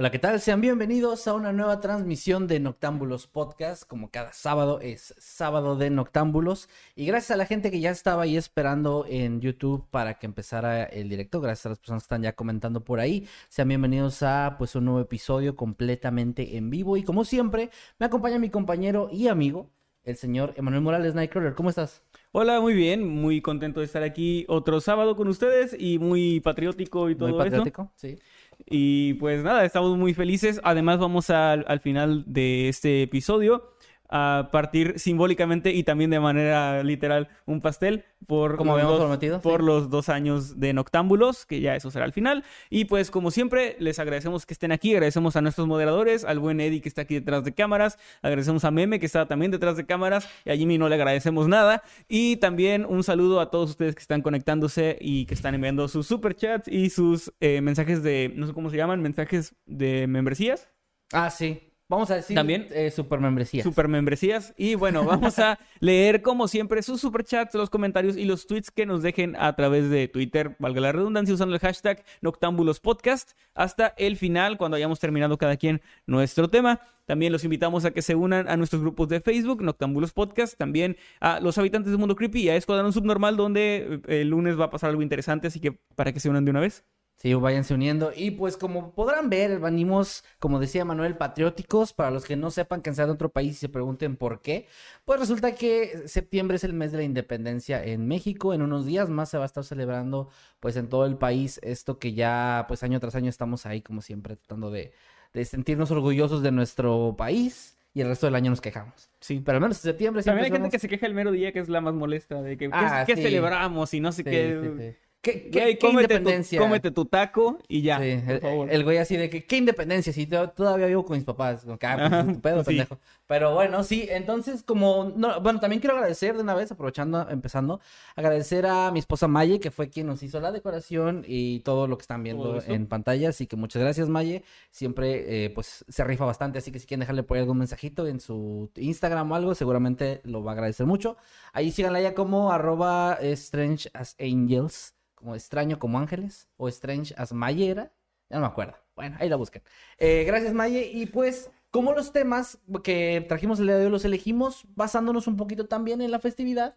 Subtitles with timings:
[0.00, 0.40] Hola, ¿qué tal?
[0.40, 3.84] Sean bienvenidos a una nueva transmisión de Noctámbulos Podcast.
[3.86, 6.70] Como cada sábado es sábado de Noctámbulos.
[6.96, 10.84] Y gracias a la gente que ya estaba ahí esperando en YouTube para que empezara
[10.84, 11.42] el directo.
[11.42, 13.28] Gracias a las personas que están ya comentando por ahí.
[13.50, 16.96] Sean bienvenidos a pues un nuevo episodio completamente en vivo.
[16.96, 19.68] Y como siempre, me acompaña mi compañero y amigo,
[20.04, 21.54] el señor Emanuel Morales Nightcrawler.
[21.54, 22.02] ¿Cómo estás?
[22.32, 27.10] Hola, muy bien, muy contento de estar aquí otro sábado con ustedes y muy patriótico
[27.10, 28.18] y todo Muy patriótico, sí.
[28.66, 30.60] Y pues nada, estamos muy felices.
[30.64, 33.70] Además vamos al, al final de este episodio
[34.10, 39.40] a partir simbólicamente y también de manera literal un pastel por, Como los, dos, prometido,
[39.40, 39.66] por sí.
[39.66, 42.44] los dos años de Noctámbulos, que ya eso será al final.
[42.68, 46.60] Y pues como siempre, les agradecemos que estén aquí, agradecemos a nuestros moderadores, al buen
[46.60, 49.86] Eddie que está aquí detrás de cámaras, agradecemos a Meme que está también detrás de
[49.86, 51.82] cámaras y a Jimmy no le agradecemos nada.
[52.08, 56.06] Y también un saludo a todos ustedes que están conectándose y que están enviando sus
[56.06, 60.68] superchats y sus eh, mensajes de, no sé cómo se llaman, mensajes de membresías.
[61.12, 61.69] Ah, sí.
[61.90, 62.68] Vamos a decir También.
[62.70, 63.64] eh, super membresía.
[63.64, 64.54] Super membresías.
[64.56, 68.86] Y bueno, vamos a leer como siempre sus superchats, los comentarios y los tweets que
[68.86, 73.88] nos dejen a través de Twitter, valga la redundancia, usando el hashtag Noctámbulos Podcast hasta
[73.98, 76.80] el final, cuando hayamos terminado cada quien nuestro tema.
[77.06, 80.96] También los invitamos a que se unan a nuestros grupos de Facebook, Noctámbulos Podcast, también
[81.18, 84.66] a los habitantes del mundo creepy y a Escuadrón Subnormal, donde eh, el lunes va
[84.66, 86.84] a pasar algo interesante, así que para que se unan de una vez.
[87.20, 88.12] Sí, váyanse uniendo.
[88.16, 91.92] Y pues como podrán ver, venimos, como decía Manuel, patrióticos.
[91.92, 94.66] Para los que no sepan que sean de otro país y se pregunten por qué,
[95.04, 98.54] pues resulta que septiembre es el mes de la independencia en México.
[98.54, 101.98] En unos días más se va a estar celebrando pues en todo el país esto
[101.98, 104.92] que ya pues año tras año estamos ahí como siempre tratando de,
[105.34, 107.76] de sentirnos orgullosos de nuestro país.
[107.92, 109.10] Y el resto del año nos quejamos.
[109.20, 109.42] Sí.
[109.44, 111.52] Pero al menos en septiembre También hay gente somos- que se queja el mero día,
[111.52, 113.22] que es la más molesta, de que ¿qué- Ah, ¿qué, sí.
[113.22, 114.72] celebramos y no sé Sí, qué.
[114.78, 115.09] sí.
[115.22, 116.58] ¿Qué, qué- Güey, qué cómete, tu, independencia?
[116.58, 118.70] cómete tu taco y ya, Sí, por el, favor.
[118.72, 120.14] el güey así de que, ¿qué independencia?
[120.14, 121.62] Si to- todavía vivo con mis papás.
[121.64, 122.66] Como que, ah, pues, tu pedo, sí.
[122.68, 122.98] pendejo.
[123.26, 127.80] Pero bueno, sí, entonces como, no, bueno, también quiero agradecer de una vez, aprovechando, empezando,
[128.16, 131.98] agradecer a mi esposa Maye, que fue quien nos hizo la decoración y todo lo
[131.98, 133.28] que están viendo en pantalla.
[133.28, 134.42] Así que muchas gracias, Maye.
[134.70, 138.06] Siempre, eh, pues, se rifa bastante, así que si quieren dejarle por ahí algún mensajito
[138.06, 141.18] en su Instagram o algo, seguramente lo va a agradecer mucho.
[141.52, 147.32] Ahí síganla ya como arroba strange as angels, como extraño como ángeles, o strange as
[147.32, 147.92] Mayera.
[148.30, 148.74] Ya no me acuerdo.
[148.96, 149.62] Bueno, ahí la buscan.
[149.98, 150.90] Eh, gracias, Maye.
[150.92, 155.36] Y pues, como los temas que trajimos el día de hoy los elegimos basándonos un
[155.36, 156.76] poquito también en la festividad,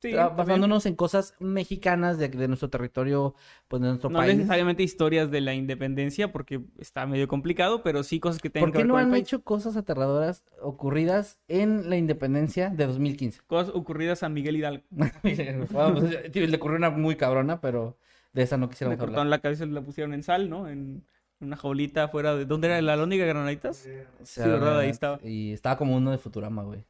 [0.00, 3.34] Sí, basándonos en cosas mexicanas de, de nuestro territorio,
[3.68, 4.34] pues de nuestro No país.
[4.36, 8.72] necesariamente historias de la independencia, porque está medio complicado, pero sí cosas que tengan ¿Por
[8.72, 9.22] que qué ver no con el han país.
[9.24, 13.40] hecho cosas aterradoras ocurridas en la independencia de 2015?
[13.46, 14.84] Cosas ocurridas a Miguel Hidalgo.
[15.70, 17.98] Bueno, pues, tío, le ocurrió una muy cabrona, pero
[18.32, 19.38] de esa no Le quisiéramos cortaron hablar.
[19.38, 20.68] la cabeza y la pusieron en sal, ¿no?
[20.68, 21.04] En
[21.40, 22.44] una jaulita afuera de...
[22.46, 22.80] ¿Dónde era?
[22.82, 23.86] ¿La Lóndiga Granaditas?
[24.22, 24.78] Sí, ¿verdad?
[24.80, 25.18] Ahí estaba.
[25.22, 26.84] Y estaba como uno de Futurama, güey.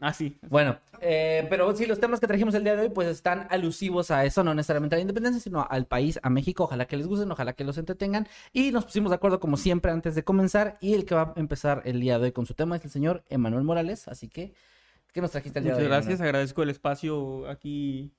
[0.00, 0.38] Ah, sí.
[0.48, 4.10] Bueno, eh, pero sí, los temas que trajimos el día de hoy pues están alusivos
[4.12, 6.64] a eso, no necesariamente a la independencia, sino al país, a México.
[6.64, 8.28] Ojalá que les gusten, ojalá que los entretengan.
[8.52, 10.78] Y nos pusimos de acuerdo como siempre antes de comenzar.
[10.80, 12.90] Y el que va a empezar el día de hoy con su tema es el
[12.92, 14.06] señor Emanuel Morales.
[14.06, 14.52] Así que,
[15.12, 15.90] ¿qué nos trajiste el día Muchas de hoy?
[15.90, 16.28] gracias, Emanuel?
[16.28, 18.12] agradezco el espacio aquí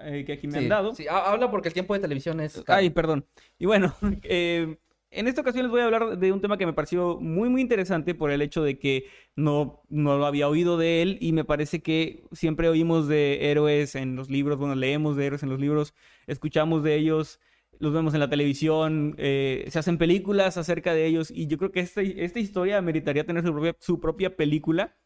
[0.00, 0.94] eh, que aquí me Sí, han dado.
[0.96, 2.64] sí, ha- habla porque el tiempo de televisión es...
[2.66, 3.24] Ay, perdón.
[3.60, 4.76] Y bueno, eh,
[5.12, 7.60] en esta ocasión les voy a hablar de un tema que me pareció muy, muy
[7.60, 9.04] interesante por el hecho de que
[9.36, 13.94] no, no lo había oído de él y me parece que siempre oímos de héroes
[13.94, 15.94] en los libros, bueno, leemos de héroes en los libros,
[16.26, 17.40] escuchamos de ellos,
[17.78, 21.72] los vemos en la televisión, eh, se hacen películas acerca de ellos y yo creo
[21.72, 24.96] que esta, esta historia meritaría tener su propia, su propia película,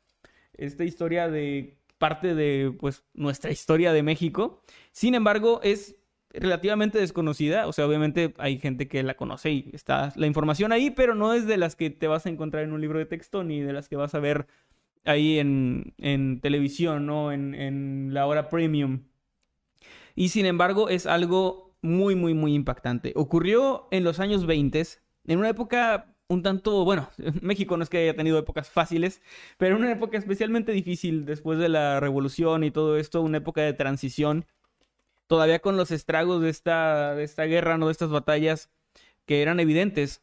[0.54, 4.62] esta historia de parte de pues nuestra historia de México.
[4.92, 5.96] Sin embargo, es
[6.31, 10.90] relativamente desconocida, o sea, obviamente hay gente que la conoce y está la información ahí,
[10.90, 13.44] pero no es de las que te vas a encontrar en un libro de texto
[13.44, 14.46] ni de las que vas a ver
[15.05, 17.32] ahí en, en televisión, ¿no?
[17.32, 19.02] En, en la hora premium.
[20.14, 23.12] Y sin embargo, es algo muy, muy, muy impactante.
[23.17, 24.82] Ocurrió en los años 20,
[25.26, 27.08] en una época un tanto, bueno,
[27.43, 29.23] México no es que haya tenido épocas fáciles,
[29.58, 33.73] pero una época especialmente difícil después de la revolución y todo esto, una época de
[33.73, 34.46] transición,
[35.26, 38.70] todavía con los estragos de esta, de esta guerra, no de estas batallas
[39.25, 40.23] que eran evidentes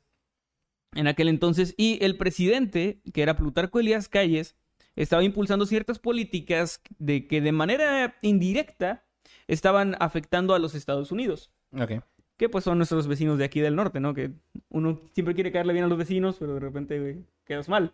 [0.96, 4.56] en aquel entonces, y el presidente, que era Plutarco Elías Calles,
[4.96, 9.04] estaba impulsando ciertas políticas de que de manera indirecta
[9.48, 11.52] estaban afectando a los Estados Unidos.
[11.76, 11.94] Ok.
[12.38, 14.14] Que pues son nuestros vecinos de aquí del norte, ¿no?
[14.14, 14.32] Que
[14.70, 17.94] uno siempre quiere caerle bien a los vecinos, pero de repente güey, quedas mal.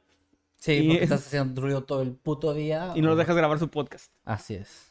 [0.58, 2.92] Sí, Y porque es- estás haciendo ruido todo el puto día.
[2.96, 4.12] Y no o- los dejas grabar su podcast.
[4.26, 4.88] Así es.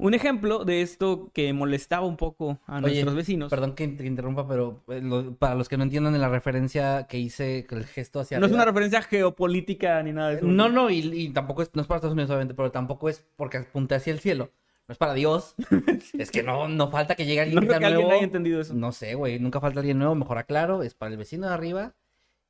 [0.00, 3.50] Un ejemplo de esto que molestaba un poco a Oye, nuestros vecinos.
[3.50, 7.06] Perdón que te interrumpa, pero eh, lo- para los que no entiendan en la referencia
[7.08, 10.46] que hice, el gesto hacia No es una referencia geopolítica ni nada de eso.
[10.46, 13.24] No, no, y, y tampoco es, no es para Estados Unidos, obviamente, pero tampoco es
[13.36, 14.50] porque apunte hacia el cielo.
[14.88, 15.54] No es para Dios.
[16.18, 18.12] es que no, no falta que llegue alguien No creo que alguien nuevo.
[18.18, 18.74] haya entendido eso.
[18.74, 20.82] No sé, güey, nunca falta alguien nuevo, mejor aclaro.
[20.82, 21.94] Es para el vecino de arriba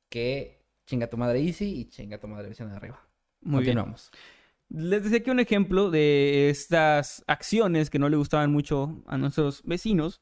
[0.09, 2.99] que chinga tu madre Easy y chinga tu madre vecino de arriba.
[3.41, 3.77] Muy bien.
[4.73, 9.63] Les decía que un ejemplo de estas acciones que no le gustaban mucho a nuestros
[9.63, 10.21] vecinos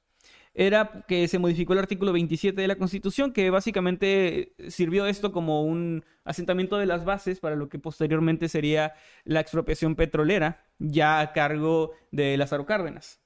[0.55, 5.63] era que se modificó el artículo 27 de la Constitución, que básicamente sirvió esto como
[5.63, 8.93] un asentamiento de las bases para lo que posteriormente sería
[9.23, 13.21] la expropiación petrolera, ya a cargo de Lázaro Cárdenas.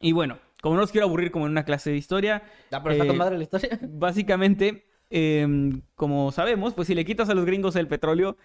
[0.00, 3.02] Y bueno, como no los quiero aburrir como en una clase de historia, Ah, pero
[3.02, 3.78] Eh, con madre la historia.
[3.82, 8.36] básicamente, em, como sabemos, pues si le quitas a los gringos el petróleo,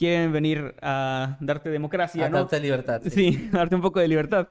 [0.00, 2.38] quieren venir a darte democracia, A ¿no?
[2.38, 3.02] darte libertad.
[3.04, 3.10] sí.
[3.10, 4.48] Sí, darte un poco de libertad.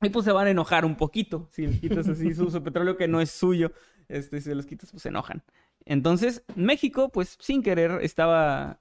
[0.00, 2.96] Y pues se van a enojar un poquito si les quitas así su, su petróleo
[2.96, 3.72] que no es suyo.
[4.08, 5.42] Este, si se los quitas, pues se enojan.
[5.84, 8.80] Entonces, México, pues sin querer, estaba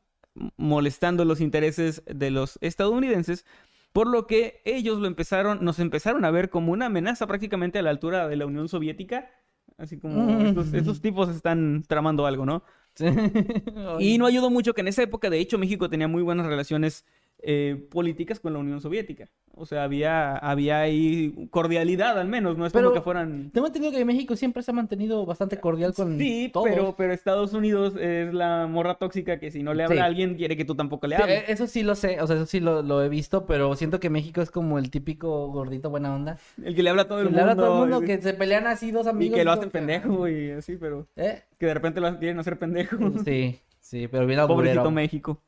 [0.55, 3.45] molestando los intereses de los estadounidenses,
[3.91, 7.81] por lo que ellos lo empezaron, nos empezaron a ver como una amenaza prácticamente a
[7.81, 9.29] la altura de la Unión Soviética.
[9.77, 12.63] Así como estos, estos tipos están tramando algo, ¿no?
[13.99, 17.05] Y no ayudó mucho que en esa época, de hecho, México tenía muy buenas relaciones
[17.45, 19.29] eh, políticas con la Unión Soviética.
[19.55, 23.51] O sea, había, había ahí cordialidad al menos, no es Pero- como que fueran...
[23.53, 26.67] Tengo entendido que México siempre se ha mantenido bastante cordial con Sí, todos.
[26.69, 30.01] pero, pero Estados Unidos es la morra tóxica que si no le habla Sí.
[30.01, 31.41] a alguien quiere que tú tampoco le hables.
[31.41, 33.99] eh, eso sí lo sé, o sea, eso sí lo, lo he visto, pero siento
[33.99, 36.39] que México es como el típico gordito buena onda.
[36.63, 37.51] El que le habla a todo el Que le mundo.
[37.51, 39.37] habla a todo el mundo, y- que se pelean así dos y amigos.
[39.37, 41.43] que lo hacen pendejo y así, pero ¿Eh?
[41.59, 42.97] que de repente lo quieren hacer pendejo.
[43.23, 44.89] Sí, sí, pero bien Pobrecito.
[44.89, 45.39] México.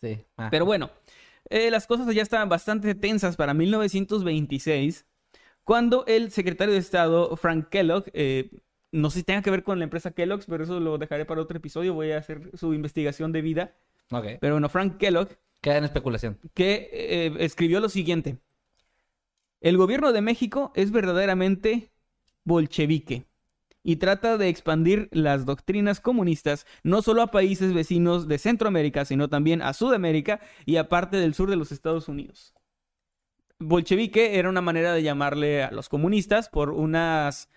[0.00, 0.16] Sí.
[0.36, 0.46] ah.
[0.48, 0.90] Pero bueno,
[1.50, 5.06] eh, las cosas ya estaban bastante tensas para 1926,
[5.64, 8.50] cuando el secretario de Estado, Frank Kellogg, eh,
[8.90, 11.42] no sé si tenga que ver con la empresa Kellogg's, pero eso lo dejaré para
[11.42, 13.74] otro episodio, voy a hacer su investigación de vida.
[14.10, 14.26] Ok.
[14.40, 15.28] Pero bueno, Frank Kellogg,
[15.60, 16.38] Queda en especulación.
[16.54, 18.38] que eh, escribió lo siguiente.
[19.60, 21.90] El gobierno de México es verdaderamente
[22.44, 23.26] bolchevique
[23.82, 29.28] y trata de expandir las doctrinas comunistas no solo a países vecinos de Centroamérica, sino
[29.28, 32.54] también a Sudamérica y a parte del sur de los Estados Unidos.
[33.60, 37.50] Bolchevique era una manera de llamarle a los comunistas por unas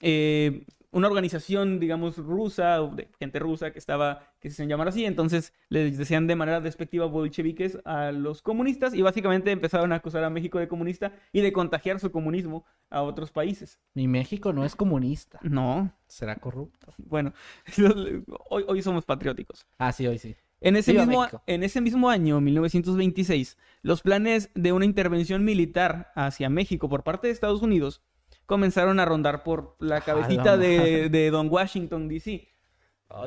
[0.00, 5.04] eh, una organización, digamos, rusa, de gente rusa que estaba, que se hacían llamar así,
[5.04, 10.24] entonces les decían de manera despectiva bolcheviques a los comunistas y básicamente empezaron a acusar
[10.24, 13.78] a México de comunista y de contagiar su comunismo a otros países.
[13.94, 15.38] Mi México no es comunista.
[15.42, 16.94] No, Será corrupto.
[16.96, 17.34] bueno,
[18.50, 19.66] hoy, hoy somos patrióticos.
[19.78, 20.36] Ah, sí, hoy sí.
[20.60, 26.50] En ese, mismo, en ese mismo año, 1926, los planes de una intervención militar hacia
[26.50, 28.02] México por parte de Estados Unidos
[28.48, 32.48] comenzaron a rondar por la cabecita de, de Don Washington, D.C.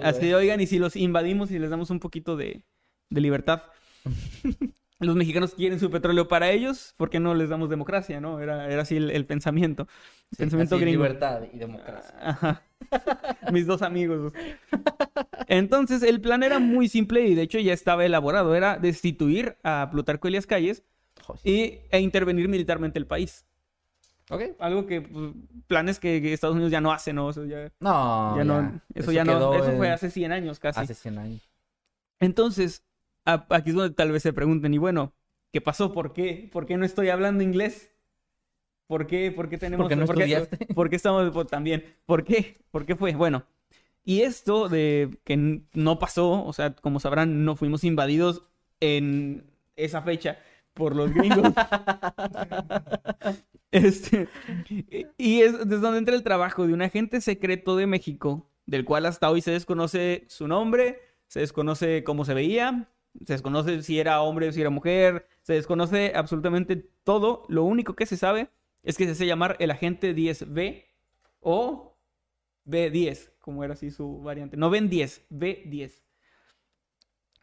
[0.01, 2.63] Así de, oigan, y si los invadimos y les damos un poquito de,
[3.11, 3.61] de libertad.
[4.99, 8.39] Los mexicanos quieren su petróleo para ellos, ¿por qué no les damos democracia, no?
[8.39, 9.87] Era, era así el, el pensamiento.
[10.31, 11.03] El pensamiento así, gringo.
[11.03, 12.15] Libertad y democracia.
[12.21, 12.63] Ajá.
[13.51, 14.31] Mis dos amigos.
[15.47, 18.53] Entonces, el plan era muy simple y de hecho ya estaba elaborado.
[18.53, 20.83] Era destituir a Plutarco Elias Calles
[21.43, 23.47] y, e intervenir militarmente el país.
[24.29, 24.41] Ok.
[24.59, 25.31] Algo que, pues,
[25.67, 27.31] planes que, Estados Unidos ya no hace, ¿no?
[27.45, 30.79] Ya, No, ya no, eso, ya no, eso fue hace 100 años casi.
[30.79, 31.41] hace 100 años.
[32.19, 32.83] Entonces,
[33.25, 35.13] a- aquí es donde tal vez se pregunten, y bueno,
[35.51, 35.91] ¿qué pasó?
[35.91, 36.49] ¿Por qué?
[36.51, 37.89] ¿Por qué no estoy hablando inglés?
[38.87, 39.31] ¿Por qué?
[39.31, 39.85] ¿Por qué tenemos...
[39.85, 40.65] ¿Por qué no por estudiaste?
[40.75, 41.83] ¿Por qué estamos por- también?
[42.05, 42.57] ¿Por qué?
[42.71, 43.13] ¿Por qué fue?
[43.15, 43.43] Bueno,
[44.03, 48.43] y esto de que no pasó, o sea, como sabrán, no fuimos invadidos
[48.79, 50.39] en esa fecha
[50.73, 51.53] por los gringos.
[53.71, 54.27] Este,
[55.17, 59.05] y- es desde donde entra el trabajo de un agente secreto de México, del cual
[59.05, 62.89] hasta hoy se desconoce su nombre, se desconoce cómo se veía,
[63.25, 67.45] se desconoce si era hombre o si era mujer, se desconoce absolutamente todo.
[67.49, 68.49] Lo único que se sabe
[68.83, 70.85] es que se hace llamar el agente 10B
[71.39, 71.97] o
[72.65, 74.57] B10, como era así su variante.
[74.57, 76.03] No Ben 10, B10.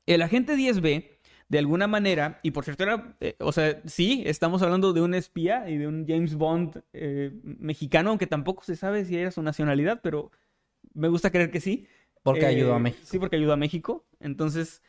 [0.07, 1.18] El agente 10B,
[1.49, 5.15] de alguna manera, y por cierto era, eh, o sea, sí, estamos hablando de un
[5.15, 9.43] espía y de un James Bond eh, mexicano, aunque tampoco se sabe si era su
[9.43, 10.31] nacionalidad, pero
[10.95, 11.87] me gusta creer que sí.
[12.23, 13.07] Porque ayudó a Eh, México.
[13.07, 14.07] Sí, porque ayudó a México.
[14.21, 14.83] Entonces,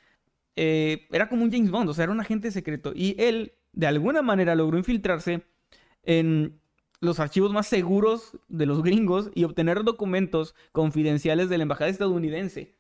[0.55, 2.91] eh, era como un James Bond, o sea, era un agente secreto.
[2.95, 5.43] Y él, de alguna manera, logró infiltrarse
[6.03, 6.59] en
[7.01, 12.75] los archivos más seguros de los gringos y obtener documentos confidenciales de la embajada estadounidense.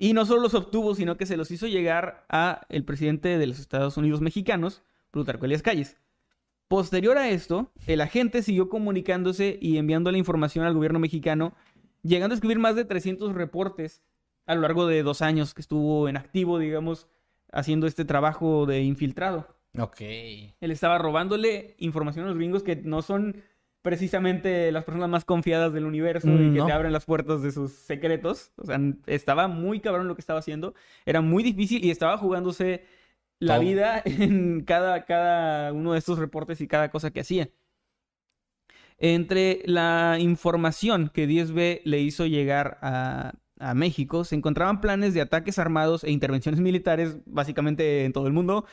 [0.00, 3.46] Y no solo los obtuvo, sino que se los hizo llegar a el presidente de
[3.48, 5.98] los Estados Unidos mexicanos, Plutarco Elias Calles.
[6.68, 11.52] Posterior a esto, el agente siguió comunicándose y enviando la información al gobierno mexicano,
[12.02, 14.02] llegando a escribir más de 300 reportes
[14.46, 17.08] a lo largo de dos años que estuvo en activo, digamos,
[17.50, 19.48] haciendo este trabajo de infiltrado.
[19.76, 20.00] Ok.
[20.00, 23.42] Él estaba robándole información a los gringos que no son
[23.88, 26.66] precisamente las personas más confiadas del universo y que no.
[26.66, 28.52] te abren las puertas de sus secretos.
[28.58, 30.74] O sea, estaba muy cabrón lo que estaba haciendo.
[31.06, 32.84] Era muy difícil y estaba jugándose
[33.38, 33.64] la Todo.
[33.64, 37.48] vida en cada, cada uno de estos reportes y cada cosa que hacía.
[38.98, 45.22] Entre la información que 10B le hizo llegar a, a México, se encontraban planes de
[45.22, 48.66] ataques armados e intervenciones militares básicamente en todo el mundo,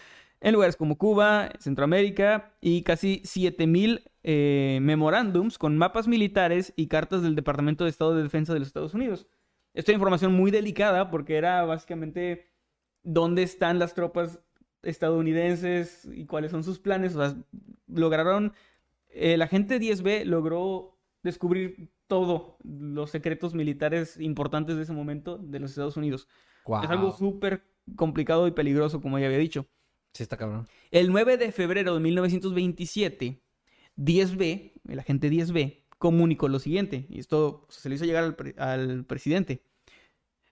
[0.46, 7.24] en lugares como Cuba, Centroamérica y casi 7000 eh, memorándums con mapas militares y cartas
[7.24, 9.28] del Departamento de Estado de Defensa de los Estados Unidos.
[9.74, 12.52] Esta información muy delicada porque era básicamente
[13.02, 14.40] dónde están las tropas
[14.84, 17.16] estadounidenses y cuáles son sus planes.
[17.16, 17.36] O sea,
[17.88, 18.54] lograron,
[19.10, 25.72] el agente 10B logró descubrir todo los secretos militares importantes de ese momento de los
[25.72, 26.28] Estados Unidos.
[26.68, 26.84] Wow.
[26.84, 27.64] Es algo súper
[27.96, 29.66] complicado y peligroso, como ya había dicho.
[30.91, 33.41] El 9 de febrero de 1927,
[33.98, 38.55] 10B, el agente 10B, comunicó lo siguiente, y esto se le hizo llegar al, pre-
[38.57, 39.62] al presidente.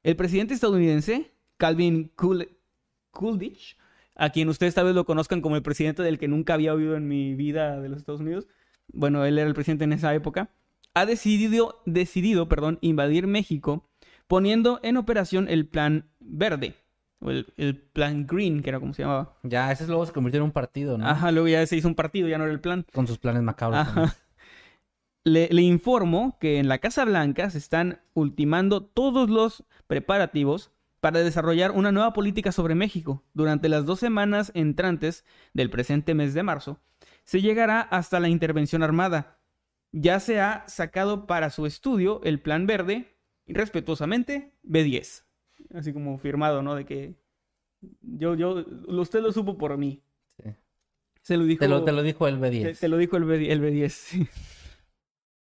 [0.03, 2.49] El presidente estadounidense, Calvin Cool-
[3.11, 3.77] Coolidge,
[4.15, 6.95] a quien ustedes tal vez lo conozcan como el presidente del que nunca había oído
[6.95, 8.47] en mi vida de los Estados Unidos,
[8.91, 10.49] bueno, él era el presidente en esa época,
[10.93, 13.89] ha decidido, decidido perdón, invadir México
[14.27, 16.75] poniendo en operación el Plan Verde,
[17.29, 19.37] el, el Plan Green, que era como se llamaba.
[19.43, 21.07] Ya, ese luego se convirtió en un partido, ¿no?
[21.07, 22.85] Ajá, luego ya se hizo un partido, ya no era el plan.
[22.93, 23.79] Con sus planes macabros.
[23.79, 24.15] Ajá.
[25.25, 31.19] Le, le informo que en la Casa Blanca se están ultimando todos los preparativos para
[31.19, 33.23] desarrollar una nueva política sobre México.
[33.33, 36.79] Durante las dos semanas entrantes del presente mes de marzo,
[37.25, 39.37] se llegará hasta la intervención armada.
[39.91, 45.23] Ya se ha sacado para su estudio el Plan Verde y respetuosamente B10.
[45.73, 46.75] Así como firmado, ¿no?
[46.75, 47.13] De que
[48.01, 50.01] yo, yo, usted lo supo por mí.
[50.37, 50.49] Sí.
[51.21, 51.59] Se lo dijo.
[51.59, 52.63] Te, lo, te lo dijo el B10.
[52.63, 53.89] Te, te lo dijo el, B, el B10.
[53.89, 54.27] sí.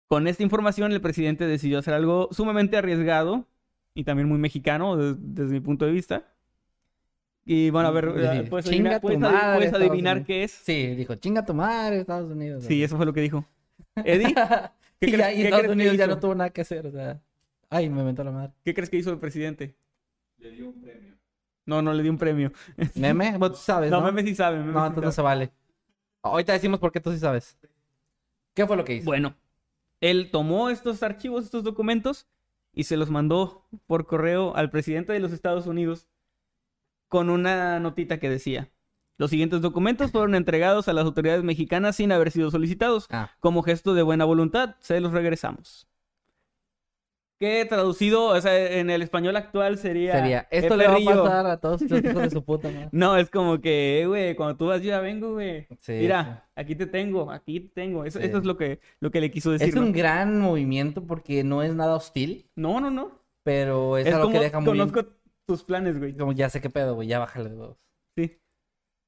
[0.07, 3.45] Con esta información, el presidente decidió hacer algo sumamente arriesgado
[3.93, 6.25] y también muy mexicano de- desde mi punto de vista.
[7.45, 8.05] Y bueno, a ver,
[8.43, 10.51] Sí, ¿puedes chinga adivinar, puedes madre, puedes adivinar qué es?
[10.51, 12.63] Sí, dijo, chinga tu madre, Estados Unidos.
[12.65, 13.45] Sí, eso fue lo que dijo.
[14.05, 14.35] Eddie,
[14.99, 16.85] ¿qué y crees- y qué Estados crees que Unidos ya no tuvo nada que hacer,
[16.87, 17.19] o sea.
[17.69, 18.51] Ay, me inventó la madre.
[18.65, 19.75] ¿qué crees que hizo el presidente?
[20.41, 21.13] Le dio un premio.
[21.65, 22.51] No, no le dio un premio.
[22.95, 23.37] ¿Meme?
[23.37, 24.05] Vos tú sabes, No, ¿no?
[24.07, 24.57] Meme sí sabe.
[24.59, 25.15] Meme No, sí entonces no sabe.
[25.15, 25.51] se vale.
[26.23, 27.57] Ahorita decimos por qué tú sí sabes.
[28.53, 29.05] ¿Qué fue lo que hizo?
[29.05, 29.35] Bueno,
[30.01, 32.27] él tomó estos archivos, estos documentos,
[32.73, 36.07] y se los mandó por correo al presidente de los Estados Unidos
[37.07, 38.71] con una notita que decía,
[39.17, 43.07] los siguientes documentos fueron entregados a las autoridades mexicanas sin haber sido solicitados.
[43.11, 45.87] Ah, Como gesto de buena voluntad, se los regresamos.
[47.41, 50.13] Que traducido, o sea, en el español actual sería...
[50.13, 50.41] sería.
[50.51, 51.23] "Eh, Esto le va a perrillo".
[51.23, 52.89] pasar a todos los hijos de su puta madre.
[52.91, 55.65] No, es como que, eh, güey, cuando tú vas, yo ya vengo, güey.
[55.79, 58.05] Sí, Mira, aquí te tengo, aquí te tengo.
[58.05, 58.25] Eso, Sí.
[58.27, 59.69] eso es lo que, lo que le quiso decir.
[59.69, 59.81] Es ¿no?
[59.81, 63.19] un gran movimiento porque no es nada hostil, No, no, no.
[63.43, 64.65] pero es, Es algo como que deja muy...
[64.77, 65.05] conozco
[65.47, 66.15] tus planes, güey.
[66.15, 67.77] Como ya sé qué pedo, güey, ya bájale de huevos.
[68.15, 68.37] Sí.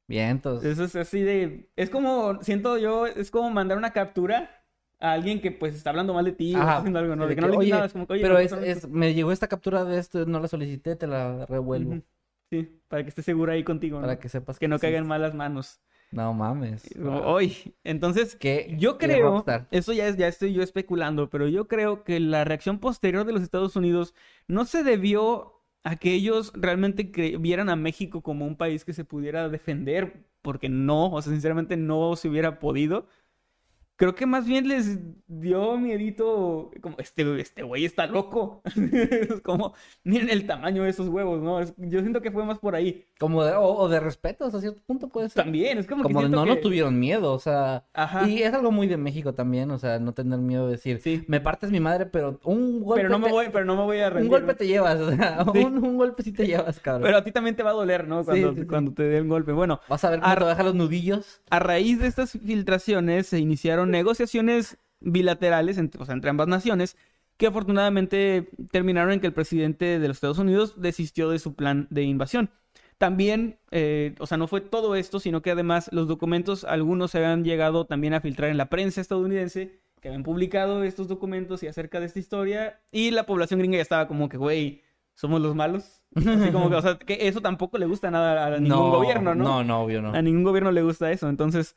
[0.09, 0.71] Bien, entonces...
[0.71, 1.69] Eso es así de...
[1.75, 4.62] Es como, siento yo, es como mandar una captura
[5.03, 7.27] a alguien que pues está hablando mal de ti o está haciendo algo, ¿no?
[7.27, 8.51] De que no que, le "Oye, nada, es como que, oye, Pero ¿por qué es,
[8.51, 8.89] son es, estos?".
[8.89, 12.01] me llegó esta captura de esto, no la solicité, te la revuelvo.
[12.49, 14.03] Sí, para que esté segura ahí contigo, ¿no?
[14.03, 15.81] Para que sepas Que no caiga en malas manos.
[16.11, 16.87] No mames.
[17.25, 18.75] Hoy, entonces, ¿Qué?
[18.77, 22.77] yo creo, eso ya es, ya estoy yo especulando, pero yo creo que la reacción
[22.79, 24.13] posterior de los Estados Unidos
[24.47, 29.03] no se debió a que ellos realmente vieran a México como un país que se
[29.05, 33.07] pudiera defender, porque no, o sea, sinceramente no se hubiera podido.
[34.03, 38.61] Creo que más bien les dio miedito, como, este, este güey está loco.
[38.65, 41.61] Es como, miren el tamaño de esos huevos, ¿no?
[41.61, 43.05] Es- yo siento que fue más por ahí.
[43.17, 45.41] Como de, o, o de respeto hasta cierto punto puede ser.
[45.41, 46.49] También, es como, que de no que...
[46.49, 47.85] nos tuvieron miedo, o sea.
[47.93, 48.27] Ajá.
[48.27, 51.23] Y es algo muy de México también, o sea, no tener miedo de decir, Sí.
[51.27, 53.03] me partes mi madre, pero un golpe.
[53.03, 54.25] Pero no me voy, pero no me voy a rendir.
[54.29, 54.57] Un golpe ¿no?
[54.57, 55.59] te llevas, o sea, Sí.
[55.63, 57.03] un, un golpe sí te llevas, cabrón.
[57.03, 58.25] Pero a ti también te va a doler, ¿no?
[58.25, 58.67] Cuando, sí, sí.
[58.67, 59.53] cuando te dé el golpe.
[59.53, 61.41] Bueno, Vas a ver cómo Ar- te los nudillos.
[61.49, 66.97] a raíz de estas filtraciones se iniciaron negociaciones bilaterales entre, o sea, entre ambas naciones
[67.37, 71.87] que afortunadamente terminaron en que el presidente de los Estados Unidos desistió de su plan
[71.89, 72.51] de invasión.
[72.97, 77.17] También, eh, o sea, no fue todo esto, sino que además los documentos, algunos se
[77.17, 81.67] habían llegado también a filtrar en la prensa estadounidense, que habían publicado estos documentos y
[81.67, 84.83] acerca de esta historia, y la población gringa ya estaba como que, güey,
[85.15, 86.03] somos los malos.
[86.15, 89.43] Así como que, o sea, que eso tampoco le gusta nada a ningún gobierno, ¿no?
[89.43, 90.13] No, no, obvio no.
[90.13, 91.27] A ningún gobierno le gusta eso.
[91.27, 91.75] Entonces,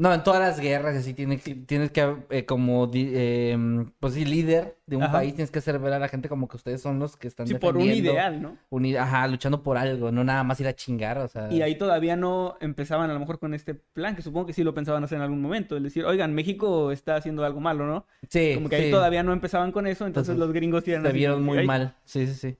[0.00, 4.24] No, en todas las guerras así tienes que, tienes que eh, como, eh, pues sí,
[4.24, 5.12] líder de un Ajá.
[5.12, 7.46] país, tienes que hacer ver a la gente como que ustedes son los que están
[7.46, 8.56] sí, por un ideal, ¿no?
[8.70, 11.52] un ajá, luchando por algo, no nada más ir a chingar, o sea.
[11.52, 14.64] Y ahí todavía no empezaban a lo mejor con este plan, que supongo que sí
[14.64, 15.76] lo pensaban hacer en algún momento.
[15.76, 18.06] Es decir, oigan, México está haciendo algo malo, ¿no?
[18.26, 21.12] sí, Como que ahí todavía no empezaban con eso, entonces, Entonces, los gringos eran se
[21.12, 21.94] vieron muy mal.
[22.06, 22.56] Sí, sí, sí.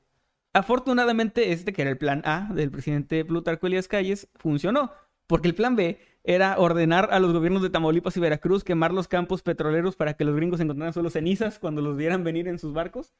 [0.52, 4.92] Afortunadamente, este que era el plan A del presidente Plutarco Elías Calles funcionó,
[5.30, 9.06] porque el plan B era ordenar a los gobiernos de Tamaulipas y Veracruz quemar los
[9.06, 12.72] campos petroleros para que los gringos encontraran solo cenizas cuando los vieran venir en sus
[12.72, 13.14] barcos.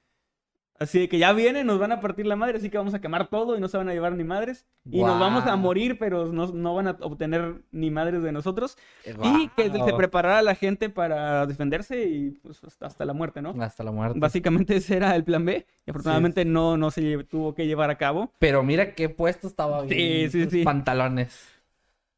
[0.81, 3.01] Así de que ya vienen, nos van a partir la madre, así que vamos a
[3.01, 4.67] quemar todo y no se van a llevar ni madres.
[4.91, 8.77] Y nos vamos a morir, pero no, no van a obtener ni madres de nosotros.
[9.05, 13.55] Y que se preparara la gente para defenderse y pues hasta, la muerte, ¿no?
[13.63, 14.19] Hasta la muerte.
[14.19, 15.65] Básicamente ese era el plan B.
[15.87, 18.33] Y afortunadamente no, no se tuvo que llevar a cabo.
[18.41, 20.31] Pero mira qué puesto estaba Sí, bien.
[20.31, 20.65] sí, sus sí.
[20.65, 21.60] Pantalones.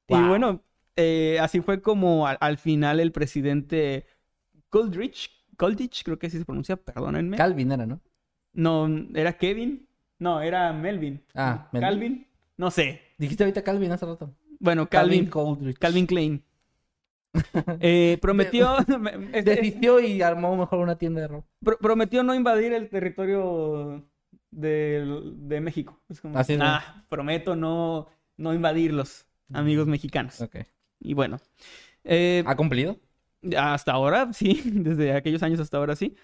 [0.09, 0.63] Y bueno,
[0.97, 4.07] eh, así fue como al, al final el presidente
[4.71, 7.37] Goldrich, Goldrich creo que así se pronuncia, perdónenme.
[7.37, 8.01] Calvin era, ¿no?
[8.55, 9.87] no, era Kevin.
[10.19, 11.23] No, era Melvin.
[11.35, 11.89] Ah, Melvin.
[11.89, 12.27] Calvin.
[12.57, 13.01] No sé.
[13.19, 14.35] Dijiste ahorita Calvin hace rato.
[14.61, 15.27] Bueno, Calvin.
[15.27, 15.79] Coldridge.
[15.79, 16.45] Calvin Klein.
[17.81, 18.77] Eh, prometió,
[19.33, 21.49] este- Desistió y armó mejor una tienda de ropa.
[21.65, 24.05] pro- prometió no invadir el territorio
[24.51, 25.99] del- de, México.
[26.09, 30.41] Es como, Así es, ah, prometo no, no invadirlos, amigos mexicanos.
[30.41, 30.57] Ok.
[31.01, 31.41] Y bueno,
[32.05, 32.99] eh, ¿Ha cumplido?
[33.57, 36.17] hasta ahora, sí, desde aquellos años hasta ahora, sí.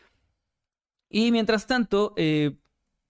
[1.11, 2.57] Y mientras tanto, eh,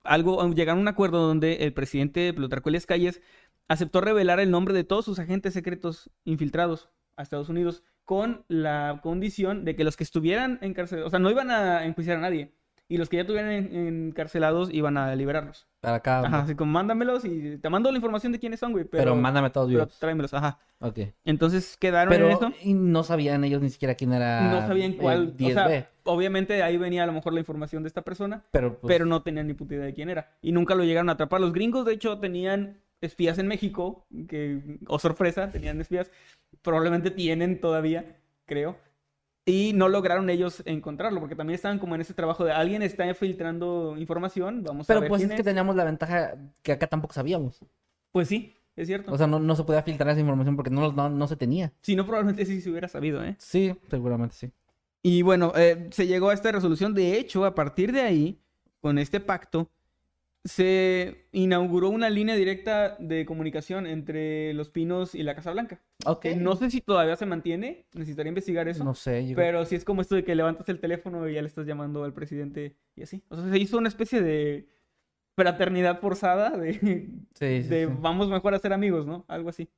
[0.05, 3.21] algo, llegaron a un acuerdo donde el presidente Plutarco Elías Calles
[3.67, 9.01] aceptó revelar el nombre de todos sus agentes secretos infiltrados a Estados Unidos con la
[9.03, 12.55] condición de que los que estuvieran encarcelados, o sea, no iban a enjuiciar a nadie,
[12.89, 15.67] y los que ya estuvieran en- encarcelados iban a liberarlos.
[15.81, 16.21] Para acá.
[16.21, 19.17] Ajá, así como mándamelos y te mando la información de quiénes son, güey, pero, pero,
[19.17, 19.99] mándame todos pero vivos.
[19.99, 20.59] tráemelos, ajá.
[20.81, 20.99] Ok.
[21.25, 22.53] Entonces quedaron en Pero eso.
[22.63, 24.51] y no sabían ellos ni siquiera quién era.
[24.51, 25.23] No sabían cuál.
[25.23, 25.55] el o 10B.
[25.55, 29.05] sea, obviamente ahí venía a lo mejor la información de esta persona, pero, pues, pero
[29.05, 30.31] no tenían ni puta idea de quién era.
[30.41, 31.41] Y nunca lo llegaron a atrapar.
[31.41, 36.11] Los gringos, de hecho, tenían espías en México, que, o sorpresa, tenían espías.
[36.63, 38.77] Probablemente tienen todavía, creo.
[39.49, 43.13] Y no lograron ellos encontrarlo, porque también estaban como en ese trabajo de alguien está
[43.15, 46.87] filtrando información, vamos a pero ver pues quién es que teníamos la ventaja que acá
[46.87, 47.65] tampoco sabíamos.
[48.13, 49.11] Pues sí, es cierto.
[49.11, 51.73] O sea, no, no se podía filtrar esa información porque no, no, no se tenía.
[51.81, 53.37] si no, probablemente sí se hubiera sabido, ¿eh?
[53.39, 54.51] Sí, seguramente sí.
[55.03, 56.93] Y bueno, eh, se llegó a esta resolución.
[56.93, 58.39] De hecho, a partir de ahí,
[58.81, 59.71] con este pacto,
[60.45, 65.81] se inauguró una línea directa de comunicación entre Los Pinos y la Casa Blanca.
[66.07, 66.21] Ok.
[66.23, 68.85] Que no sé si todavía se mantiene, necesitaría investigar eso.
[68.85, 69.27] No sé.
[69.29, 71.67] yo- Pero sí es como esto de que levantas el teléfono y ya le estás
[71.67, 73.23] llamando al presidente y así.
[73.29, 74.69] O sea, se hizo una especie de
[75.37, 76.73] fraternidad forzada de,
[77.35, 77.93] Sí, sí, de sí.
[78.01, 79.25] vamos mejor a ser amigos, ¿no?
[79.29, 79.69] Algo así.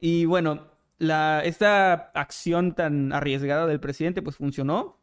[0.00, 5.00] Y bueno, la, esta acción tan arriesgada del presidente pues funcionó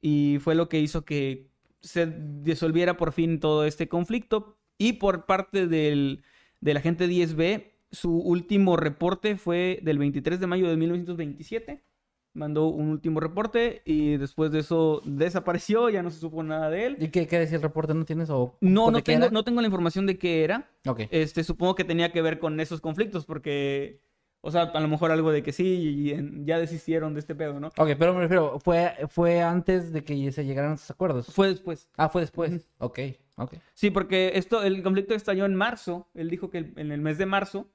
[0.00, 1.48] y fue lo que hizo que
[1.84, 6.22] se disolviera por fin todo este conflicto y por parte del,
[6.60, 11.84] del agente 10B, su último reporte fue del 23 de mayo de 1927.
[12.32, 16.86] Mandó un último reporte y después de eso desapareció, ya no se supo nada de
[16.86, 16.96] él.
[16.98, 17.94] ¿Y qué, qué decía el reporte?
[17.94, 18.28] ¿No tienes?
[18.30, 20.68] O, No, no tengo, no tengo la información de qué era.
[21.12, 24.00] Este, supongo que tenía que ver con esos conflictos, porque,
[24.46, 27.58] o sea, a lo mejor algo de que sí, y ya desistieron de este pedo,
[27.60, 27.68] ¿no?
[27.78, 31.28] Ok, pero me refiero, fue, fue antes de que se llegaran a esos acuerdos.
[31.32, 31.88] Fue después.
[31.96, 32.52] Ah, fue después.
[32.52, 32.62] Ujú.
[32.78, 32.98] Ok,
[33.36, 33.54] ok.
[33.72, 36.10] Sí, porque esto, el conflicto estalló en marzo.
[36.12, 37.70] Él dijo que en el mes de marzo,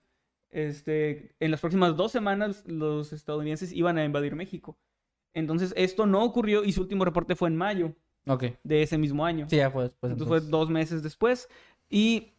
[0.51, 4.77] este, en las próximas dos semanas, los estadounidenses iban a invadir México.
[5.34, 7.95] Entonces, esto no ocurrió y su último reporte fue en mayo
[8.27, 8.45] Ok.
[8.63, 9.47] de ese mismo año.
[9.49, 10.12] Sí, ya fue después.
[10.12, 11.49] Entonces fue dos meses después.
[11.89, 12.34] Y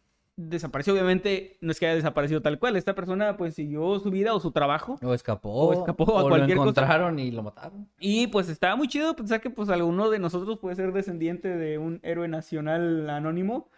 [0.49, 0.93] desapareció.
[0.93, 2.75] Obviamente no es que haya desaparecido tal cual.
[2.75, 4.97] Esta persona pues siguió su vida o su trabajo.
[5.03, 5.49] O escapó.
[5.49, 6.81] O escapó a o cualquier lo cosa.
[6.81, 7.87] encontraron y lo mataron.
[7.99, 11.77] Y pues estaba muy chido pensar que pues alguno de nosotros puede ser descendiente de
[11.77, 13.69] un héroe nacional anónimo.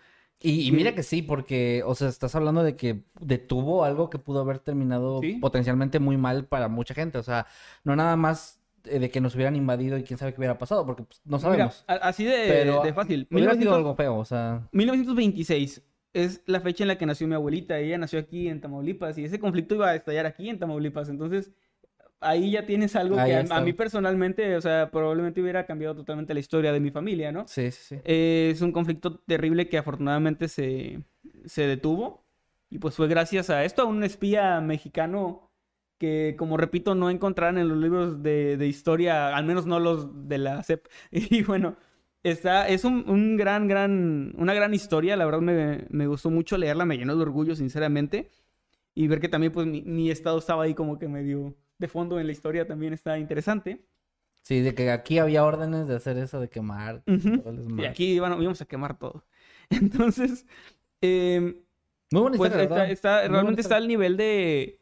[0.46, 4.42] Y, mira que sí, porque, o sea, estás hablando de que detuvo algo que pudo
[4.42, 5.36] haber terminado Sí.
[5.36, 7.18] potencialmente muy mal para mucha gente.
[7.18, 7.48] O sea,
[7.86, 10.86] no nada más eh, de que nos hubieran invadido y quién sabe qué hubiera pasado,
[10.86, 11.86] porque pues, no Mira, sabemos.
[11.88, 13.26] a- así de, Pero de fácil.
[13.32, 14.68] Hubiera sido 1900 algo feo, o sea.
[14.74, 15.82] 1926
[16.14, 17.80] es la fecha en la que nació mi abuelita.
[17.80, 21.10] Ella nació aquí en Tamaulipas y ese conflicto iba a estallar aquí en Tamaulipas.
[21.10, 21.52] Entonces,
[22.20, 26.34] ahí ya tienes algo Ahí que a mí personalmente, o sea, probablemente hubiera cambiado totalmente
[26.34, 27.48] la historia de mi familia, ¿no?
[27.48, 28.02] Sí, sí, sí.
[28.06, 31.04] Eh, es un conflicto terrible que afortunadamente se,
[31.46, 32.24] se detuvo.
[32.70, 35.52] Y pues fue gracias a esto, a un espía mexicano
[36.00, 40.28] que, como repito, no encontrarán en los libros de, de historia, al menos no los
[40.28, 40.88] de la CEP.
[41.12, 41.76] Y bueno,
[42.24, 45.16] está, es un, un gran, gran, una gran historia.
[45.18, 48.30] La verdad me, me gustó mucho leerla, me llenó de orgullo, sinceramente.
[48.96, 52.20] Y ver que también, pues, mi, mi estado estaba ahí como que medio de fondo
[52.20, 53.86] en la historia también está interesante.
[54.44, 57.04] Sí, de que aquí había órdenes de hacer eso, de quemar.
[57.06, 59.24] Y aquí iban- íbamos a quemar todo.
[59.70, 60.46] Entonces,
[61.02, 61.56] em,
[62.12, 62.92] Muy buena pues historia, está, ¿verdad?
[62.92, 64.80] está- Muy buena realmente está al nivel de...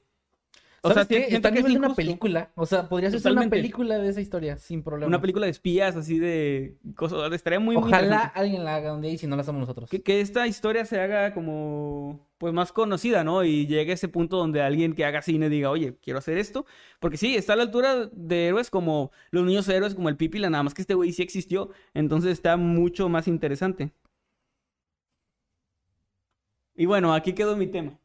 [0.83, 1.35] O ¿Sabes sea, qué?
[1.35, 2.51] Está a que es nivel de una película.
[2.55, 5.07] O sea, podría ser una película de esa historia, sin problema.
[5.07, 7.31] Una película de espías, así de cosas.
[7.33, 9.87] Estaría muy, Ojalá alguien la haga un día y si no la hacemos nosotros.
[9.91, 13.43] Que, que esta historia se haga como, pues, más conocida, ¿no?
[13.43, 16.65] Y llegue a ese punto donde alguien que haga cine diga, oye, quiero hacer esto.
[16.99, 20.49] Porque sí, está a la altura de héroes como los niños héroes, como el Pipila,
[20.49, 21.69] nada más que este güey sí existió.
[21.93, 23.93] Entonces está mucho más interesante.
[26.75, 28.00] Y bueno, aquí quedó mi tema.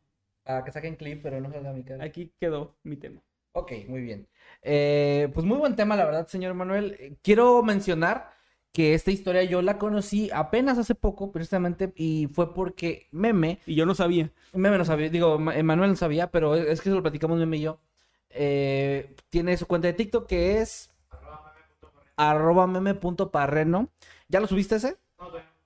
[0.46, 2.04] Ah, que saquen clip, pero no salga mi cara.
[2.04, 3.20] Aquí quedó mi tema.
[3.52, 4.28] Ok, muy bien.
[4.62, 6.96] Eh, pues muy buen tema, la verdad, señor Manuel.
[7.00, 8.30] Eh, Quiero mencionar
[8.72, 13.74] que esta historia yo la conocí apenas hace poco, precisamente, y fue porque Meme, Y
[13.74, 14.30] yo no sabía.
[14.52, 17.56] Meme no sabía, digo, Ma- Manuel no sabía, pero es que eso lo platicamos Meme
[17.56, 17.80] y yo.
[18.30, 20.90] Eh, tiene su cuenta de TikTok que es
[22.16, 23.88] arroba meme.parreno.
[24.28, 24.96] ¿Ya lo subiste ese?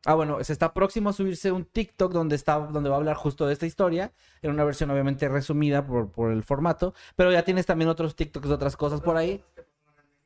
[0.06, 3.16] Ah, bueno, se está próximo a subirse un TikTok donde está, donde va a hablar
[3.16, 7.44] justo de esta historia, en una versión obviamente resumida por, por el formato, pero ya
[7.44, 9.44] tienes también otros TikToks de otras cosas por ahí.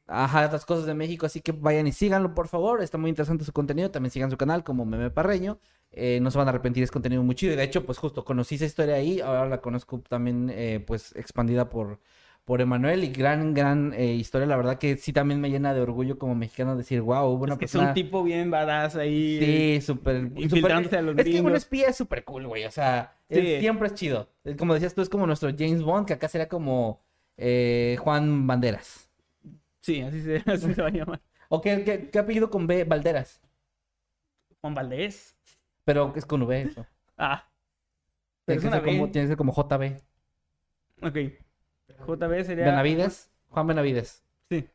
[0.06, 2.82] Ajá, otras cosas de México, así que vayan y síganlo, por favor.
[2.82, 3.90] Está muy interesante su contenido.
[3.90, 5.58] También sigan su canal como Meme Parreño.
[5.92, 7.54] Eh, no se van a arrepentir, es contenido muy chido.
[7.54, 9.20] Y de hecho, pues justo conocí esa historia ahí.
[9.20, 12.00] Ahora la conozco también, eh, pues expandida por,
[12.44, 13.04] por Emanuel.
[13.04, 14.46] Y gran, gran eh, historia.
[14.46, 17.54] La verdad que sí también me llena de orgullo como mexicano decir, wow, hubo una
[17.54, 19.38] Es que es un tipo bien badass ahí.
[19.40, 20.16] Sí, súper.
[20.36, 21.52] Infiltrándose súper- a los Es que un gringos.
[21.54, 22.64] espía es súper cool, güey.
[22.64, 23.60] O sea, es- Sí.
[23.60, 24.28] siempre es chido.
[24.58, 27.00] Como decías tú, es como nuestro James Bond, que acá sería como
[27.36, 29.08] eh, Juan Banderas.
[29.80, 31.20] Sí, así se, así se va a llamar.
[31.48, 32.84] ¿O qué, qué- qué apellido con B?
[32.84, 33.40] Valderas.
[34.60, 35.36] Juan Valdés.
[35.84, 36.86] Pero es con V eso.
[37.18, 37.46] Ah.
[38.46, 40.00] Tiene Pero es que, ser como, tiene que ser como JB.
[41.02, 41.43] Ok.
[42.06, 42.64] JB sería.
[42.66, 43.30] Benavides.
[43.50, 44.24] Juan Benavides.
[44.48, 44.68] Sí.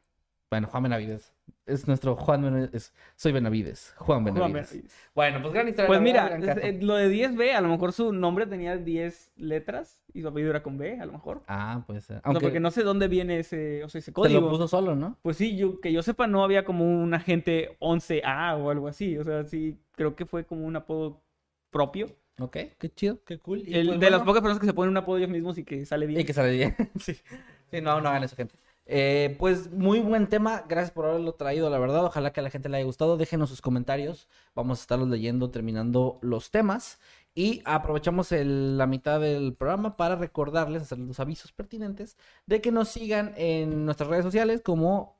[0.49, 1.33] Bueno, Juan Benavides.
[1.65, 2.93] Es nuestro Juan Benavides.
[3.15, 3.93] Soy Benavides.
[3.97, 4.71] Juan Juan Benavides.
[4.71, 4.95] Benavides.
[5.13, 5.87] Bueno, pues gran historia.
[5.87, 10.01] Pues mira, gran eh, lo de 10B, a lo mejor su nombre tenía 10 letras
[10.13, 11.43] y su apellido era con B, a lo mejor.
[11.47, 12.09] Ah, pues.
[12.23, 14.41] Aunque porque no sé dónde viene ese, o sea, ese se código.
[14.41, 15.17] lo puso solo, ¿no?
[15.21, 19.17] Pues sí, yo, que yo sepa, no había como un agente 11A o algo así.
[19.17, 21.21] O sea, sí, creo que fue como un apodo
[21.69, 22.07] propio.
[22.39, 23.63] Ok, qué chido, qué cool.
[23.67, 25.57] Y El- pues, de bueno, las pocas personas que se ponen un apodo ellos mismos
[25.57, 26.21] y que sale bien.
[26.21, 26.75] Y que sale bien.
[26.99, 27.13] sí.
[27.71, 28.55] Sí, no, no hagan eso, gente.
[28.91, 32.05] Eh, pues muy buen tema, gracias por haberlo traído, la verdad.
[32.05, 33.17] Ojalá que a la gente le haya gustado.
[33.17, 34.27] Déjenos sus comentarios.
[34.55, 36.99] Vamos a estarlos leyendo terminando los temas.
[37.35, 42.71] Y aprovechamos el- la mitad del programa para recordarles, hacer los avisos pertinentes de que
[42.71, 45.18] nos sigan en nuestras redes sociales como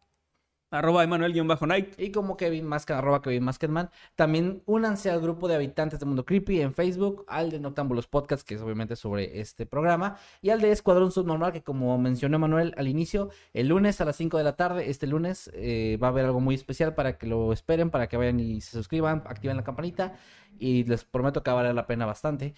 [0.71, 1.99] Arroba Emanuel-Night.
[1.99, 3.89] y como Kevin Masken, arroba Kevin Maskenman.
[4.15, 8.47] También únanse al grupo de habitantes de Mundo Creepy en Facebook, al de Noctámbulos Podcast,
[8.47, 12.73] que es obviamente sobre este programa, y al de Escuadrón Subnormal, que como mencionó Manuel
[12.77, 16.09] al inicio, el lunes a las 5 de la tarde, este lunes, eh, va a
[16.11, 19.57] haber algo muy especial para que lo esperen, para que vayan y se suscriban, activen
[19.57, 20.13] la campanita,
[20.59, 22.53] y les prometo que vale la pena bastante.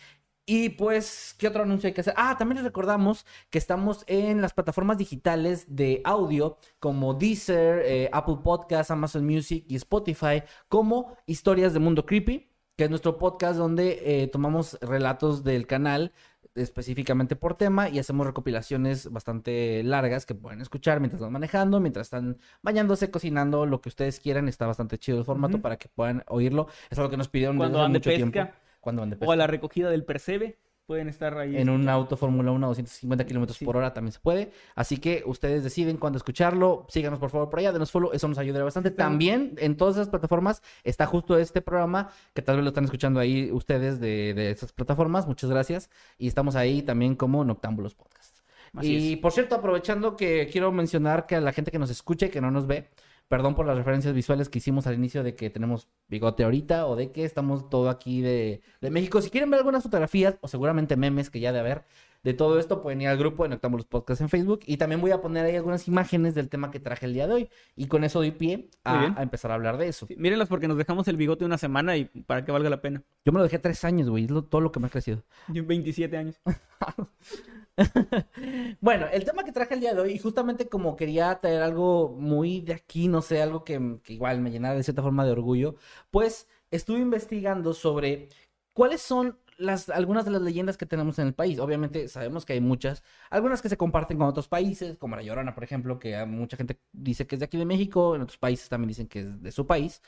[0.45, 2.13] Y pues, ¿qué otro anuncio hay que hacer?
[2.17, 8.10] Ah, también les recordamos que estamos en las plataformas digitales de audio como Deezer, eh,
[8.12, 13.58] Apple Podcasts, Amazon Music y Spotify como Historias de Mundo Creepy, que es nuestro podcast
[13.58, 16.12] donde eh, tomamos relatos del canal
[16.56, 22.08] específicamente por tema y hacemos recopilaciones bastante largas que pueden escuchar mientras van manejando, mientras
[22.08, 24.49] están bañándose, cocinando, lo que ustedes quieran.
[24.49, 26.67] Está bastante chido el formato para que puedan oírlo.
[26.89, 28.32] Es algo que nos pidieron Cuando desde hace mucho pesca.
[28.32, 28.54] tiempo.
[28.81, 30.57] Cuando van de O a la recogida del percebe.
[30.87, 31.55] pueden estar ahí.
[31.55, 33.63] En un auto Fórmula 1 a 250 kilómetros Sí.
[33.63, 34.51] por hora también se puede.
[34.75, 36.85] Así que ustedes deciden cuándo escucharlo.
[36.89, 38.11] Síganos por favor por allá, denos follow.
[38.11, 38.89] Eso nos ayudaría bastante.
[38.89, 42.83] Estamos- También en todas esas plataformas está justo este programa que tal vez lo están
[42.83, 45.27] escuchando ahí ustedes de, de esas plataformas.
[45.27, 45.89] Muchas gracias.
[46.17, 48.39] Y estamos ahí también como Noctámbulos Podcast.
[48.75, 49.19] Así y es.
[49.19, 52.41] por cierto, aprovechando que quiero mencionar que a la gente que nos escucha y que
[52.41, 52.89] no nos ve,
[53.31, 56.97] perdón por las referencias visuales que hicimos al inicio de que tenemos bigote ahorita o
[56.97, 59.21] de que estamos todo aquí de, de México.
[59.21, 61.85] Si quieren ver algunas fotografías o seguramente memes que ya de haber
[62.23, 65.11] de todo esto, pueden ir al grupo de Noctámbulos Podcast en Facebook y también voy
[65.11, 68.03] a poner ahí algunas imágenes del tema que traje el día de hoy y con
[68.03, 70.05] eso doy pie a, empezar a hablar de eso.
[70.07, 73.01] Sí, mírenlas porque nos dejamos el bigote una semana y para que valga la pena.
[73.25, 75.23] Yo me lo dejé tres años, güey, es lo- todo lo que me ha crecido.
[75.47, 76.35] Yo 27 años.
[78.81, 82.10] Bueno, el tema que traje el día de hoy, y justamente como quería traer algo
[82.10, 85.31] muy de aquí, no sé, algo que, que igual me llenara de cierta forma de
[85.31, 85.75] orgullo,
[86.10, 88.29] pues estuve investigando sobre
[88.73, 91.60] cuáles son las, algunas de las leyendas que tenemos en el país.
[91.60, 95.53] Obviamente sabemos que hay muchas, algunas que se comparten con otros países, como La Llorona,
[95.53, 98.67] por ejemplo, que mucha gente dice que es de aquí de México, en otros países
[98.69, 100.01] también dicen que es de su país.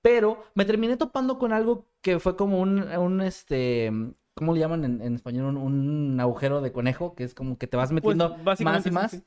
[0.00, 3.92] Pero me terminé topando con algo que fue como un, un este,
[4.40, 5.46] ¿cómo le llaman en, en español?
[5.46, 8.90] Un, un agujero de conejo, que es como que te vas metiendo más Pues, y
[8.92, 9.24] más, sí.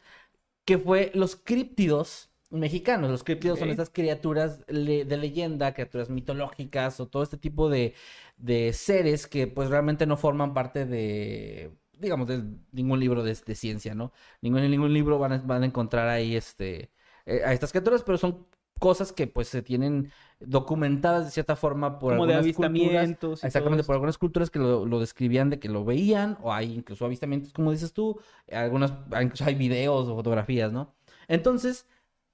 [0.66, 3.12] que fue los críptidos mexicanos.
[3.12, 7.96] Los críptidos son estas criaturas le- de leyenda, criaturas mitológicas o todo este tipo de,
[8.38, 13.56] de seres que pues realmente no forman parte de digamos, de ningún libro de, de
[13.56, 14.12] ciencia, ¿no?
[14.42, 16.92] Ningún, en ningún libro van a, van a encontrar ahí este,
[17.26, 18.46] eh, a estas criaturas, pero son
[18.84, 22.66] cosas que pues se tienen documentadas de cierta forma por Como algunas culturas.
[22.70, 23.40] avistamientos.
[23.40, 26.74] todo Exactamente, por algunas culturas que lo, lo describían de que lo veían, o hay
[26.74, 28.20] incluso avistamientos, como dices tú,
[28.52, 28.92] algunas,
[29.22, 30.94] incluso hay videos o fotografías, ¿no?
[31.30, 31.86] Entonces,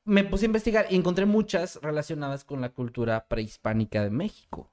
[0.05, 4.71] me puse a investigar y encontré muchas relacionadas con la cultura prehispánica de México.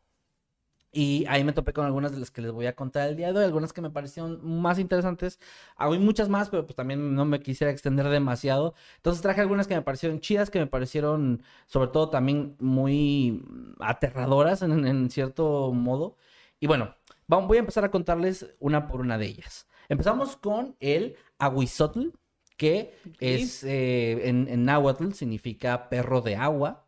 [0.97, 3.31] Y ahí me topé con algunas de las que les voy a contar el día
[3.31, 5.39] de hoy, algunas que me parecieron más interesantes.
[5.77, 8.75] Hay muchas más, pero pues también no me quisiera extender demasiado.
[8.97, 13.45] Entonces traje algunas que me parecieron chidas, que me parecieron sobre todo también muy
[13.79, 16.17] aterradoras en, en cierto modo.
[16.61, 16.95] Y bueno,
[17.27, 19.69] vamos, voy a empezar a contarles una por una de ellas.
[19.91, 22.09] Empezamos con el Aguizotl,
[22.57, 26.86] que es eh, en, en náhuatl significa perro de agua.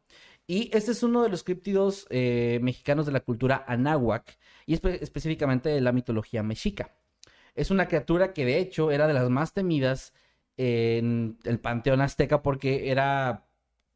[0.51, 4.99] Y este es uno de los críptidos eh, mexicanos de la cultura anáhuac y espe-
[5.03, 6.97] específicamente de la mitología mexica.
[7.55, 10.15] Es una criatura que de hecho era de las más temidas
[10.57, 13.47] en el panteón azteca porque era,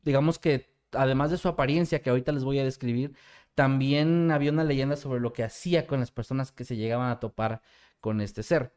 [0.03, 3.17] digamos que además de su apariencia que ahorita les voy a describir,
[3.55, 7.19] también había una leyenda sobre lo que hacía con las personas que se llegaban a
[7.21, 7.62] topar
[8.01, 8.75] con este ser.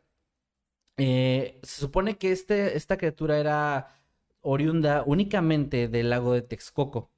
[0.98, 4.00] Eh, se supone que este, esta criatura era
[4.42, 7.12] oriunda únicamente del lago de Texcoco,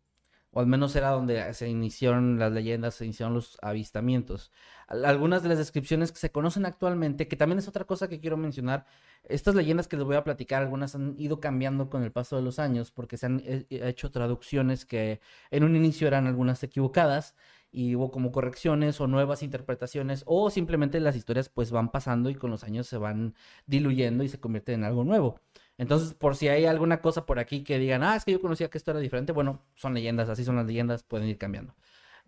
[0.52, 4.52] o al menos era donde se iniciaron las leyendas, se iniciaron los avistamientos.
[4.88, 8.20] Al- Algunas de las descripciones que se conocen actualmente, que también es otra cosa que
[8.20, 8.86] quiero mencionar,
[9.24, 12.42] estas leyendas que les voy a platicar, algunas han ido cambiando con el paso de
[12.42, 15.20] los años, porque se han eh, hecho traducciones que
[15.52, 17.36] en un inicio eran algunas equivocadas
[17.72, 22.36] y hubo como correcciones o nuevas interpretaciones o simplemente las historias pues van pasando y
[22.36, 25.42] con los años se van diluyendo y se convierten en algo nuevo.
[25.78, 28.70] Entonces, por si hay alguna cosa por aquí que digan, ah, es que yo conocía
[28.70, 31.76] que esto era diferente, bueno, son leyendas, así son las leyendas, pueden ir cambiando.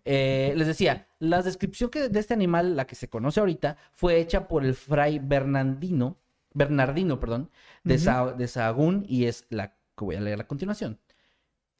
[0.04, 4.18] Eh, les decía, la descripción que, de este animal, la que se conoce ahorita, fue
[4.20, 6.16] hecha por el fray Bernardino,
[6.54, 7.50] Bernardino, perdón,
[7.84, 7.98] de.
[7.98, 10.98] Sa- de Sahagún y es la que voy a leer a continuación.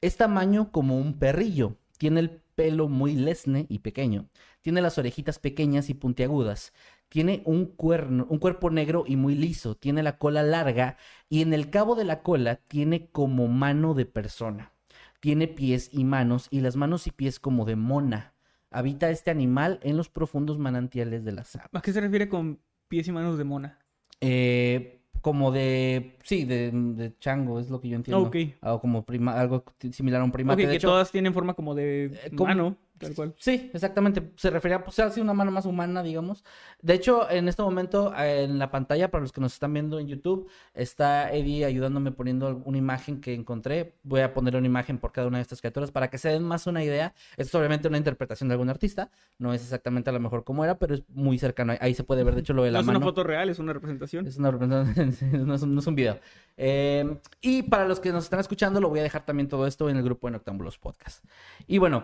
[0.01, 1.77] Es tamaño como un perrillo.
[1.97, 4.27] Tiene el pelo muy lesne y pequeño.
[4.61, 6.73] Tiene las orejitas pequeñas y puntiagudas.
[7.11, 9.75] Tiene un, cuerno, un cuerpo negro y muy liso.
[9.75, 10.95] Tiene la cola larga
[11.27, 14.71] y en el cabo de la cola tiene como mano de persona.
[15.19, 18.33] Tiene pies y manos y las manos y pies como de mona.
[18.69, 21.69] Habita este animal en los profundos manantiales de las aguas.
[21.73, 23.77] ¿A qué se refiere con pies y manos de mona?
[24.21, 28.23] Eh, como de, sí, de, de chango, es lo que yo entiendo.
[28.25, 28.37] Ok.
[28.61, 30.61] O como prima, algo similar a un primate.
[30.61, 33.33] de que hecho, todas tienen forma como de Eh, como- mano, tal cual.
[33.37, 34.31] Sí, exactamente.
[34.37, 36.43] Se refería pues, a así una mano más humana, digamos.
[36.81, 40.07] De hecho, en este momento, en la pantalla, para los que nos están viendo en
[40.07, 43.95] YouTube, está Eddie ayudándome poniendo una imagen que encontré.
[44.03, 46.43] Voy a poner una imagen por cada una de estas criaturas para que se den
[46.43, 47.13] más una idea.
[47.31, 49.09] Esto es obviamente una interpretación de algún artista.
[49.37, 51.73] No es exactamente a lo mejor como era, pero es muy cercano.
[51.81, 52.99] Ahí se puede ver, de hecho, lo de No la es mano.
[52.99, 54.27] una foto real, es una representación.
[54.27, 55.15] Es una representación,
[55.47, 56.19] no es, un- no es un video.
[56.57, 59.89] Eh, y para los que nos están escuchando, lo voy a dejar también todo esto
[59.89, 61.23] en el grupo de Noctámbulos Podcast.
[61.67, 62.03] Y bueno,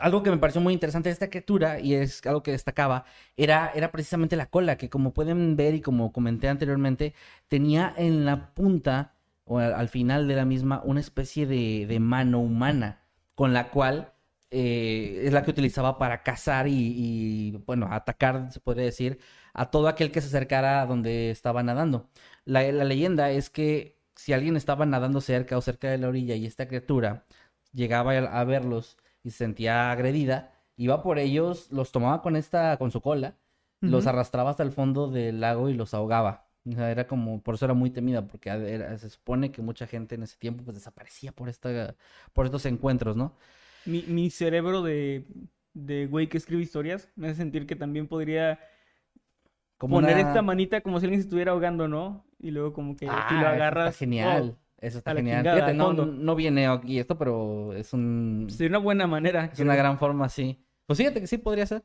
[0.00, 3.04] algo que me pareció muy interesante de esta criatura, y es algo que destacaba,
[3.36, 7.14] era, era precisamente la cola, que como pueden ver y como comenté anteriormente,
[7.48, 12.00] tenía en la punta o al, al final de la misma una especie de, de
[12.00, 13.02] mano humana,
[13.34, 14.12] con la cual
[14.54, 19.18] eh, es la que utilizaba para cazar y, y, bueno, atacar, se podría decir,
[19.54, 22.10] a todo aquel que se acercara a donde estaba nadando.
[22.44, 26.44] La, leyenda es que si alguien estaba nadando cerca o cerca de la orilla y
[26.46, 27.24] esta criatura
[27.72, 32.90] llegaba a verlos y se sentía agredida, iba por ellos, los tomaba con esta, con
[32.90, 33.36] su cola,
[33.84, 36.48] los arrastraba hasta el fondo del lago y los ahogaba.
[36.68, 39.86] O sea, era como, por eso era muy temida, porque era- se supone que mucha
[39.86, 41.96] gente en ese tiempo pues desaparecía por esta,
[42.32, 43.36] por estos encuentros, ¿no?
[43.84, 45.26] Mi, mi cerebro de,
[45.74, 48.60] de güey que escribe historias me hace sentir que también podría
[49.78, 52.24] Como poner una- esta manita como si alguien se estuviera ahogando, ¿no?
[52.38, 53.92] Y luego como que si Ah, lo agarras...
[53.92, 54.56] Está genial.
[54.56, 55.38] oh, Eso está genial.
[55.38, 59.48] chingada, Fíjate, no, no viene aquí esto, pero es un, sería una buena manera.
[59.52, 60.58] es una gran forma, sí.
[60.86, 61.84] Pues fíjate que sí podría ser.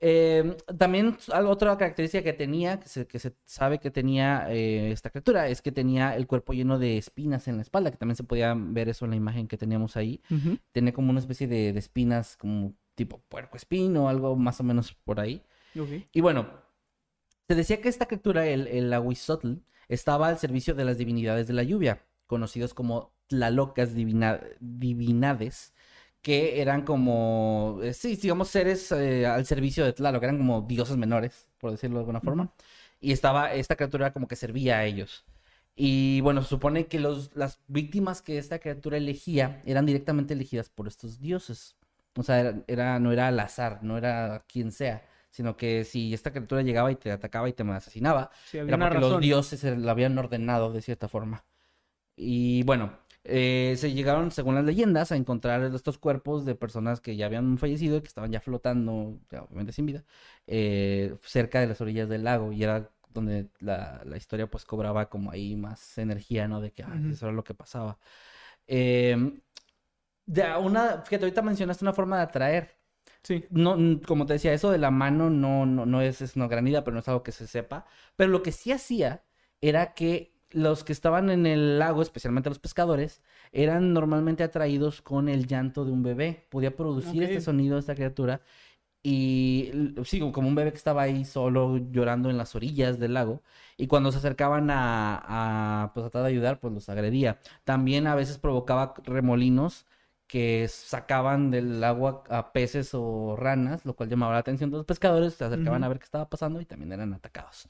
[0.00, 5.10] Eh, también otra característica que tenía, que se, que se sabe que tenía eh, esta
[5.10, 8.24] criatura, es que tenía el cuerpo lleno de espinas en la espalda, que también se
[8.24, 10.22] podía ver eso en la imagen que teníamos ahí.
[10.30, 10.58] Ujú.
[10.72, 14.94] Tenía como una especie de, de espinas, como tipo puerco espino, algo más o menos
[15.04, 15.42] por ahí.
[16.12, 16.48] Y bueno,
[17.46, 18.92] se decía que esta criatura, el, el
[19.88, 25.74] estaba al servicio de las divinidades de la lluvia, conocidos como Tlalocas divina- divinades,
[26.22, 30.96] que eran como, eh, sí, digamos, seres eh, al servicio de Tlaloc, eran como dioses
[30.96, 32.52] menores, por decirlo de alguna forma.
[33.00, 35.24] Y estaba, esta criatura como que servía a ellos.
[35.76, 40.68] Y bueno, se supone que los, las víctimas que esta criatura elegía eran directamente elegidas
[40.70, 41.76] por estos dioses.
[42.16, 46.12] O sea, era, era- no era al azar, no era quien sea, sino que si
[46.14, 49.76] esta criatura llegaba y te atacaba y te asesinaba, Sí, era porque los dioses se
[49.76, 51.44] lo habían ordenado de cierta forma.
[52.18, 57.16] Y bueno, eh, se llegaron, según las leyendas, a encontrar estos cuerpos de personas que
[57.16, 60.04] ya habían fallecido y que estaban ya flotando, ya obviamente sin vida,
[60.46, 62.52] eh, cerca de las orillas del lago.
[62.52, 66.60] Y era donde la, la historia pues cobraba como ahí más energía, ¿no?
[66.60, 67.98] De que ay, eso era lo que pasaba.
[68.66, 69.40] Em,
[70.26, 72.78] de una, fíjate, ahorita mencionaste una forma de atraer.
[73.22, 73.44] Sí.
[73.50, 73.76] No,
[74.06, 76.84] como te decía, eso de la mano no, no, no es, es una gran idea,
[76.84, 77.86] pero no es algo que se sepa.
[78.16, 79.24] Pero lo que sí hacía
[79.60, 85.28] era que los que estaban en el lago, especialmente los pescadores, eran normalmente atraídos con
[85.28, 86.46] el llanto de un bebé.
[86.50, 88.40] Podía producir este sonido esta criatura.
[89.02, 89.70] Y
[90.04, 93.42] sí, como un bebé que estaba ahí solo llorando en las orillas del lago.
[93.76, 97.38] Y cuando se acercaban a, a, pues, a tratar de ayudar, pues los agredía.
[97.64, 99.86] También a veces provocaba remolinos
[100.28, 104.84] que sacaban del agua a peces o ranas, lo cual llamaba la atención de los
[104.84, 107.66] pescadores, se acercaban a ver qué estaba pasando y también eran atacados.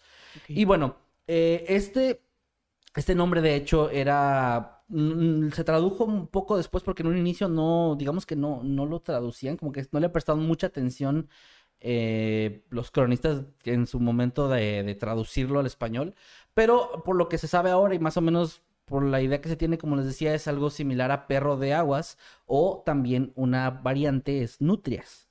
[0.49, 0.97] Y bueno,
[1.29, 2.21] eh, este,
[2.99, 7.49] este nombre de hecho era, mm, se tradujo un poco después porque en un inicio
[7.49, 11.29] no, digamos que no, no lo traducían, como que no le prestaban mucha atención
[11.81, 16.15] eh, los cronistas en su momento de, de traducirlo al español,
[16.55, 19.49] pero por lo que se sabe ahora y más o menos por la idea que
[19.49, 23.71] se tiene, como les decía, es algo similar a perro de aguas o también una
[23.71, 25.28] variante es nutrias.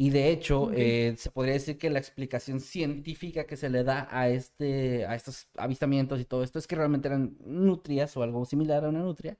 [0.00, 4.08] Y de hecho, eh, se podría decir que la explicación científica que se le da
[4.10, 8.44] a este, a estos avistamientos y todo esto es que realmente eran nutrias o algo
[8.46, 9.38] similar a una nutria.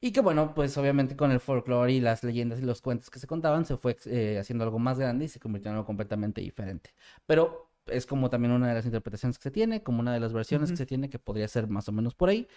[0.00, 3.18] Y que bueno, pues obviamente con el folclore y las leyendas y los cuentos que
[3.18, 6.40] se contaban, se fue eh, haciendo algo más grande y se convirtió en algo completamente
[6.42, 6.94] diferente.
[7.26, 10.32] Pero es como también una de las interpretaciones que se tiene, como una de las
[10.34, 12.48] versiones que se tiene, que podría ser más o menos por ahí.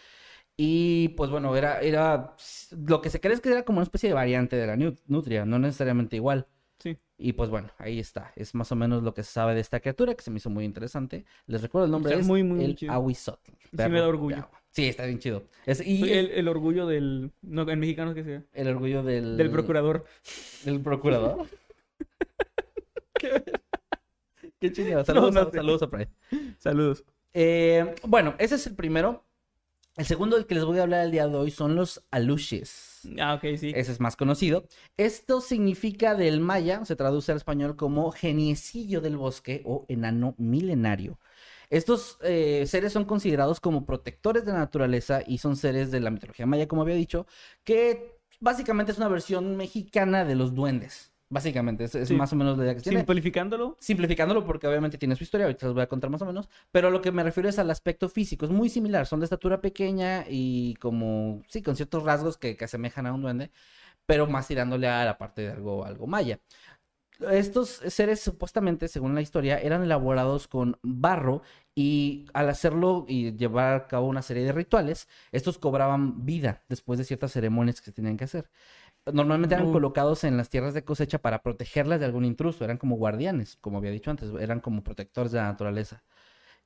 [0.58, 2.36] Y pues bueno, era, era,
[2.72, 4.96] lo que se cree es que era como una especie de variante de la nu-
[5.08, 6.48] nutria, no necesariamente igual.
[6.80, 6.98] Sí.
[7.18, 8.32] Y pues bueno, ahí está.
[8.36, 10.50] Es más o menos lo que se sabe de esta criatura, que se me hizo
[10.52, 11.26] muy interesante.
[11.48, 12.90] Les recuerdo el nombre, Está es muy, muy, el.
[12.90, 13.52] Ahuizotl.
[13.52, 14.48] Sí me da orgullo.
[14.72, 15.44] Sí, está bien chido.
[15.66, 17.32] Es, y es el, el orgullo del...
[17.42, 18.44] No, en mexicano que sea.
[18.54, 19.36] el orgullo del...
[19.38, 20.06] Del procurador.
[20.66, 21.48] Del procurador.
[23.20, 23.44] Qué-
[24.60, 25.04] Qué chingado.
[25.06, 26.10] Saludos, no a, saludos a Pride.
[26.60, 27.04] Saludos.
[27.34, 29.24] Eh, bueno, ese es el primero.
[29.98, 33.02] El segundo del que les voy a hablar el día de hoy son los aluches.
[33.20, 33.72] Ah, ok, sí.
[33.76, 34.68] Ese es más conocido.
[34.96, 41.20] Esto significa del maya, se traduce al español como geniecillo del bosque o enano milenario.
[41.72, 46.12] Estos eh, seres son considerados como protectores de la naturaleza y son seres de la
[46.12, 47.26] mitología maya, como había dicho,
[47.64, 51.12] que básicamente es una versión mexicana de los duendes.
[51.30, 52.13] Básicamente, es, es Sí.
[52.16, 53.00] más o menos la idea que tiene.
[53.00, 53.76] Simplificándolo.
[53.80, 56.90] Simplificándolo porque obviamente tiene su historia, ahorita les voy a contar más o menos, pero
[56.90, 60.24] lo que me refiero es al aspecto físico, es muy similar, son de estatura pequeña
[60.30, 63.52] y como, sí, con ciertos rasgos que, que asemejan a un duende,
[64.06, 66.40] pero más tirándole a la parte de algo, algo maya.
[67.32, 71.42] Estos seres supuestamente, según la historia, eran elaborados con barro
[71.74, 77.00] y al hacerlo y llevar a cabo una serie de rituales, estos cobraban vida después
[77.00, 78.52] de ciertas ceremonias que se tenían que hacer.
[79.13, 79.72] Normalmente eran Uh.
[79.72, 83.78] colocados en las tierras de cosecha para protegerlas de algún intruso, eran como guardianes, como
[83.78, 86.04] había dicho antes, eran como protectores de la naturaleza.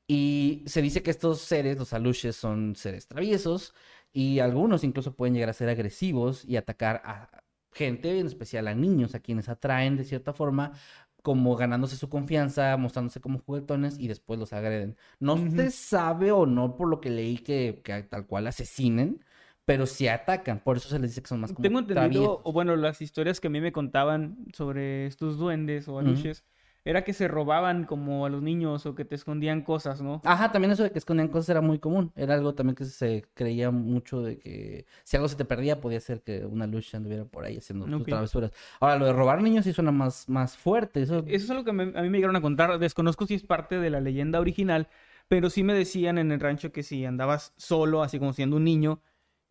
[0.08, 3.74] Y se dice que estos seres, los aluches, son seres traviesos
[4.14, 8.76] y algunos incluso pueden llegar a ser agresivos y atacar a gente, en especial a
[8.76, 10.74] niños, a quienes atraen de cierta forma
[11.22, 14.98] como ganándose su confianza, mostrándose como juguetones y después los agreden.
[15.20, 19.24] No se sabe o no por lo que leí que, que tal cual asesinen,
[19.66, 20.60] pero sí atacan.
[20.60, 22.40] Por eso se les dice que son más como Tengo entendido, traviesos.
[22.44, 26.44] o bueno, las historias que a mí me contaban sobre estos duendes o aluches,
[26.84, 30.20] era que se robaban como a los niños o que te escondían cosas, ¿no?
[30.26, 32.12] Ajá, también eso de que escondían cosas era muy común.
[32.16, 36.00] Era algo también que se creía mucho de que si algo se te perdía podía
[36.00, 38.52] ser que una lucha anduviera por ahí haciendo sus travesuras.
[38.80, 41.04] Ahora, lo de robar niños sí suena más, más fuerte.
[41.04, 41.20] Eso...
[41.28, 42.80] Eso es algo que me- a mí me llegaron a contar.
[42.80, 44.88] Desconozco si es parte de la leyenda original,
[45.28, 48.64] pero sí me decían en el rancho que si andabas solo, así como siendo un
[48.64, 49.02] niño,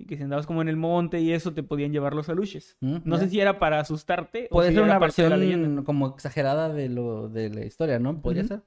[0.01, 2.77] y que si andabas como en el monte y eso, te podían llevar los aluches.
[2.81, 3.23] Mm, No ya.
[3.23, 6.89] sé si era para asustarte o Puede si ser una de versión como exagerada de
[6.89, 8.21] lo de la historia, ¿no?
[8.21, 8.49] Podría Ujú.
[8.49, 8.63] ser.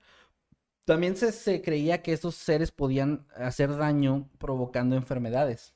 [0.86, 5.74] También se, se creía que estos seres podían hacer daño provocando enfermedades.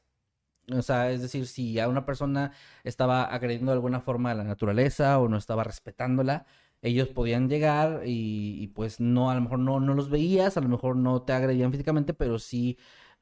[0.71, 2.51] O sea, es decir, si a una persona
[2.83, 6.45] estaba agrediendo de alguna forma a la naturaleza o no estaba respetándola,
[6.81, 10.61] ellos podían llegar y, y, pues no, a lo mejor no, no los veías, a
[10.61, 12.77] lo mejor no te agredían físicamente, pero sí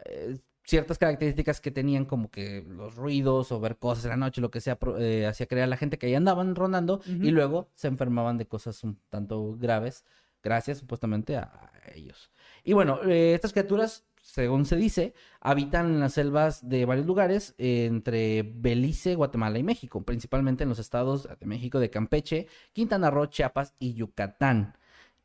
[0.06, 4.42] eh, ciertas características que tenían como que los ruidos o ver cosas en la noche,
[4.42, 7.70] lo que sea, eh, hacía creer a la gente que ahí andaban rondando y luego
[7.76, 10.04] se enfermaban de cosas un tanto graves
[10.44, 12.32] gracias supuestamente a, a ellos.
[12.64, 17.54] Y bueno, eh, estas criaturas, según se dice, habitan en las selvas de varios lugares
[17.58, 23.12] eh, entre Belice, Guatemala y México, principalmente en los estados de México de Campeche, Quintana
[23.12, 24.78] Roo, Chiapas y Yucatán.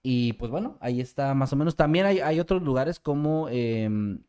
[0.02, 1.76] Y pues bueno, ahí está más o menos.
[1.76, 4.22] También hay, hay otros lugares como, em,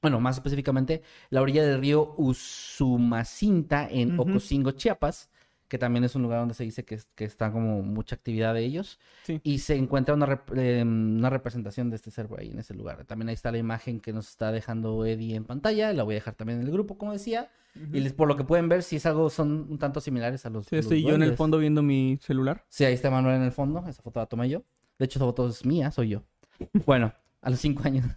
[0.00, 4.18] bueno, más específicamente, la orilla del río Usumacinta en.
[4.18, 5.30] Ocosingo, Chiapas,
[5.68, 8.64] que también es un lugar donde se dice que, que está como mucha actividad de
[8.64, 8.98] ellos.
[9.24, 9.40] Sí.
[9.42, 12.74] Y se encuentra una, rep- em, una representación de este ser por ahí en ese
[12.74, 13.04] lugar.
[13.04, 15.92] También ahí está la imagen que nos está dejando Eddie en pantalla.
[15.92, 17.50] La voy a dejar también en el grupo, como decía.
[17.92, 20.50] Y les, por lo que pueden ver, si es algo, son un tanto similares a
[20.50, 20.66] los.
[20.66, 22.64] Sí, los estoy yo en el fondo viendo mi celular.
[22.68, 23.84] Sí, ahí está Manuel en el fondo.
[23.86, 24.62] Esa foto la tomé yo.
[24.98, 26.22] De hecho, esa foto es mía, soy yo.
[26.86, 28.06] Bueno, a los cinco años.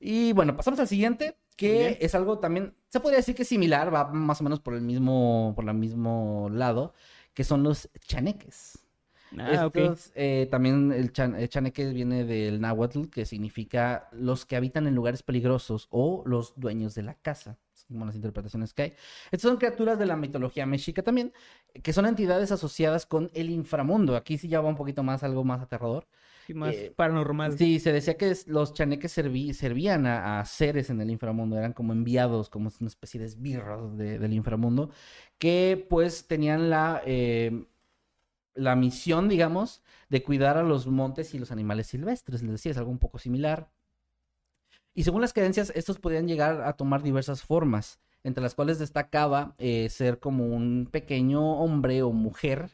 [0.00, 1.96] y bueno, pasamos al siguiente, que Bien.
[2.00, 4.80] es algo también, se podría decir que es similar, va más o menos por el
[4.80, 6.94] mismo, por el mismo lado,
[7.34, 8.78] que son los chaneques.
[9.38, 9.66] Ah.
[9.66, 14.88] Estos, eh, también el, chan- el chaneque viene del náhuatl, que significa los que habitan
[14.88, 17.56] en lugares peligrosos o los dueños de la casa.
[17.88, 18.92] Como las interpretaciones que hay.
[19.32, 21.32] Estas son criaturas de la mitología mexica también,
[21.82, 24.14] que son entidades asociadas con el inframundo.
[24.14, 26.06] Aquí sí ya va un poquito más, algo más aterrador.
[26.52, 27.56] Sí, más eh, paranormal.
[27.58, 31.72] Sí, se decía que los chaneques serví- servían a, a seres en el inframundo, eran
[31.72, 34.90] como enviados, como una especie de esbirros de- del inframundo,
[35.38, 37.66] que pues tenían la, eh,
[38.54, 42.42] la misión, digamos, de cuidar a los montes y los animales silvestres.
[42.42, 43.70] Les decía, es algo un poco similar.
[44.94, 49.54] Y según las creencias, estos podían llegar a tomar diversas formas, entre las cuales destacaba
[49.58, 52.70] eh, ser como un pequeño hombre o mujer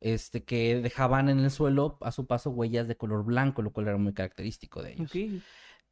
[0.00, 3.88] este, que dejaban en el suelo a su paso huellas de color blanco, lo cual
[3.88, 5.12] era muy característico de ellos.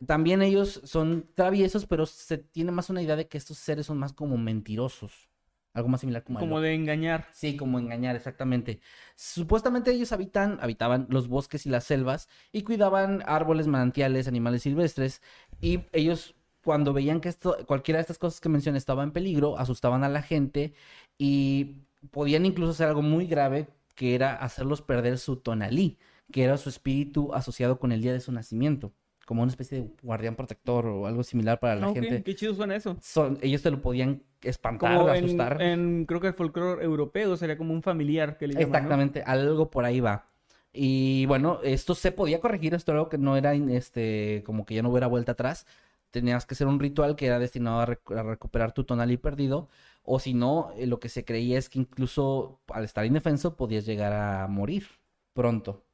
[0.06, 3.98] También ellos son traviesos, pero se tiene más una idea de que estos seres son
[3.98, 5.28] más como mentirosos.
[5.74, 7.28] Algo más similar como, Como de engañar.
[7.32, 8.80] Sí, como engañar, exactamente.
[9.16, 15.20] Supuestamente ellos habitan, habitaban los bosques y las selvas y cuidaban árboles, manantiales, animales silvestres.
[15.60, 16.34] Y ellos,
[16.64, 20.08] cuando veían que esto, cualquiera de estas cosas que mencioné estaba en peligro, asustaban a
[20.08, 20.74] la gente
[21.18, 23.68] y podían incluso hacer algo muy grave,
[23.98, 25.98] que era hacerlos perder su tonalí,
[26.30, 28.92] que era su espíritu asociado con el día de su nacimiento,
[29.26, 32.22] como una especie de guardián protector o algo similar para la gente.
[32.22, 32.96] Qué chido suena eso.
[33.02, 35.60] Son- ellos te lo podían espantar, Como en, asustar.
[35.60, 38.76] en- creo que el folclore europeo sería como un familiar que le llaman, ¿no?
[38.76, 40.26] Exactamente, algo por ahí va.
[40.72, 44.76] Y bueno, esto se podía corregir, esto era algo que no era este, como que
[44.76, 45.66] ya no hubiera vuelta atrás.
[46.12, 49.68] Tenías que hacer un ritual que era destinado a, rec- a recuperar tu tonalí perdido.
[50.10, 53.84] O si no, eh, lo que se creía es que incluso al estar indefenso podías
[53.86, 54.86] llegar a morir
[55.34, 55.84] pronto.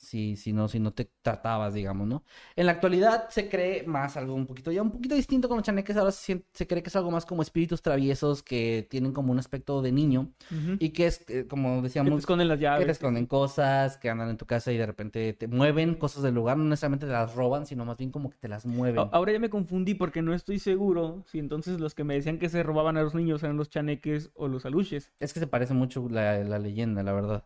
[0.00, 2.24] Si, si no, si no te tratabas, digamos, ¿no?
[2.56, 5.66] En la actualidad se cree más algo un poquito, ya un poquito distinto con los
[5.66, 5.94] chaneques.
[5.98, 9.82] Ahora se, cree que es algo más como espíritus traviesos que tienen como un aspecto
[9.82, 10.32] de niño.
[10.78, 12.86] Y que es, eh, como Que te decíamos, esconden las que llaves.
[12.86, 16.34] te esconden cosas, que andan en tu casa y de repente te mueven cosas del
[16.34, 19.06] lugar, no necesariamente te las roban, sino más bien como que te las mueven.
[19.12, 22.48] Ahora ya me confundí porque no estoy seguro si entonces los que me decían que
[22.48, 25.12] se robaban a los niños eran los chaneques o los aluches.
[25.20, 27.44] Es que se parece mucho la, la leyenda, la verdad.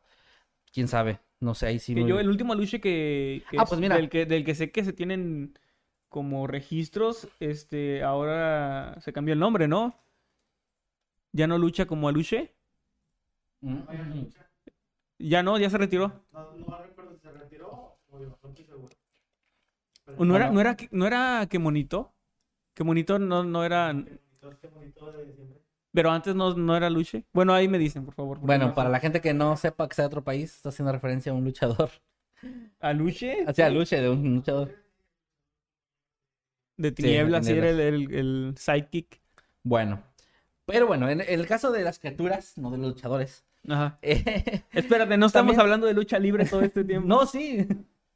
[0.74, 1.94] Quién sabe, no sé, ahí sí.
[1.94, 3.96] Que muy- yo, el último aluche que, que Ah, es pues mira.
[3.96, 5.56] Del, que, del que sé que se tienen
[6.08, 9.94] como registros, este, ahora se cambió el nombre, ¿no?
[11.32, 12.54] Ya no lucha como aluche.
[13.62, 14.28] Mm, mm.
[15.20, 16.12] Ya no, ya se retiró.
[16.32, 18.90] No, no recuerdo si se retiró o no estoy seguro.
[20.04, 22.12] Pero ¿O no era, no era, que- no era que monito?
[22.74, 23.92] Que monito no, no era.
[24.60, 25.63] Qué bonito de diciembre.
[25.94, 27.24] Pero antes no, no era luche.
[27.32, 28.40] Bueno, ahí me dicen, por favor.
[28.40, 30.90] Bueno, no para la gente que no sepa que sea de otro país, está haciendo
[30.92, 31.88] referencia a un luchador.
[32.80, 33.44] ¿A luche?
[33.46, 34.74] O sea, luche de un luchador.
[36.76, 39.20] De tinieblas, sí, era el, el, el sidekick.
[39.62, 40.02] Bueno.
[40.66, 43.44] Pero bueno, en el caso de las criaturas, no de los luchadores.
[43.68, 43.98] Ajá.
[44.02, 47.06] eh, Espérate, no estamos También- hablando de lucha libre todo este tiempo.
[47.08, 47.66] no, sí.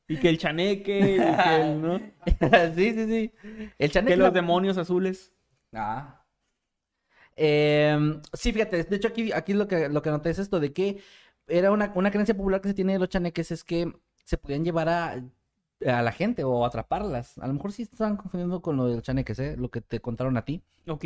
[0.08, 1.98] Y que el chaneque, y que el, ¿no?
[2.74, 3.32] sí, sí, sí.
[3.78, 4.14] El chaneque.
[4.14, 5.32] Que los demonios azules.
[5.72, 6.17] Ah.
[7.40, 10.72] Em, sí, fíjate, de hecho aquí, aquí lo que, lo que noté es esto de
[10.72, 11.00] que
[11.46, 13.92] era una, una creencia popular que se tiene de los chaneques es que
[14.24, 15.22] se podían llevar a,
[15.86, 17.38] a la gente o atraparlas.
[17.38, 19.56] A lo mejor sí estaban confundiendo con lo de los chaneques, ¿eh?
[19.56, 20.62] Lo que te contaron a ti.
[20.88, 21.04] Ok.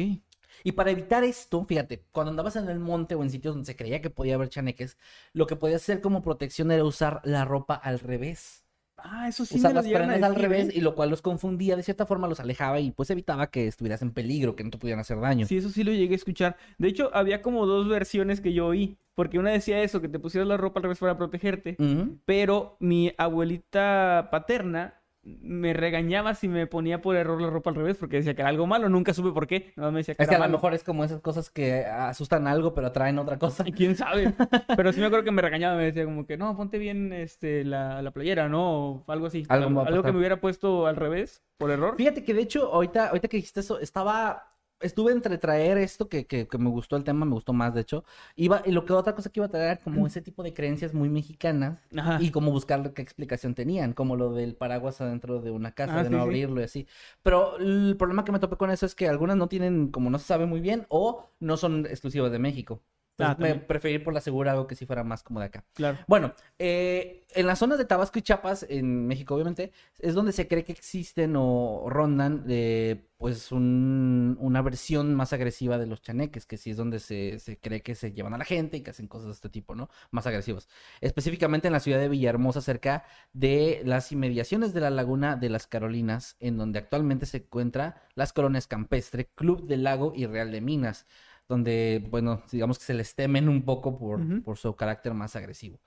[0.64, 3.76] Y para evitar esto, fíjate, cuando andabas en el monte o en sitios donde se
[3.76, 4.96] creía que podía haber chaneques,
[5.34, 8.61] lo que podías hacer como protección era usar la ropa al revés.
[9.04, 10.72] Ah, eso sí usar me lo las prendas al decir, revés ¿eh?
[10.76, 14.02] y lo cual los confundía, de cierta forma los alejaba y pues evitaba que estuvieras
[14.02, 15.46] en peligro, que no te pudieran hacer daño.
[15.46, 16.56] Sí, eso sí lo llegué a escuchar.
[16.78, 18.96] De hecho, había como dos versiones que yo oí.
[19.14, 21.76] Porque una decía eso, que te pusieras la ropa al revés para protegerte.
[22.24, 27.96] Pero mi abuelita paterna me regañaba si me ponía por error la ropa al revés
[27.96, 28.88] porque decía que era algo malo.
[28.88, 29.72] Nunca supe por qué.
[29.76, 31.48] Nada más me decía que Es que era a lo mejor es como esas cosas
[31.48, 33.64] que asustan algo pero atraen otra cosa.
[33.76, 34.34] Quién sabe.
[34.76, 37.64] Pero sí me acuerdo que me regañaba, me decía como que no, ponte bien este
[37.64, 39.04] la, la playera, ¿no?
[39.04, 39.44] O algo así.
[39.48, 41.94] Algo Algo, algo que me hubiera puesto al revés, por error.
[41.96, 44.51] Fíjate que de hecho, ahorita, ahorita que dijiste eso, estaba.
[44.82, 47.80] Estuve entre traer esto que, que, que me gustó el tema, me gustó más, de
[47.82, 48.04] hecho.
[48.36, 50.52] Iba, y lo que otra cosa que iba a traer era como ese tipo de
[50.54, 52.18] creencias muy mexicanas Ajá.
[52.20, 56.04] y como buscar qué explicación tenían, como lo del paraguas adentro de una casa, Ah,
[56.04, 56.22] de no sí.
[56.22, 56.86] abrirlo y así.
[57.22, 60.18] Pero el problema que me topé con eso es que algunas no tienen, como no
[60.18, 62.82] se sabe muy bien, o no son exclusivas de México.
[63.18, 63.66] Ah, Entonces me también.
[63.68, 65.64] preferí por la segura algo que sí fuera más como de acá.
[65.74, 65.98] Claro.
[66.08, 70.48] Bueno, eh, en las zonas de Tabasco y Chiapas, en México obviamente, es donde se
[70.48, 76.46] cree que existen o rondan eh, pues un- una versión más agresiva de los chaneques,
[76.46, 78.90] que sí es donde se, se cree que se llevan a la gente y que
[78.90, 79.88] hacen cosas de este tipo, ¿no?
[80.10, 80.68] Más agresivos.
[81.00, 85.66] Específicamente en la ciudad de Villahermosa, cerca de las inmediaciones de la laguna de las
[85.66, 90.60] Carolinas, en donde actualmente se encuentra las colonias Campestre, Club del Lago y Real de
[90.60, 91.06] Minas
[91.48, 95.80] donde, bueno, digamos que se les temen un poco por, por su carácter más agresivo.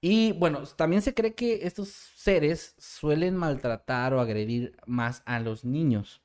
[0.00, 5.64] Y bueno, también se cree que estos seres suelen maltratar o agredir más a los
[5.64, 6.22] niños.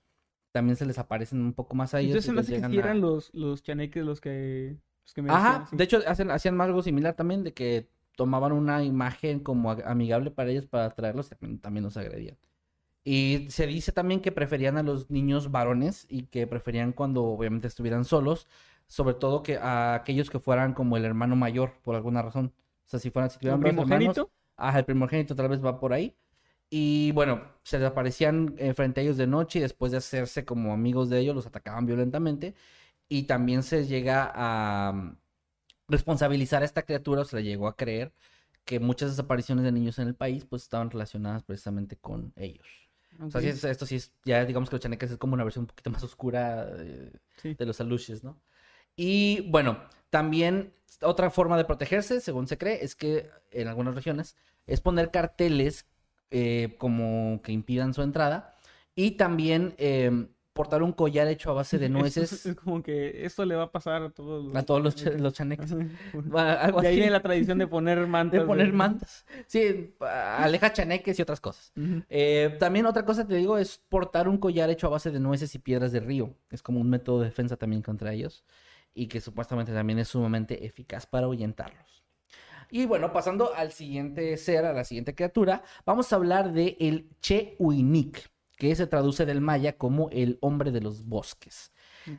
[0.54, 2.22] También se les aparecen un poco más a ellos.
[2.22, 4.78] Entonces se me los hace que llegan sí a- eran los, los chaneques los que,
[5.06, 8.52] los que me Ajá, decían, de hecho hacen, hacían algo similar también de que tomaban
[8.52, 12.38] una imagen como amigable para ellos para atraerlos y también, también los agredían.
[13.12, 17.68] Y se dice también que preferían a los niños varones y que preferían cuando obviamente
[17.68, 18.46] estuvieran solos,
[18.86, 22.54] sobre todo que a aquellos que fueran como el hermano mayor por alguna razón.
[22.86, 24.32] O sea, si fueran, si ¿El tuvieran hermanos, primogénito?
[24.56, 26.16] Ajá, el primogénito tal vez va por ahí.
[26.70, 30.46] Y bueno, se les aparecían eh, frente a ellos de noche y después de hacerse
[30.46, 32.54] como amigos de ellos, los atacaban violentamente.
[33.08, 35.18] Y también se llega a mm,
[35.88, 38.14] responsabilizar a esta criatura, o se le llegó a creer
[38.66, 42.89] que muchas desapariciones de niños en el país pues estaban relacionadas precisamente con ellos.
[43.22, 43.54] O sea, sí Ok.
[43.54, 45.90] es- esto sí es, ya digamos que los chaneques es como una versión un poquito
[45.90, 47.54] más oscura eh, Sí.
[47.56, 48.42] de los aluches, ¿no?
[48.96, 54.36] Y bueno, también otra forma de protegerse, según se cree, es que en algunas regiones
[54.68, 55.86] es poner carteles
[56.32, 58.56] eh, como que impidan su entrada
[58.96, 63.26] y también eh, portar un collar hecho a base de Es- nueces Es, como que
[63.26, 65.74] esto le va a pasar a todos los, a todos los, cha- los chaneques.
[66.14, 68.40] Bueno, algo De ahí viene la tradición de poner mantas.
[68.42, 69.26] de poner mantas.
[69.48, 71.72] Sí, aleja chaneques y otras cosas.
[72.10, 75.54] Eh, también otra cosa te digo es portar un collar hecho a base de nueces
[75.56, 76.36] y piedras de río.
[76.50, 78.44] Es como un método de defensa también contra ellos
[78.94, 82.04] y que supuestamente también es sumamente eficaz para ahuyentarlos.
[82.72, 87.10] Y bueno, pasando al siguiente ser, a la siguiente criatura, vamos a hablar de el
[87.22, 88.30] Che-Uinik,
[88.60, 91.72] que se traduce del maya como el hombre de los bosques.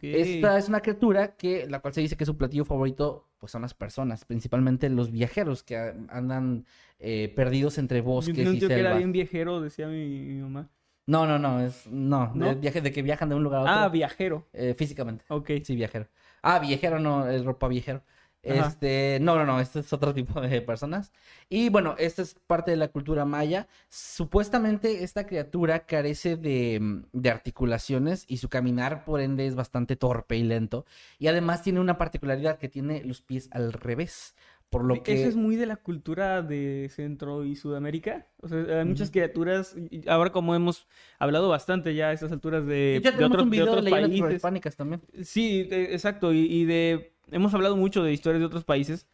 [0.03, 3.63] Esta es una criatura que, la cual se dice que su platillo favorito, pues son
[3.63, 5.77] las personas, principalmente los viajeros que
[6.09, 6.67] andan
[6.99, 10.07] eh, perdidos entre Yo bosques tenía un y tío que era bien viajero, decía mi,
[10.09, 10.69] mi mamá.
[11.07, 12.47] No, no, no, es no, ¿No?
[12.47, 14.47] De, viaje, de que viajan de un lugar a otro Ah, viajero.
[14.53, 15.25] eh, físicamente.
[15.29, 15.51] Ok.
[15.65, 16.09] Sí, viajero.
[16.43, 18.03] Ah, viajero no, es ropa viajero.
[18.49, 18.69] Ajá.
[18.69, 21.13] Este, no, no, no, este es otro tipo de personas.
[21.49, 23.69] Y bueno, esta es parte de la cultura maya.
[23.89, 29.97] Supuestamente esta criatura carece de, mm, de articulaciones y su caminar, por ende, es bastante
[29.97, 30.85] torpe y lento.
[31.19, 34.35] Y además tiene una particularidad que tiene los pies al revés.
[34.69, 35.15] Por lo que...
[35.15, 38.27] Eso es muy de la cultura de Centro y Sudamérica.
[38.41, 39.13] O sea, hay muchas Ujú.
[39.15, 39.75] criaturas.
[40.07, 40.87] Ahora, como hemos
[41.19, 43.71] hablado bastante ya a estas alturas de, ya de tenemos otros, un de video de
[43.73, 44.25] otros leyendas países.
[44.27, 45.03] prehispánicas también.
[45.25, 46.33] Sí, de- exacto.
[46.33, 47.13] Y, y de.
[47.33, 49.07] Hemos hablado mucho de historias de otros países.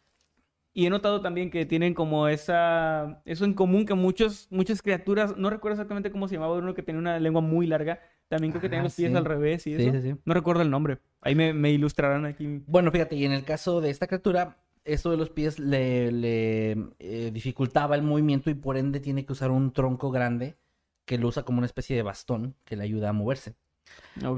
[0.73, 3.21] Y he notado también que tienen como esa.
[3.25, 5.35] Eso en común que muchos, muchas criaturas.
[5.35, 7.99] No recuerdo exactamente cómo se llamaba uno que tenía una lengua muy larga.
[8.27, 9.17] También creo que tenían Ah, los pies sí.
[9.17, 9.91] al revés y eso.
[9.91, 10.15] sí, sí.
[10.23, 10.99] No recuerdo el nombre.
[11.21, 12.61] Ahí me, me ilustrarán aquí.
[12.67, 16.71] Bueno, fíjate, y en el caso de esta criatura, esto de los pies le, le,
[16.99, 20.57] eh, dificultaba el movimiento y por ende tiene que usar un tronco grande
[21.05, 23.55] que lo usa como una especie de bastón que le ayuda a moverse.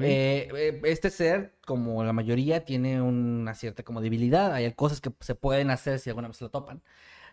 [0.01, 4.53] Eh, eh, este ser, como la mayoría, tiene una cierta como debilidad.
[4.53, 6.81] Hay cosas que se pueden hacer si alguna vez lo topan.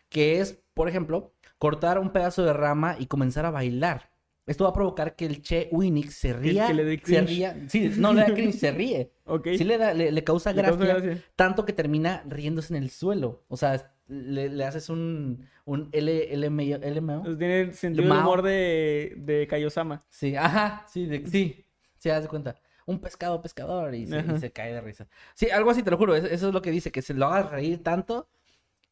[0.08, 4.10] Que es, por ejemplo, cortar un pedazo de rama y comenzar a bailar.
[4.46, 6.68] Esto va a provocar que el Che Winix se ría.
[6.68, 7.56] que le dé se ría.
[7.68, 9.10] Sí, no le da cringe, se ríe.
[9.24, 9.48] ok.
[9.58, 11.24] Sí le, da, le, le causa Le gracia, gracia.
[11.34, 13.42] tanto que termina riéndose en el suelo.
[13.48, 17.36] O sea, le, le haces un, un L, LMO.
[17.36, 20.04] Tiene sentido de humor de, de Kaiosama.
[20.08, 21.64] Sí, ajá, sí, de- sí,
[21.98, 22.56] se das cuenta.
[22.86, 25.08] Un pescado pescador y se, y se cae de risa.
[25.34, 27.26] Sí, algo así, te lo juro, eso, eso es lo que dice, que se lo
[27.26, 28.28] haga reír tanto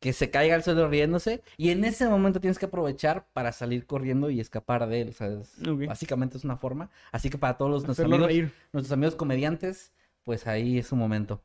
[0.01, 3.87] que se caiga al suelo riéndose y en ese momento tienes que aprovechar para salir
[3.87, 5.09] corriendo y escapar de él.
[5.11, 5.87] O sea, es- Ok.
[5.87, 6.91] básicamente es una forma.
[7.11, 8.53] Así que para todos los, nuestros amigos, reír.
[8.73, 9.93] nuestros amigos comediantes,
[10.25, 11.41] pues ahí es su momento.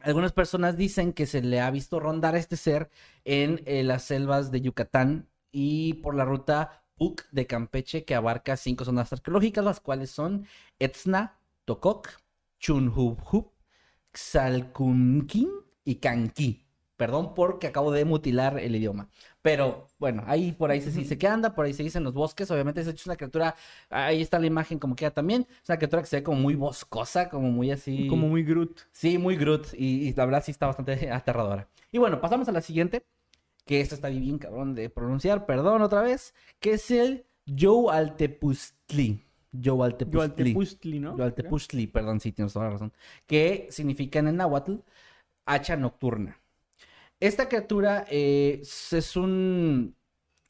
[0.00, 2.88] Algunas personas dicen que se le ha visto rondar a este ser
[3.24, 8.56] en eh, las selvas de Yucatán y por la ruta PUC de Campeche que abarca
[8.56, 10.46] cinco zonas arqueológicas, las cuales son
[10.78, 12.08] Etzna, Tococ,
[12.58, 13.52] Chunhubhub,
[14.12, 15.50] Xalcunquín
[15.84, 16.62] y Canquí.
[16.96, 19.10] Perdón porque acabo de mutilar el idioma.
[19.42, 22.14] Pero bueno, ahí por ahí se dice que anda, por ahí se dice en los
[22.14, 22.50] bosques.
[22.50, 23.54] Obviamente es una criatura,
[23.90, 25.46] ahí está la imagen como queda también.
[25.62, 28.08] Es una criatura que se ve como muy boscosa, como muy así.
[28.08, 28.80] Como muy Groot.
[28.92, 29.74] Sí, muy Groot.
[29.74, 31.68] Y, y la verdad sí está bastante aterradora.
[31.92, 33.04] Y bueno, pasamos a la siguiente.
[33.66, 36.34] Que esta está bien cabrón de pronunciar, perdón otra vez.
[36.60, 39.22] Que es el Youaltepuztli.
[39.52, 40.52] Youaltepuztli.
[40.52, 41.16] Yoaltepuztli, ¿no?
[41.18, 42.92] Youaltepuztli, perdón, sí, tienes toda la razón.
[43.26, 44.76] Que significa en el náhuatl
[45.44, 46.40] hacha nocturna.
[47.20, 49.94] Esta criatura eh, es un,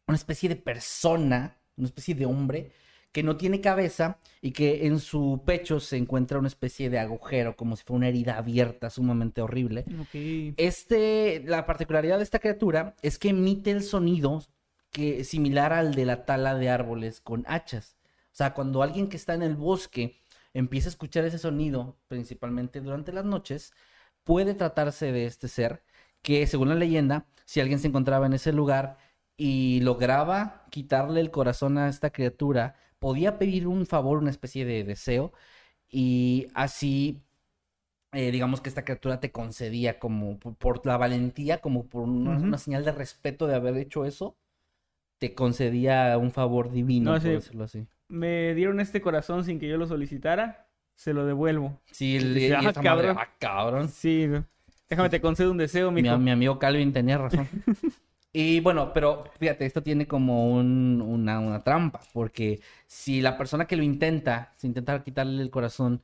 [0.06, 2.72] una especie de persona, una especie de hombre
[3.16, 7.56] que no tiene cabeza y que en su pecho se encuentra una especie de agujero,
[7.56, 9.86] como si fuera una herida abierta sumamente horrible.
[10.58, 14.42] Este, la particularidad de esta criatura es que emite el sonido
[14.90, 17.96] que similar al de la tala de árboles con hachas.
[18.26, 20.18] O sea, cuando alguien que está en el bosque
[20.52, 23.72] empieza a escuchar ese sonido, principalmente durante las noches,
[24.24, 25.82] puede tratarse de este ser
[26.20, 28.98] que, según la leyenda, si alguien se encontraba en ese lugar
[29.38, 34.84] y lograba quitarle el corazón a esta criatura, podía pedir un favor, una especie de
[34.84, 35.32] deseo,
[35.88, 37.22] y así
[38.12, 42.56] eh, digamos que esta criatura te concedía como por, por la valentía, como por una,
[42.56, 44.38] señal de respeto de haber hecho eso,
[45.18, 47.28] te concedía un favor divino, No, por sí.
[47.30, 47.86] decirlo así.
[48.08, 50.68] Me dieron este corazón sin que yo lo solicitara.
[50.94, 51.78] Se lo devuelvo.
[51.90, 53.88] Sí, el, y ah, madre, ah, cabrón.
[53.88, 54.30] Sí.
[54.88, 57.46] Déjame te concedo un deseo, Mi, mi amigo Calvin tenía razón.
[58.38, 63.66] Y bueno, pero fíjate, esto tiene como un- una, una trampa, porque si la persona
[63.66, 66.02] que lo intenta, si intenta quitarle el corazón,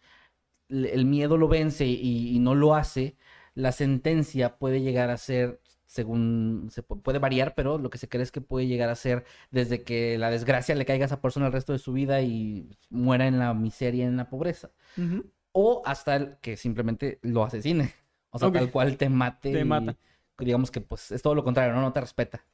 [0.71, 3.17] el miedo lo vence y, y no lo hace,
[3.55, 8.09] la sentencia puede llegar a ser, según, se pu- puede variar, pero lo que se
[8.09, 11.21] cree es que puede llegar a ser desde que la desgracia le caiga a esa
[11.23, 14.71] persona el resto de su vida y muera en la miseria, en la pobreza,
[15.53, 17.93] o hasta el que simplemente lo asesine,
[18.31, 19.51] o sea, tal cual te mate.
[19.53, 19.97] Te y- mata.
[20.39, 21.81] Digamos que pues es todo lo contrario, ¿no?
[21.83, 22.45] No te respeta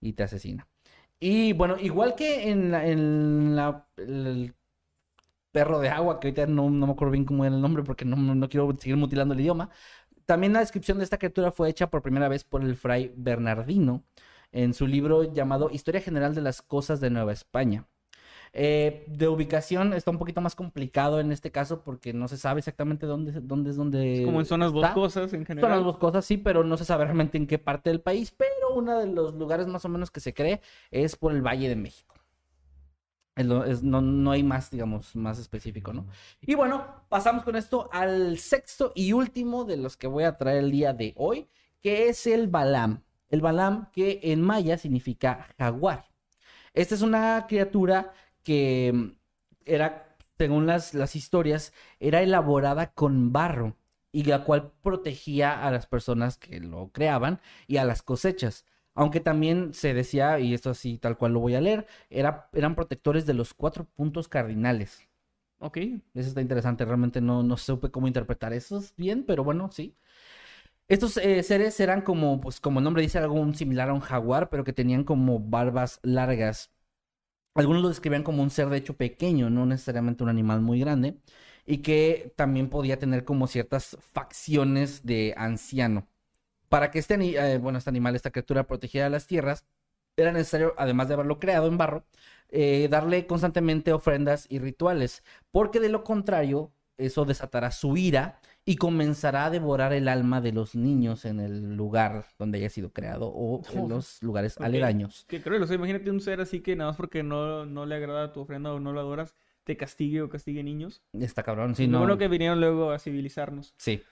[0.00, 0.68] y te asesina.
[1.20, 2.70] Y bueno, igual que en
[3.56, 4.54] la, el
[5.52, 8.04] perro de agua, que ahorita no, no me acuerdo bien cómo era el nombre porque
[8.04, 9.70] no, no quiero seguir mutilando el idioma,
[10.26, 14.04] también la descripción de esta criatura fue hecha por primera vez por el fray Bernardino
[14.52, 17.86] en su libro llamado Historia General de las Cosas de Nueva España.
[18.54, 22.58] Eh, de ubicación está un poquito más complicado en este caso porque no se sabe
[22.58, 24.88] exactamente dónde, dónde es donde Es como en zonas está.
[24.88, 25.70] boscosas en general.
[25.70, 28.30] las dos cosas, sí, pero no se sabe realmente en qué parte del país.
[28.36, 31.68] Pero uno de los lugares más o menos que se cree es por el Valle
[31.70, 32.14] de México.
[33.34, 36.06] Es lo- es- no, no hay más, digamos, más específico, ¿no?
[36.42, 40.58] Y bueno, pasamos con esto al sexto y último de los que voy a traer
[40.64, 41.48] el día de hoy,
[41.80, 43.02] que es el Balam.
[43.30, 46.04] El Balam que en maya significa jaguar.
[46.74, 48.12] Esta es una criatura
[48.42, 49.10] que mm,
[49.64, 53.76] era, según las, las historias, era elaborada con barro
[54.12, 58.64] y la cual protegía a las personas que lo creaban y a las cosechas.
[58.94, 62.74] Aunque también se decía, y esto así tal cual lo voy a leer, era, eran
[62.74, 65.08] protectores de los cuatro puntos cardinales.
[65.58, 65.76] Ok.
[65.78, 69.96] Eso está interesante, realmente no, no supe cómo interpretar eso bien, pero bueno, sí.
[70.88, 74.50] Estos eh, seres eran como, pues como el nombre dice, algo similar a un jaguar,
[74.50, 76.70] pero que tenían como barbas largas.
[77.54, 81.18] Algunos lo describían como un ser de hecho pequeño, no necesariamente un animal muy grande,
[81.66, 86.08] y que también podía tener como ciertas facciones de anciano.
[86.68, 89.66] Para que este, eh, este animal, esta criatura protegiera las tierras,
[90.16, 92.04] era necesario, además de haberlo creado en barro,
[92.50, 98.76] eh, darle constantemente ofrendas y rituales, porque de lo contrario, eso desatará su ira y
[98.76, 103.30] comenzará a devorar el alma de los niños en el lugar donde haya sido creado
[103.34, 104.64] o en los lugares Ok.
[104.64, 105.24] aledaños.
[105.28, 107.96] Qué cruel, o sea, imagínate un ser así que nada más porque no, no le
[107.96, 109.34] agrada tu ofrenda o no lo adoras,
[109.64, 111.02] te castigue o castigue niños.
[111.12, 111.98] Está cabrón, sí, no.
[111.98, 113.74] bueno que vinieron luego a civilizarnos.
[113.78, 114.02] Sí.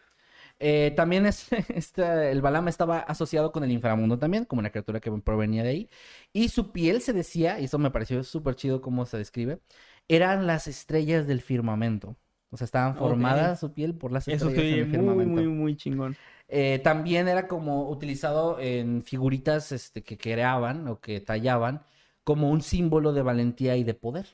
[0.59, 5.01] Eh, también es, este, el Balam estaba asociado con el inframundo también, como una criatura
[5.01, 5.91] que provenía de ahí.
[6.33, 9.61] Y su piel se decía, y eso me pareció súper chido cómo se describe,
[10.09, 12.17] eran las estrellas del firmamento.
[12.51, 16.17] O sea, estaban formadas su piel por las Eso estrellas el muy, muy, muy chingón.
[16.49, 21.83] Eh, también era como utilizado en figuritas este, que creaban o que tallaban
[22.25, 24.27] como un símbolo de valentía y de poder.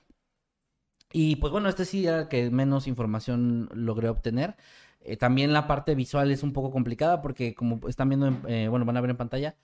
[1.13, 4.57] Y pues bueno, este sí era el que menos información logré obtener.
[5.01, 8.69] Eh, también la parte visual es un poco complicada porque como están viendo, en- eh,
[8.69, 9.57] bueno, van a ver en pantalla,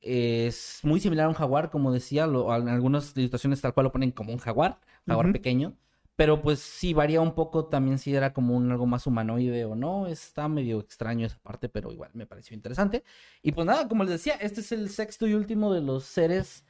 [0.00, 3.92] es muy similar a un jaguar, como decía, lo- en algunas ilustraciones tal cual lo
[3.92, 5.74] ponen como un jaguar, jaguar pequeño.
[6.20, 9.74] Pero pues sí, varía un poco también si era como un algo más humanoide o
[9.74, 10.06] no.
[10.06, 13.04] Está medio extraño esa parte, pero igual me pareció interesante.
[13.42, 16.66] Y pues nada, como les decía, este es el sexto y último de los seres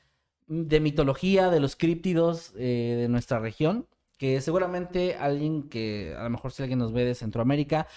[0.46, 3.88] mm, de mitología, de los críptidos eh, de nuestra región.
[4.18, 7.88] Que seguramente alguien que, a lo mejor si alguien nos ve de Centroamérica,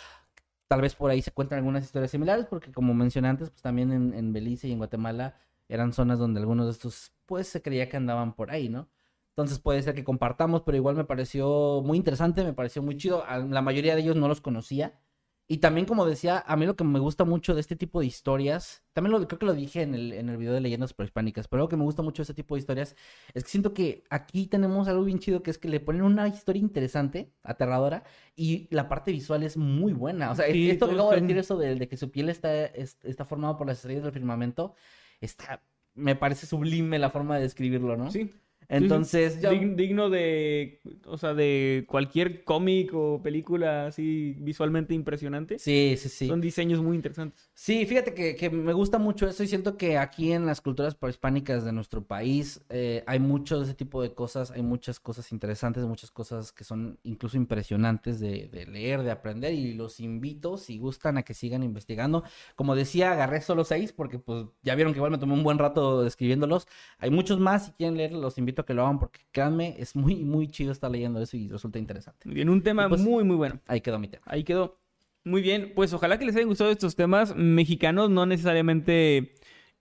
[0.68, 3.92] tal vez por ahí se cuentan algunas historias similares, porque como mencioné antes, pues también
[3.92, 5.36] en, en Belice y en Guatemala
[5.70, 8.90] eran zonas donde algunos de estos, pues se creía que andaban por ahí, ¿no?
[9.36, 13.24] Entonces puede ser que compartamos, pero igual me pareció muy interesante, me pareció muy chido.
[13.26, 15.00] A- La mayoría de ellos no los conocía.
[15.46, 18.06] Y también, como decía, a mí lo que me gusta mucho de este tipo de
[18.06, 21.48] historias, también lo, creo que lo dije en el, en el video de leyendas prehispánicas,
[21.50, 22.96] pero algo que me gusta mucho de este tipo de historias
[23.34, 26.28] es que siento que aquí tenemos algo bien chido, que es que le ponen una
[26.30, 28.04] historia interesante, aterradora,
[28.38, 30.32] y la parte visual es muy buena.
[30.32, 32.66] O sea, Sí, esto que acabo de decir, eso de, de que su piel está,
[32.66, 34.76] es- está formada por las estrellas del firmamento,
[35.20, 35.62] está,
[35.94, 38.10] me parece sublime la forma de describirlo, ¿no?
[38.12, 38.32] Sí.
[38.78, 45.60] Entonces, ya- Dig- digno de, o sea, de cualquier cómic o película así visualmente impresionante.
[45.60, 46.28] sí, sí, sí.
[46.28, 47.50] Son diseños muy interesantes.
[47.54, 50.96] Sí, fíjate que, que me gusta mucho eso y siento que aquí en las culturas
[50.96, 55.32] prehispánicas de nuestro país eh, hay mucho de ese tipo de cosas, hay muchas cosas
[55.32, 60.58] interesantes, muchas cosas que son incluso impresionantes de, de leer, de aprender y los invito,
[60.58, 62.24] si gustan, a que sigan investigando.
[62.56, 65.60] Como decía, agarré solo seis porque pues ya vieron que igual me tomé un buen
[65.60, 66.68] rato escribiéndolos.
[66.98, 69.96] Hay muchos más, si quieren leer, los invito a que lo hagan porque créanme, es
[69.96, 72.28] muy, muy chido estar leyendo eso y resulta interesante.
[72.28, 73.60] Muy bien, un tema pues- muy, muy bueno.
[73.68, 74.24] Ahí quedó mi tema.
[74.28, 74.80] Ahí quedó.
[75.26, 79.34] Muy bien, pues ojalá que les hayan gustado estos temas mexicanos, no necesariamente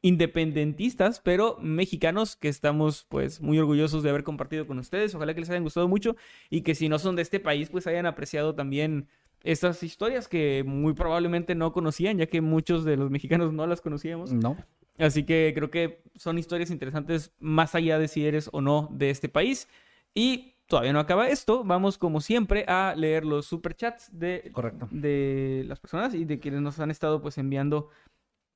[0.02, 5.14] independentistas, pero mexicanos que estamos pues muy orgullosos de haber compartido con ustedes.
[5.14, 6.16] Ojalá que les hayan gustado mucho
[6.50, 9.08] y que si no son de este país pues hayan apreciado también
[9.44, 13.80] estas historias que muy probablemente no conocían, ya que muchos de los mexicanos no las
[13.80, 14.32] conocíamos.
[14.32, 14.56] ¿No?
[15.02, 19.10] Así que creo que son historias interesantes más allá de si eres o no de
[19.10, 19.68] este país.
[20.14, 21.64] Y todavía no acaba esto.
[21.64, 24.88] Vamos como siempre a leer los superchats de, Correcto.
[24.90, 27.88] de las personas y de quienes nos han estado pues enviando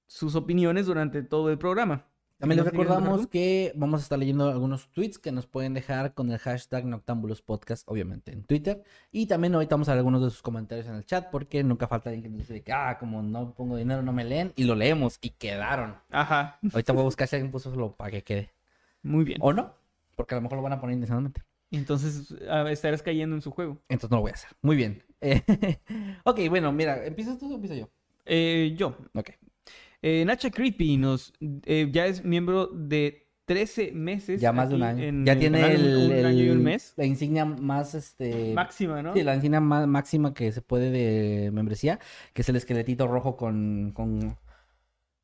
[0.06, 2.06] sus opiniones durante todo el programa.
[2.38, 5.72] También les ¿No quieres recordamos que vamos a estar leyendo algunos tweets que nos pueden
[5.72, 8.82] dejar con el hashtag Noctambulos Podcast, obviamente, en Twitter.
[9.10, 11.88] Y también ahorita vamos a ver algunos de sus comentarios en el chat, porque nunca
[11.88, 14.52] falta alguien que nos dice que, ah, como no pongo dinero, no me leen.
[14.54, 15.96] Y lo leemos y quedaron.
[16.10, 18.50] Ajá, Ahorita voy a buscar si alguien puso solo para que quede.
[19.02, 19.38] muy bien.
[19.40, 19.72] O no,
[20.14, 21.42] porque a lo mejor lo van a poner intencionalmente.
[21.70, 22.32] Entonces
[22.68, 23.78] estarás cayendo en su juego.
[23.88, 24.50] Entonces no lo voy a hacer.
[24.60, 25.02] Muy bien.
[25.22, 25.42] Eh,
[26.24, 27.88] ok, bueno, mira, ¿empiezas tú o empiezo yo?
[28.26, 29.30] Eh, yo, Ok.
[30.02, 34.40] Eh, Nacha Creepy nos eh, ya es miembro de 13 meses.
[34.40, 35.04] Ya más de un año.
[35.04, 36.94] en ya el tiene el, un, un año y un el- mes.
[36.96, 38.52] la insignia más, este...
[38.54, 39.14] Máxima, ¿no?
[39.14, 42.00] Sí, la insignia má- máxima que se puede de membresía,
[42.34, 44.36] que es el esqueletito rojo con, con,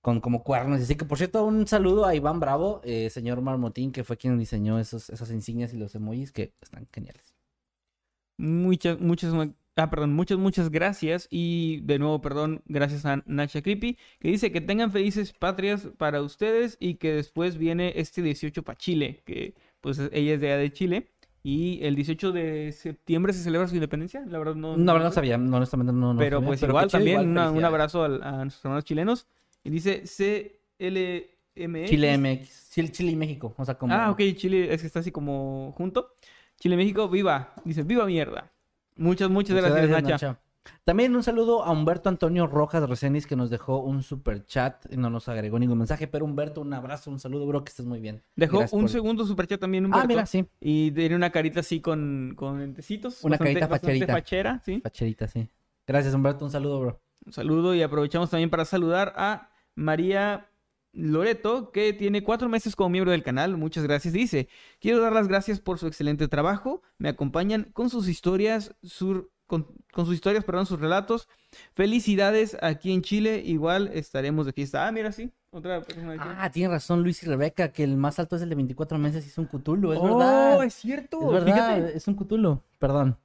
[0.03, 0.81] con como cuernos.
[0.81, 4.39] Así que, por cierto, un saludo a Iván Bravo, eh, señor Marmotín, que fue quien
[4.39, 7.35] diseñó esos, esas insignias y los emojis que están geniales.
[8.39, 9.35] Muchas, muchas,
[9.77, 11.29] ah, perdón, muchas, muchas gracias.
[11.31, 16.23] Y de nuevo, perdón, gracias a Nacha Creepy, que dice que tengan felices patrias para
[16.23, 20.59] ustedes y que después viene este 18 para Chile, que pues ella es de allá
[20.59, 21.09] de Chile.
[21.45, 24.77] Y el 18 de septiembre se celebra su independencia, la verdad no.
[24.77, 25.05] No, no, sé.
[25.05, 27.65] no sabía, no, honestamente no, no pero sabía, pues pero igual también igual, una- un
[27.65, 29.27] abrazo a, nuestros hermanos chilenos.
[29.65, 30.05] Y dice
[30.79, 31.91] CLMX.
[31.91, 33.93] Chile MX, Chile, Chile y México, o sea, como...
[33.93, 36.15] Ah, ok, Chile es que está así como junto.
[36.61, 37.55] Chile, México, viva.
[37.65, 38.53] Dice, viva mierda.
[38.97, 40.27] Muchas, muchas, Muchas gracias, gracias, Nacha.
[40.29, 40.41] Nacha.
[40.85, 44.97] También un saludo a Humberto Antonio Rojas Resenis que nos dejó un super chat y
[44.97, 47.99] no nos agregó ningún mensaje, pero Humberto, un abrazo, un saludo, bro, que estés muy
[47.99, 48.23] bien.
[48.37, 50.07] Dejó Gracias un por- segundo superchat también, Ah, Humberto.
[50.09, 53.25] mira, sí, Y tiene una carita así con, con lentecitos.
[53.25, 54.13] Una bastante- carita bastante facherita.
[54.13, 54.81] fachera, ¿sí?
[54.81, 55.49] facherita, sí.
[55.85, 57.01] Gracias, Humberto, un saludo, bro.
[57.27, 60.47] Un saludo y aprovechamos también para saludar a María
[60.93, 63.57] Loreto, que tiene cuatro meses como miembro del canal.
[63.57, 64.13] Muchas gracias.
[64.15, 64.49] Dice,
[64.81, 66.83] quiero dar las gracias por su excelente trabajo.
[66.99, 71.29] Me acompañan con sus historias, sur- con, con sus historias, perdón, sus relatos.
[71.75, 73.43] Felicidades aquí en Chile.
[73.45, 74.87] Igual estaremos de fiesta.
[74.87, 75.31] Ah, mira, sí.
[75.51, 76.23] Otra persona aquí.
[76.39, 79.25] Ah, tiene razón Luis y Rebeca, que el más alto es el de 24 meses
[79.27, 80.65] y es un Cthulhu, es oh, verdad.
[80.65, 81.19] es cierto.
[81.27, 81.97] Es verdad, Fíjate.
[81.97, 83.17] es un Cthulhu, perdón.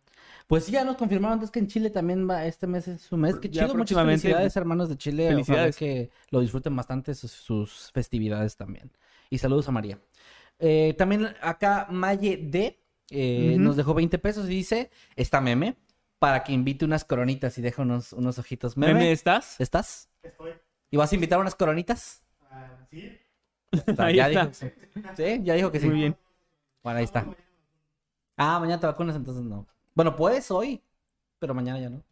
[0.48, 3.18] Pues sí, ya nos confirmaron entonces que en Chile también va, este mes es su
[3.18, 3.36] mes.
[3.38, 5.26] Qué chido, muchas felicidades, hermanos de Chile.
[5.26, 5.76] Ojalá Felicidades.
[5.76, 8.92] que lo disfruten bastante sus, sus festividades también.
[9.30, 10.00] Y saludos a María.
[10.60, 12.80] Eh, también acá Maye D
[13.10, 15.76] eh, nos dejó 20 pesos y dice, está meme,
[16.18, 18.78] para que invite unas coronitas y deja unos, unos ojitos.
[18.78, 19.60] Meme, ¿Meme estás?
[19.60, 20.10] ¿estás?
[20.24, 20.52] Estoy.
[20.90, 22.24] ¿Y vas a invitar unas coronitas?
[22.50, 23.18] Ah, sí.
[23.98, 24.46] Ahí ya está.
[24.46, 24.72] dijo que sí.
[25.16, 25.88] Sí, ya dijo que sí.
[25.88, 26.18] Muy bien.
[26.84, 27.26] Bueno, ahí está.
[28.38, 29.68] Ah, mañana te vacunas, entonces no.
[29.98, 30.80] Bueno, puedes hoy,
[31.40, 32.04] pero mañana ya no.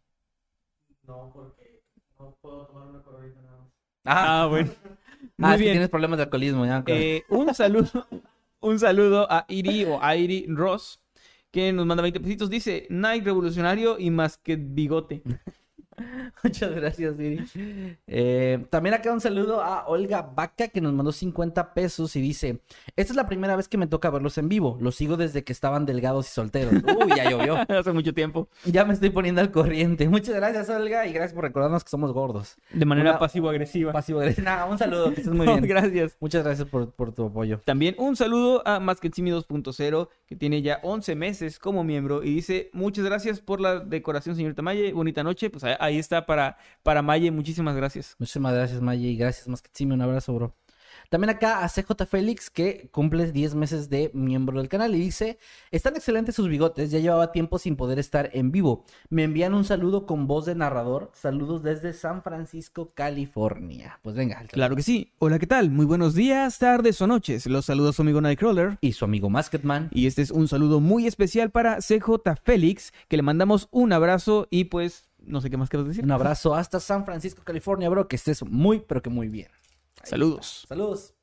[1.06, 1.84] No, porque
[2.18, 3.68] no puedo tomar una coronita nada más.
[4.04, 4.72] Ah, Ah, bueno.
[5.40, 6.82] ah, que tienes problemas de alcoholismo, ya.
[6.82, 7.00] claro.
[7.00, 8.08] Eh, un saludo,
[8.58, 11.00] un saludo a Iri o Airi Ross,
[11.52, 12.50] que nos manda 20 pesitos.
[12.50, 15.22] Dice, Nike revolucionario y más que bigote.
[16.42, 17.96] Muchas gracias, Siri.
[18.06, 22.60] Eh, también acá un saludo a Olga Vaca que nos mandó 50 pesos y dice,
[22.96, 24.78] esta es la primera vez que me toca verlos en vivo.
[24.80, 26.74] Los sigo desde que estaban delgados y solteros.
[27.04, 27.56] Uy, ya llovió.
[27.68, 28.48] Hace mucho tiempo.
[28.64, 30.08] Ya me estoy poniendo al corriente.
[30.08, 32.56] Muchas gracias, Olga, y gracias por recordarnos que somos gordos.
[32.72, 33.92] De manera pasivo-agresiva.
[33.92, 34.44] Pasivo agresivo.
[34.44, 35.62] Nah, un saludo, que estés muy bien.
[35.66, 36.16] Gracias.
[36.20, 37.60] Muchas gracias por, por tu apoyo.
[37.64, 42.22] También un saludo a Masketsimi 2.0, que tiene ya 11 meses como miembro.
[42.22, 44.92] Y dice, muchas gracias por la decoración, señorita Maye.
[44.92, 45.50] Bonita noche.
[45.50, 47.30] Pues ahí está para, para Maye.
[47.30, 48.16] Muchísimas gracias.
[48.18, 50.54] Muchísimas gracias, Maye, y gracias más que sí, un abrazo, bro.
[51.08, 55.38] También acá a CJ Félix, que cumple 10 meses de miembro del canal y dice,
[55.70, 58.84] están excelentes sus bigotes, ya llevaba tiempo sin poder estar en vivo.
[59.08, 64.00] Me envían un saludo con voz de narrador, saludos desde San Francisco, California.
[64.02, 65.12] Pues venga, Claro que sí.
[65.18, 65.70] Hola, ¿qué tal?
[65.70, 67.46] Muy buenos días, tardes o noches.
[67.46, 68.78] Los saludos su amigo Nightcrawler.
[68.80, 69.90] Y su amigo Masketman.
[69.92, 74.48] Y este es un saludo muy especial para CJ Félix, que le mandamos un abrazo
[74.50, 76.04] y pues no sé qué más quieres decir.
[76.04, 79.48] Un abrazo hasta San Francisco, California, bro, que estés muy, pero que muy bien.
[80.02, 80.64] Saludos.
[80.68, 81.15] Saludos.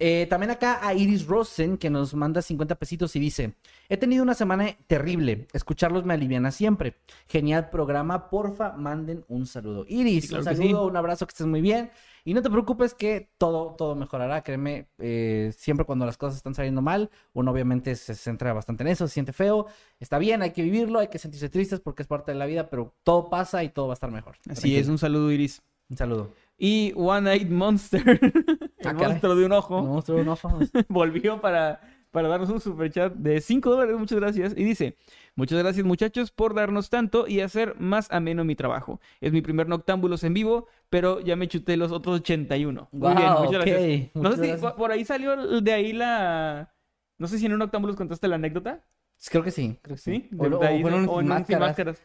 [0.00, 3.54] Eh, también acá a Iris Rosen, que nos manda 50 pesitos y dice:
[3.88, 5.48] He tenido una semana terrible.
[5.52, 6.94] Escucharlos me aliviana siempre.
[7.26, 8.30] Genial programa.
[8.30, 9.84] Porfa, manden un saludo.
[9.88, 10.90] Iris, Sí, claro un saludo, sí.
[10.90, 11.90] un abrazo, que estés muy bien.
[12.24, 14.42] Y no te preocupes que todo, todo mejorará.
[14.42, 18.88] Créeme, eh, siempre cuando las cosas están saliendo mal, uno obviamente se centra bastante en
[18.88, 19.66] eso, se siente feo.
[19.98, 22.68] Está bien, hay que vivirlo, hay que sentirse tristes porque es parte de la vida,
[22.70, 24.36] pero todo pasa y todo va a estar mejor.
[24.48, 24.80] Así Tranquilo.
[24.80, 25.62] es, un saludo Iris.
[25.90, 26.34] Un saludo.
[26.58, 28.02] Y One Eyed Monster,
[28.78, 30.58] el Ah, monstruo de un ojo, monstruo, un ojo.
[30.88, 31.80] volvió para,
[32.10, 33.96] para darnos un superchat de 5 dólares.
[33.98, 34.54] Muchas gracias.
[34.56, 34.96] Y dice:
[35.36, 39.00] Muchas gracias, muchachos, por darnos tanto y hacer más ameno mi trabajo.
[39.20, 42.88] Es mi primer Noctámbulos en vivo, pero ya me chuté los otros 81.
[42.90, 44.10] Muy bien, muchas gracias.
[44.14, 44.60] No Muchas sé si gracias.
[44.72, 46.74] por- por ahí salió de ahí la.
[47.18, 48.84] No sé si en un Noctámbulos contaste la anécdota.
[49.30, 50.28] Creo que sí, creo que sí.
[50.30, 50.36] ¿Sí?
[50.38, 51.60] O, De- o de ahí de- o en un Sin máscaras.
[51.68, 52.02] máscaras.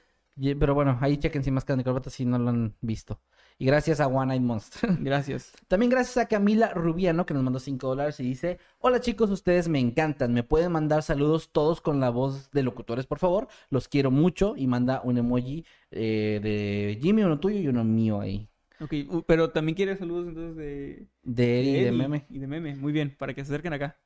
[0.60, 3.20] Pero bueno, ahí chequen sin máscara ni corbata si no lo han visto.
[3.58, 4.90] Y gracias a One Eyed Monster.
[5.00, 5.54] Gracias.
[5.68, 9.70] También gracias a Camila Rubiano que nos mandó 5 dólares y dice, hola chicos, ustedes
[9.70, 10.34] me encantan.
[10.34, 13.48] ¿Me pueden mandar saludos todos con la voz de locutores, por favor?
[13.70, 14.56] Los quiero mucho.
[14.58, 18.50] Y manda un emoji eh, de Jimmy, uno tuyo y uno mío ahí.
[18.82, 22.26] Ok, uh, pero también quiere saludos entonces de, De Eddie y de meme.
[22.30, 23.98] Y de meme, muy bien, para que se acerquen acá.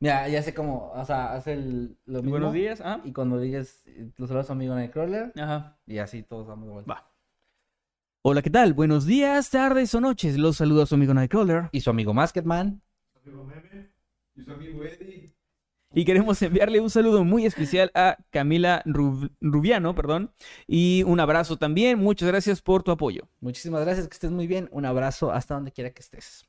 [0.00, 2.32] Mira, ya sé cómo, o sea, hace el, lo mismo.
[2.32, 3.00] Buenos días, ah.
[3.04, 5.32] Y cuando digas, eh, los saludos a mi amigo Nightcrawler.
[5.36, 5.78] Ajá.
[5.86, 6.92] Y así todos vamos de vuelta.
[6.92, 7.13] Va.
[8.26, 8.72] Hola, ¿qué tal?
[8.72, 10.38] Buenos días, tardes o noches.
[10.38, 11.68] Los saluda su amigo Nightcrawler.
[11.72, 12.80] Y su amigo Masketman.
[13.22, 13.90] Amigo meme.
[14.34, 15.34] Y su amigo Eddie.
[15.92, 20.32] Y queremos enviarle un saludo muy especial a Camila Rub- Rubiano, perdón.
[20.66, 21.98] Y un abrazo también.
[21.98, 23.28] Muchas gracias por tu apoyo.
[23.40, 24.70] Muchísimas gracias, que estés muy bien.
[24.72, 26.46] Un abrazo hasta donde quiera que estés.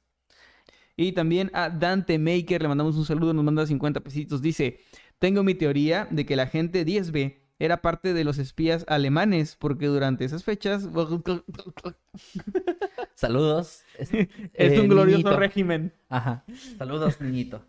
[0.95, 4.41] Y también a Dante Maker le mandamos un saludo, nos manda 50 pesitos.
[4.41, 4.79] Dice,
[5.19, 9.87] tengo mi teoría de que la gente 10B era parte de los espías alemanes, porque
[9.87, 10.83] durante esas fechas
[13.15, 13.83] Saludos.
[13.97, 15.37] Es, es eh, un glorioso niñito.
[15.37, 15.93] régimen.
[16.09, 16.43] Ajá.
[16.77, 17.63] Saludos, niñito.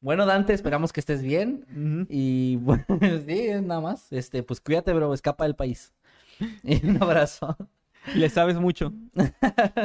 [0.00, 2.06] Bueno, Dante, esperamos que estés bien.
[2.08, 2.84] Y bueno,
[3.26, 4.12] sí, nada más.
[4.12, 5.92] Este, pues cuídate, bro, escapa del país.
[6.62, 7.56] Y un abrazo.
[8.14, 8.94] Le sabes mucho.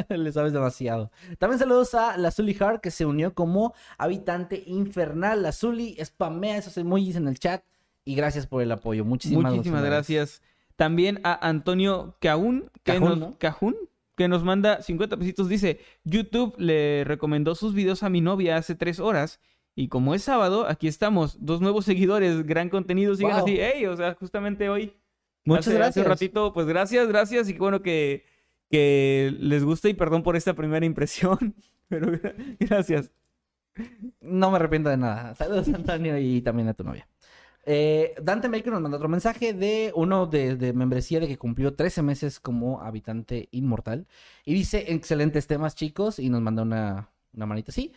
[0.08, 1.10] Le sabes demasiado.
[1.38, 5.42] También saludos a la Zully Hart, que se unió como habitante infernal.
[5.42, 7.62] La Zully spamea esos emojis en el chat.
[8.06, 9.04] Y gracias por el apoyo.
[9.04, 9.52] Muchísimas,
[9.84, 10.40] gracias.
[10.76, 13.74] También a Antonio Cajún, que Cajún, nos,
[14.14, 15.48] que nos manda 50 pesitos.
[15.48, 19.40] Dice, YouTube le recomendó sus videos a mi novia hace tres horas.
[19.74, 21.44] Y como es sábado, aquí estamos.
[21.44, 23.14] Dos nuevos seguidores, gran contenido.
[23.14, 23.42] Sigan Wow.
[23.42, 23.58] así.
[23.60, 24.94] Ey, o sea, justamente hoy.
[25.44, 26.04] Muchas hace- Hace gracias.
[26.06, 27.48] un ratito, pues gracias, gracias.
[27.48, 28.24] Y qué bueno que,
[28.70, 31.54] que les guste y perdón por esta primera impresión.
[31.88, 33.10] Pero gra- gracias.
[34.20, 35.34] No me arrepiento de nada.
[35.34, 37.06] Saludos, Antonio, y también a tu novia.
[37.68, 41.74] Eh, Dante Maker nos mandó otro mensaje de uno de, de membresía de que cumplió
[41.74, 44.06] 13 meses como habitante inmortal.
[44.44, 47.92] Y dice, excelentes temas, chicos, y nos mandó una, una manita así.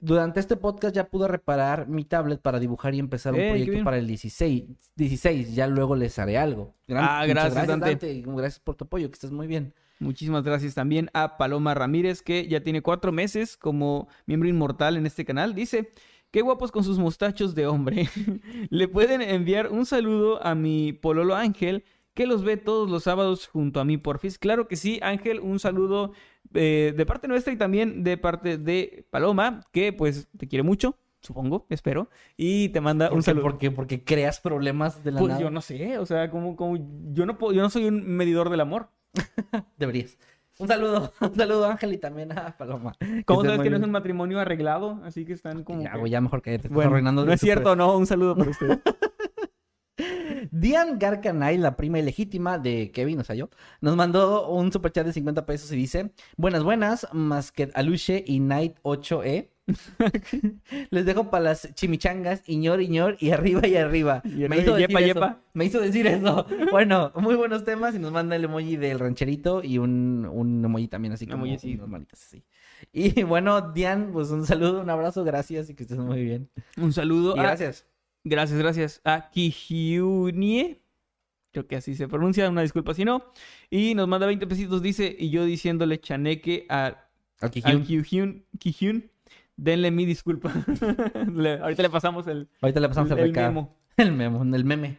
[0.00, 3.64] Durante este podcast ya pude reparar mi tablet para dibujar y empezar un ¡Ey, qué
[3.66, 4.64] proyecto para el 16.
[4.96, 6.74] 16, ya luego les haré algo.
[6.88, 8.12] Gran- Ah, muchas gracias, Dante.
[8.14, 9.74] y Gracias por tu apoyo, que estés muy bien.
[9.98, 15.04] Muchísimas gracias también a Paloma Ramírez, que ya tiene cuatro meses como miembro inmortal en
[15.04, 15.54] este canal.
[15.54, 15.90] Dice,
[16.30, 18.08] qué guapos con sus mostachos de hombre.
[18.70, 23.46] Le pueden enviar un saludo a mi pololo Ángel, que los ve todos los sábados
[23.46, 24.38] junto a mí, porfis.
[24.38, 26.12] Claro que sí, Ángel, un saludo
[26.54, 30.96] eh, de parte nuestra y también de parte de Paloma, que pues te quiere mucho,
[31.20, 33.26] supongo, espero, y te manda ¿Por un qué?
[33.26, 33.42] saludo.
[33.42, 35.40] Porque, porque creas problemas de la Pues nada.
[35.40, 36.76] yo no sé, o sea, como, como
[37.12, 38.90] yo no puedo, yo no soy un medidor del amor.
[39.78, 40.18] Deberías.
[40.60, 42.92] Un saludo, un saludo Ángel y también a Paloma.
[43.24, 45.00] ¿Cómo sabes que no es un matrimonio arreglado?
[45.04, 45.82] Así que están como.
[45.82, 47.24] Ya, que- ya mejor que te Bueno, arruinando.
[47.24, 47.96] no es cierto, no.
[47.96, 48.78] Un saludo para usted.
[50.50, 53.48] Diane Garcanay, la prima ilegítima de Kevin, o sea yo,
[53.80, 58.76] nos mandó un superchat de 50 pesos y dice: Buenas, buenas, Masquet Aluche y Night
[58.82, 59.48] 8E.
[60.90, 64.22] Les dejo para las chimichangas, iñor, iñor y arriba y arriba.
[64.24, 65.40] Y me, hizo yepa, yepa.
[65.54, 66.46] me hizo decir eso.
[66.70, 70.88] Bueno, muy buenos temas y nos manda el emoji del rancherito y un, un emoji
[70.88, 72.44] también así como emoji manitas así.
[72.92, 76.48] Y bueno, Diane, pues un saludo, un abrazo, gracias y que estés muy bien.
[76.76, 77.36] Un saludo.
[77.36, 77.86] Y a- gracias.
[78.24, 80.82] Gracias, gracias a Kihyunie.
[81.52, 82.48] Creo que así se pronuncia.
[82.48, 83.24] Una disculpa si no.
[83.70, 84.82] Y nos manda 20 pesitos.
[84.82, 87.08] Dice, y yo diciéndole chaneque a,
[87.40, 87.48] a
[88.58, 89.10] Kihyun.
[89.56, 90.52] Denle mi disculpa.
[91.34, 93.48] Le- ahorita le pasamos el, Ahorita le pasamos el, el recado.
[93.48, 93.76] memo.
[93.96, 94.96] El memo, el meme.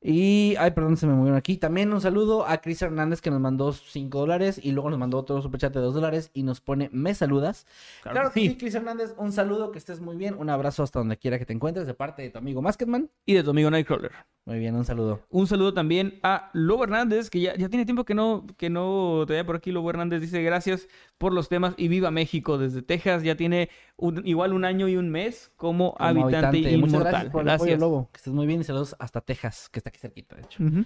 [0.00, 1.56] Y, ay, perdón, se me movieron aquí.
[1.56, 5.18] También un saludo a Chris Hernández que nos mandó 5 dólares y luego nos mandó
[5.18, 7.66] otro superchat de 2 dólares y nos pone, me saludas.
[8.02, 10.36] Claro, que sí, Chris Hernández, un saludo, que estés muy bien.
[10.38, 13.08] Un abrazo hasta donde quiera que te encuentres de parte de tu amigo Masketman.
[13.26, 14.12] Y de tu amigo Nightcrawler.
[14.48, 15.20] Muy bien, un saludo.
[15.28, 19.24] Un saludo también a Lobo Hernández, que ya, ya tiene tiempo que no, que no
[19.26, 19.72] te vea por aquí.
[19.72, 20.88] Lobo Hernández dice gracias
[21.18, 23.22] por los temas y viva México desde Texas.
[23.22, 23.68] Ya tiene
[23.98, 27.00] un- igual un año y un mes como, Como habitante, Muchas inmortal.
[27.12, 28.08] gracias por el apoyo, Lobo.
[28.10, 30.62] Que estés muy bien y saludos hasta Texas, que está aquí cerquita, de hecho.
[30.64, 30.84] Ujú.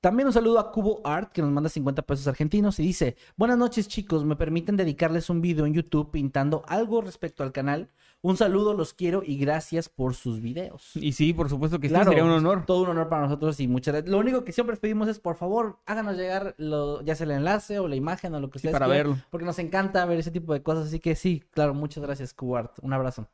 [0.00, 3.58] También un saludo a Cubo Art, que nos manda 50 pesos argentinos y dice, buenas
[3.58, 7.90] noches chicos, me permiten dedicarles un video en YouTube pintando algo respecto al canal.
[8.20, 10.90] Un saludo, los quiero y gracias por sus videos.
[10.94, 12.64] Y sí, por supuesto que sí, Claro, sería un honor.
[12.64, 14.10] Todo un honor para nosotros y muchas gracias.
[14.10, 17.32] Lo único que siempre les pedimos es, por favor, háganos llegar lo, ya sea el
[17.32, 19.24] enlace o la imagen o lo que Sí, ustedes para quieran, verlo.
[19.30, 20.86] Porque nos encanta ver ese tipo de cosas.
[20.86, 22.78] Así que sí, claro, muchas gracias, Cubo Art.
[22.82, 23.28] Un abrazo.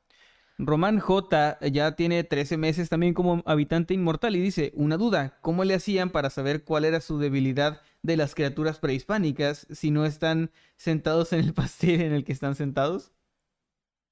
[0.58, 5.64] Román J ya tiene 13 meses también como habitante inmortal y dice, una duda, ¿cómo
[5.64, 10.50] le hacían para saber cuál era su debilidad de las criaturas prehispánicas si no están
[10.76, 13.12] sentados en el pastel en el que están sentados?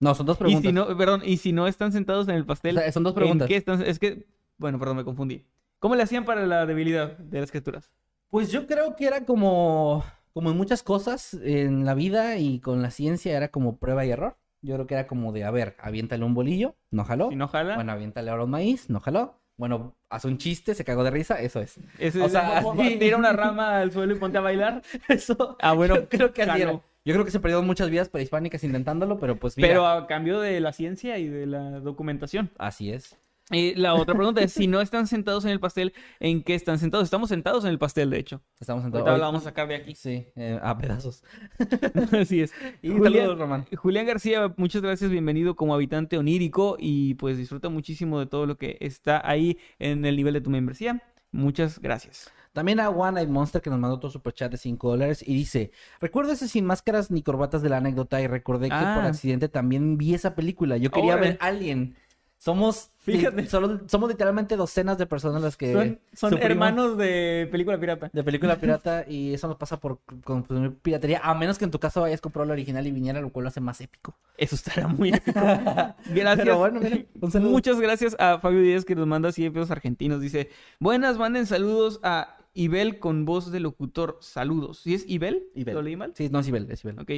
[0.00, 0.62] No, son dos Y preguntas.
[0.68, 3.12] si no, perdón, y si no están sentados en el pastel, O sea, son dos
[3.12, 3.46] ¿en preguntas.
[3.48, 3.82] qué están?
[3.82, 4.26] Es que,
[4.58, 5.44] bueno, perdón, me confundí.
[5.78, 7.90] ¿Cómo le hacían para la debilidad de las criaturas?
[8.30, 12.82] Pues yo creo que era como, como en muchas cosas en la vida y con
[12.82, 14.36] la ciencia era como prueba y error.
[14.62, 17.28] Yo creo que era como de, a ver, aviéntale un bolillo, no jaló.
[17.30, 19.34] Si no jala, Bueno, aviéntale ahora un maíz, no jaló.
[19.58, 21.78] Bueno, haz un chiste, se cagó de risa, eso es.
[21.98, 22.62] ese o es- sea,
[22.98, 24.82] tira una rama al suelo y ponte a bailar.
[25.08, 25.56] Eso.
[25.60, 26.80] Ah, bueno, yo creo que así era.
[27.04, 30.40] Yo creo que se perdieron muchas vidas prehispánicas intentándolo, pero pues mira, Pero a cambio
[30.40, 32.50] de la ciencia y de la documentación.
[32.58, 33.18] así es.
[33.50, 36.78] Y la otra pregunta es, si no están sentados en el pastel, ¿en qué están
[36.78, 37.04] sentados?
[37.04, 38.40] Estamos sentados en el pastel, de hecho.
[38.60, 39.06] Estamos sentados.
[39.06, 39.94] Ahorita la vamos a sacar de aquí.
[39.94, 41.22] Sí, eh, a pedazos.
[42.18, 42.52] Así es.
[42.82, 43.66] Y Julián- saludos, Román.
[43.76, 48.56] Julián García, muchas gracias, bienvenido como habitante onírico y pues disfruta muchísimo de todo lo
[48.56, 51.02] que está ahí en el nivel de tu membresía.
[51.32, 52.30] Muchas gracias.
[52.52, 55.72] También a One Eyed Monster que nos mandó otro superchat de 5 dólares y dice,
[56.00, 59.06] recuerdo ese sin máscaras ni corbatas de la anécdota y recordé que por Ah.
[59.06, 60.76] accidente también vi esa película.
[60.76, 61.96] Yo quería ver Alien.
[62.42, 63.46] Somos, Fíjate.
[63.46, 68.10] solo- somos literalmente docenas de personas las que Son, son sufrimos hermanos de película pirata.
[68.12, 71.78] de película pirata y eso nos pasa por consumir piratería, a menos que en tu
[71.78, 74.16] caso hayas comprado la original y viniera, lo cual lo hace más épico.
[74.36, 75.38] Eso estará muy épico.
[75.40, 76.36] Gracias.
[76.38, 76.98] Pero bueno, mira.
[77.40, 80.20] Muchas gracias a Fabio Díaz que nos manda 100 pesos argentinos.
[80.20, 84.18] Dice, buenas, manden saludos a Ibel con voz de locutor.
[84.20, 84.78] Saludos.
[84.80, 85.44] ¿Sí es Ibel?
[85.54, 85.74] Ibel.
[85.76, 86.12] ¿Lo leí mal?
[86.16, 86.98] Sí, no es Ibel, es Ibel.
[86.98, 87.10] Ok.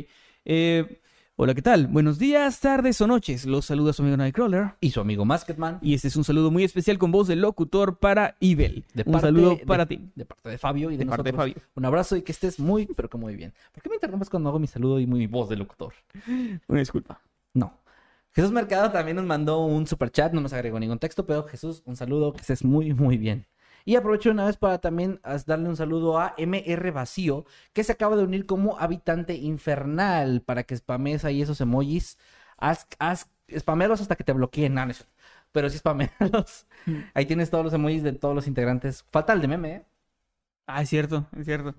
[0.45, 1.01] Eh,
[1.37, 1.87] hola, ¿qué tal?
[1.89, 3.45] Buenos días, tardes o noches.
[3.47, 4.75] Los saluda su amigo Nightcrawler.
[4.81, 5.79] Y su amigo Masketman.
[5.83, 8.85] Y este es un saludo muy especial con voz de locutor para Ibel.
[8.95, 10.01] De un parte saludo de- para ti.
[10.15, 11.37] De parte de Fabio y de, De parte de.
[11.37, 11.55] Fabio.
[11.75, 13.53] Un abrazo y que estés muy, pero que muy bien.
[13.73, 15.93] ¿Por qué me interrumpes cuando hago mi saludo y mi voz de locutor?
[16.69, 17.21] Una disculpa.
[17.53, 17.79] No.
[18.33, 21.83] Jesús Mercado también nos mandó un super chat, no nos agregó ningún texto, pero Jesús,
[21.85, 23.47] un saludo, que estés muy, muy bien.
[23.85, 28.17] Y aprovecho una vez para también darle un saludo a MR Vacío, que se acaba
[28.17, 32.19] de unir como habitante infernal para que spamees ahí esos emojis.
[32.57, 33.31] Haz, haz,
[34.01, 34.75] hasta que te bloqueen.
[34.75, 34.87] No.
[35.53, 36.67] Pero sí spamealos.
[37.15, 39.05] Ahí tienes todos los emojis de todos los integrantes.
[39.13, 39.87] Falta el de meme, ¿eh?
[40.67, 41.75] Ah, es cierto, es cierto.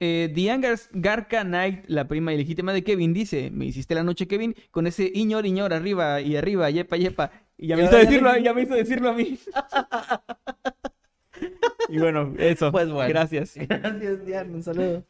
[0.00, 4.28] Eh, Diane Gar- Garca Knight, la prima ilegítima de Kevin, dice: Me hiciste la noche,
[4.28, 7.32] Kevin, con ese iñor, iñor, arriba y arriba, yepa, yepa.
[7.58, 9.38] Y ya me hizo decirlo, ya me hizo decirlo a mí.
[11.88, 12.72] y bueno, eso.
[12.72, 13.08] Pues bueno.
[13.08, 13.54] Gracias.
[13.68, 14.52] Gracias, Diana.
[14.52, 15.04] Un saludo.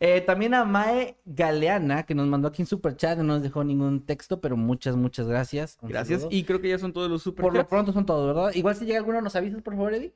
[0.00, 3.62] Eh, también a Mae Galeana, que nos mandó aquí en super chat, no nos dejó
[3.62, 5.78] ningún texto, pero muchas, muchas gracias.
[5.80, 6.22] Un Gracias.
[6.22, 6.36] saludo.
[6.36, 8.52] Y creo que ya son todos los super Por lo pronto son todos, ¿verdad?
[8.54, 10.12] Igual si llega alguno, nos avisas, por favor, Eddie.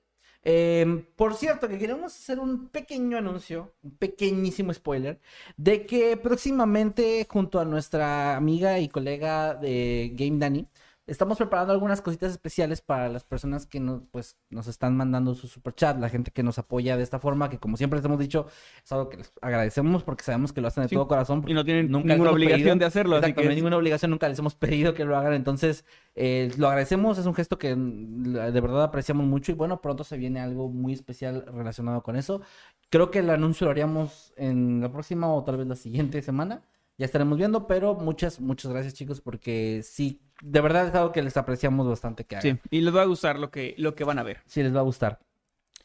[0.46, 5.18] Eh, por cierto, que queremos hacer un pequeño anuncio, un pequeñísimo spoiler,
[5.56, 10.68] de que próximamente, junto a nuestra amiga y colega de Game Danny,
[11.06, 15.46] estamos preparando algunas cositas especiales para las personas que nos, pues, nos están mandando su
[15.48, 18.18] super chat, la gente que nos apoya de esta forma, que como siempre les hemos
[18.18, 18.46] dicho,
[18.82, 20.94] es algo que les agradecemos porque sabemos que lo hacen de Sí.
[20.94, 21.44] todo corazón.
[21.46, 22.76] Y no tienen Nunca ninguna obligación pedido.
[22.76, 23.16] de hacerlo.
[23.16, 25.84] así Exacto, que no hay ninguna obligación, nunca les hemos pedido que lo hagan, entonces
[26.14, 30.04] eh, lo agradecemos, es un gesto que mm, de verdad apreciamos mucho y bueno, pronto
[30.04, 32.40] se viene algo muy especial relacionado con eso.
[32.88, 36.62] Creo que el anuncio lo haríamos en la próxima o tal vez la siguiente semana,
[36.96, 41.22] ya estaremos viendo, pero muchas, muchas gracias chicos porque sí, de verdad es algo que
[41.22, 42.60] les apreciamos bastante que hagan.
[42.62, 44.42] Sí, y les va a gustar lo que, lo que van a ver.
[44.46, 45.18] Sí, les va a gustar.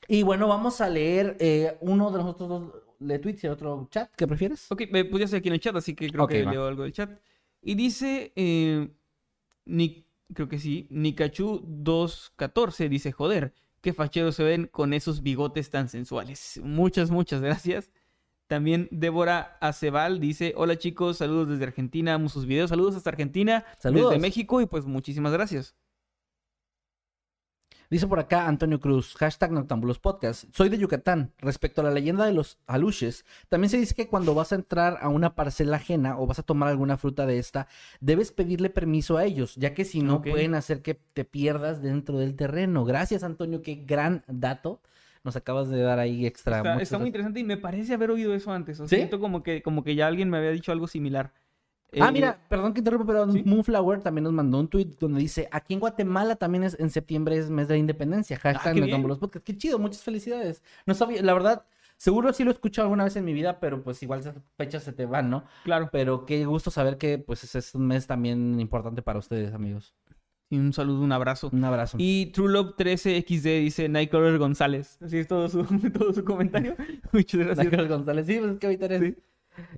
[0.07, 4.09] Y bueno, vamos a leer eh, uno de nosotros dos de tweets y otro chat,
[4.15, 4.71] ¿qué prefieres?
[4.71, 6.51] Ok, eh, pues ya estoy aquí en el chat, así que creo Ok, que va.
[6.51, 7.09] leo algo del chat.
[7.61, 8.89] Y dice, eh,
[9.65, 15.89] Ni- creo que sí, Nikachu214 dice, joder, qué facheros se ven con esos bigotes tan
[15.89, 16.59] sensuales.
[16.63, 17.91] Muchas, muchas gracias.
[18.49, 23.63] También Débora Acebal dice, hola chicos, saludos desde Argentina, amo sus videos, saludos hasta Argentina,
[23.77, 24.09] Saludos.
[24.09, 25.75] desde México y pues muchísimas gracias.
[27.91, 30.45] Dice por acá Antonio Cruz, hashtag Noctambulos Podcast.
[30.51, 31.31] Soy de Yucatán.
[31.37, 34.97] Respecto a la leyenda de los aluches, también se dice que cuando vas a entrar
[34.99, 37.67] a una parcela ajena o vas a tomar alguna fruta de esta,
[37.99, 42.17] debes pedirle permiso a ellos, ya que si no pueden hacer que te pierdas dentro
[42.17, 42.83] del terreno.
[42.83, 44.81] Gracias, Antonio, qué gran dato
[45.29, 46.81] nos acabas de dar ahí extra.
[46.81, 48.79] Está, muy interesante y me parece haber oído eso antes.
[48.79, 48.95] O ¿Sí?
[48.95, 51.31] Siento como que, como que ya alguien me había dicho algo similar.
[51.99, 53.43] Ah, Eh, mira, perdón que interrumpa, pero ¿sí?
[53.45, 57.37] Moonflower también nos mandó un tweet donde dice, aquí en Guatemala también es en septiembre
[57.37, 58.37] es mes de la independencia.
[58.37, 58.85] Hashtag Ah, qué bien.
[58.85, 59.45] Noctambulos Podcast.
[59.45, 60.63] Qué chido, muchas felicidades.
[60.85, 61.65] No sabía, la verdad,
[61.97, 64.83] seguro sí lo he escuchado alguna vez en mi vida, pero pues igual esas fechas
[64.83, 65.43] se te van, ¿no?
[65.63, 65.89] Claro.
[65.91, 69.93] Pero qué gusto saber que pues ese es un mes también importante para ustedes, amigos.
[70.51, 71.49] Y un saludo, un abrazo.
[71.53, 71.97] Un abrazo.
[71.99, 74.97] Y True Love 13XD dice Nightcrawler González.
[75.01, 76.75] Así es todo su, todo su comentario.
[77.11, 77.67] Muchas gracias.
[77.67, 78.25] Michael González.
[78.25, 79.01] Sí, pues es que ahorita eres.
[79.01, 79.15] Sí.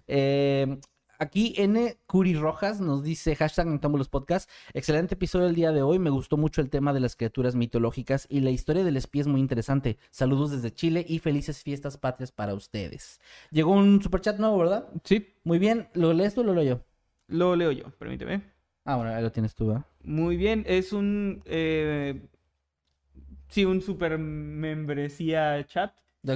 [0.07, 0.79] Eh,
[1.19, 1.97] aquí N.
[2.07, 4.49] Curi Rojas nos dice hashtag Noctámbulos Podcast.
[4.73, 5.99] Excelente episodio el día de hoy.
[5.99, 9.27] Me gustó mucho el tema de las criaturas mitológicas y la historia del espía es
[9.27, 9.97] muy interesante.
[10.09, 13.19] Saludos desde Chile y felices fiestas patrias para ustedes.
[13.49, 14.87] Llegó un superchat nuevo, ¿verdad?
[15.03, 15.89] Sí, Muy bien.
[15.95, 16.81] ¿Lo lees tú o lo leo yo?
[17.27, 18.60] lo leo yo, permíteme.
[18.85, 19.85] Ah, bueno, ahí lo tienes tú, ¿verdad?
[20.03, 21.41] Muy bien, es un...
[21.45, 22.21] eh,
[23.49, 25.93] sí, un super membresía chat.
[26.27, 26.35] Ok.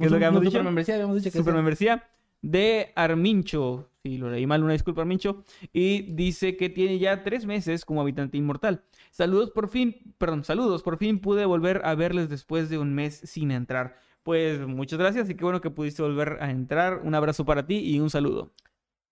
[0.00, 0.62] ¿Qué es lo que habíamos dicho?
[0.62, 0.94] membresía?
[0.94, 1.54] Habíamos dicho que Super sí.
[1.54, 2.08] membresía
[2.42, 3.90] de Armincho.
[4.02, 5.44] Sí, lo leí mal, una disculpa Armincho.
[5.72, 8.82] Y dice que tiene ya tres meses como habitante inmortal.
[9.10, 13.14] Saludos por fin, perdón, saludos, por fin pude volver a verles después de un mes
[13.24, 13.96] sin entrar.
[14.22, 17.00] Pues muchas gracias y qué bueno que pudiste volver a entrar.
[17.04, 18.52] Un abrazo para ti y un saludo.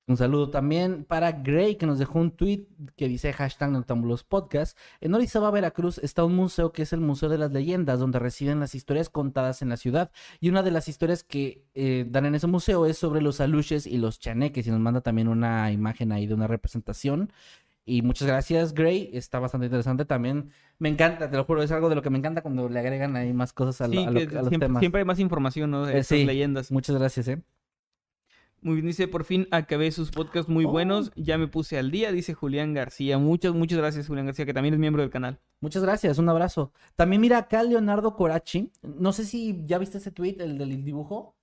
[0.09, 4.77] Un saludo también para Gray, que nos dejó un tweet que dice hashtag Noctambulos Podcast.
[5.03, 8.59] En Orizaba, Veracruz, está un museo que es el Museo de las Leyendas, donde residen
[8.59, 10.11] las historias contadas en la ciudad.
[10.41, 13.87] Y una de las historias que eh, dan en ese museo es sobre los aluches
[13.87, 14.67] y los chaneques.
[14.67, 17.31] Y nos manda también una imagen ahí de una representación.
[17.85, 19.11] Y muchas gracias, Gray.
[19.13, 20.51] Está bastante interesante también.
[20.79, 23.15] Me encanta, te lo juro, es algo de lo que me encanta cuando le agregan
[23.17, 24.81] ahí más cosas a, Sí, a lo- que a los siempre, temas.
[24.81, 25.85] siempre hay más información, ¿no?
[25.85, 26.25] De Eh, sí.
[26.25, 26.71] leyendas.
[26.73, 27.43] Muchas gracias, ¿eh?
[28.61, 30.71] Muy bien, dice, por fin acabé sus podcasts muy Oh.
[30.71, 31.13] buenos.
[31.15, 33.17] Ya me puse al día, dice Julián García.
[33.19, 35.39] Muchas, muchas gracias, Julián García, que también es miembro del canal.
[35.61, 36.73] Muchas gracias, un abrazo.
[36.97, 38.71] También mira acá Leonardo Corachi.
[38.83, 41.37] No sé si ya viste ese tweet, el del dibujo,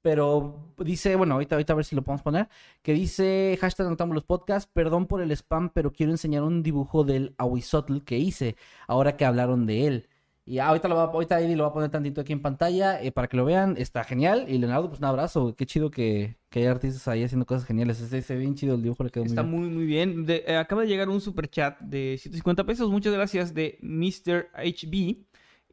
[0.00, 2.48] pero dice, bueno, ahorita, ahorita a ver si lo podemos poner,
[2.82, 7.04] que dice hashtag Notamos los podcasts, perdón por el spam, pero quiero enseñar un dibujo
[7.04, 8.56] del Ahuizotl que hice,
[8.88, 10.08] ahora que hablaron de él.
[10.44, 13.00] Y ah, ahorita, lo va, ahorita Eddie lo va a poner tantito aquí en pantalla
[13.00, 13.76] eh, para que lo vean.
[13.78, 14.46] Está genial.
[14.48, 15.54] Y Leonardo, pues un abrazo.
[15.56, 18.00] Qué chido que, que hay artistas ahí haciendo cosas geniales.
[18.00, 19.54] Ese bien chido el dibujo, le quedó muy Está bien.
[19.60, 20.26] muy, muy bien.
[20.26, 22.90] De- eh, acaba de llegar un super chat de 150 pesos.
[22.90, 24.48] Muchas gracias de Mr.
[24.54, 25.24] HB.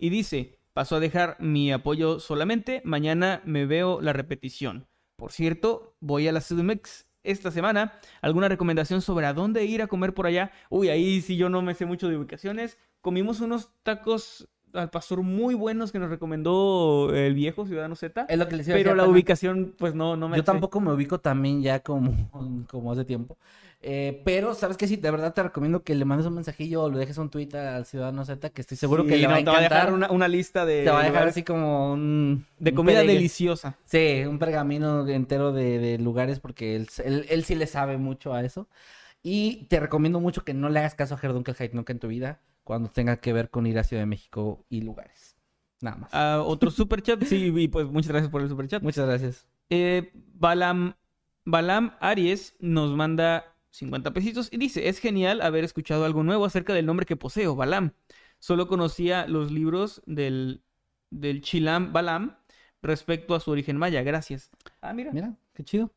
[0.01, 2.81] Y dice, paso a dejar mi apoyo solamente.
[2.85, 4.85] Mañana me veo la repetición.
[5.15, 7.99] Por cierto, voy a la CDMX esta semana.
[8.21, 10.51] ¿Alguna recomendación sobre a dónde ir a comer por allá?
[10.69, 12.77] Uy, ahí sí yo no me sé mucho de ubicaciones.
[13.01, 18.25] Comimos unos tacos al pastor muy buenos que nos recomendó el viejo Ciudadano Z.
[18.29, 20.43] Es lo que les iba a Pero decir la ubicación, pues no, no me Yo
[20.43, 22.11] tampoco me ubico también ya como,
[22.69, 23.37] como hace tiempo.
[23.81, 24.87] Eh, pero, ¿sabes qué?
[24.87, 27.53] Sí, de verdad te recomiendo que le mandes un mensajillo o le dejes un tweet
[27.55, 29.79] al Ciudadano Z, que estoy seguro que le va a no, te va a encantar.
[29.79, 32.45] dejar una, una lista de, Te va a dejar lugares así como un...
[32.57, 33.77] de comida deliciosa.
[33.85, 38.33] Sí, un pergamino entero de, de lugares porque él, él, él sí le sabe mucho
[38.33, 38.67] a eso.
[39.23, 42.07] Y te recomiendo mucho que no le hagas caso a Gerdunkel Hyde nunca en tu
[42.07, 42.39] vida
[42.69, 45.35] cuando tenga que ver con ir a Ciudad de México y lugares.
[45.81, 46.13] Nada más.
[46.13, 48.83] Ah, otro super chat, sí, y pues muchas gracias por el super chat.
[48.83, 49.47] Muchas gracias.
[49.71, 50.93] Eh, Balam,
[51.45, 56.75] Balam Aries nos manda 50 pesitos y dice, es genial haber escuchado algo nuevo acerca
[56.75, 57.93] del nombre que poseo, Balam.
[58.37, 60.61] Solo conocía los libros del,
[61.09, 62.37] del Chilam Balam
[62.83, 64.03] respecto a su origen maya.
[64.03, 64.51] Gracias.
[64.79, 65.11] Ah, mira.
[65.11, 65.91] Mira, qué chido.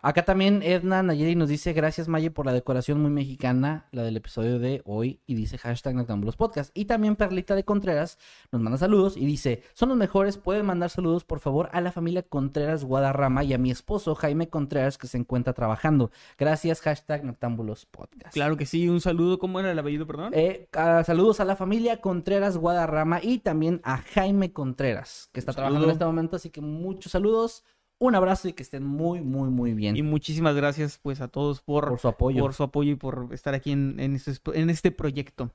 [0.00, 4.16] Acá también Edna Nayeli nos dice, gracias Maye por la decoración muy mexicana, la del
[4.16, 6.70] episodio de hoy, y dice hashtag Noctambulos Podcast.
[6.74, 8.18] Y también Perlita de Contreras
[8.52, 11.92] nos manda saludos y dice, son los mejores, pueden mandar saludos por favor a la
[11.92, 16.10] familia Contreras Guadarrama y a mi esposo Jaime Contreras que se encuentra trabajando.
[16.38, 18.34] Gracias, hashtag Noctambulos Podcast.
[18.34, 19.38] Claro que sí, un saludo.
[19.38, 20.32] ¿Cómo era el apellido, perdón?
[20.34, 20.68] Eh,
[21.04, 25.92] saludos a la familia Contreras Guadarrama y también a Jaime Contreras, que está trabajando en
[25.92, 27.64] este momento, así que muchos saludos,
[27.98, 31.62] un abrazo y que estén muy, muy, muy bien Y muchísimas gracias pues a todos
[31.62, 32.42] por, por su apoyo.
[32.42, 35.50] por su apoyo y por estar aquí en, en este, en este proyecto.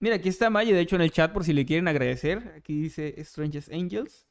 [0.00, 2.54] Mira, aquí está Maya, de hecho, en el chat por si le quieren agradecer.
[2.56, 4.26] Aquí dice Strangest Angels.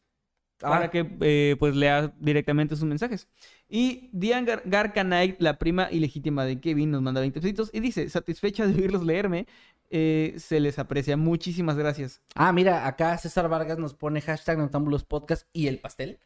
[0.59, 3.27] Para Ah, que eh, pues lea directamente sus mensajes.
[3.67, 8.09] Y Diane Gar Garcanay, la prima ilegítima de Kevin, nos manda 20 pesitos y dice,
[8.09, 9.47] satisfecha de oírlos leerme,
[9.89, 11.17] eh, se les aprecia.
[11.17, 12.21] Muchísimas gracias.
[12.35, 16.19] Ah, mira, acá César Vargas nos pone hashtag Noctámbulos Podcast y el pastel.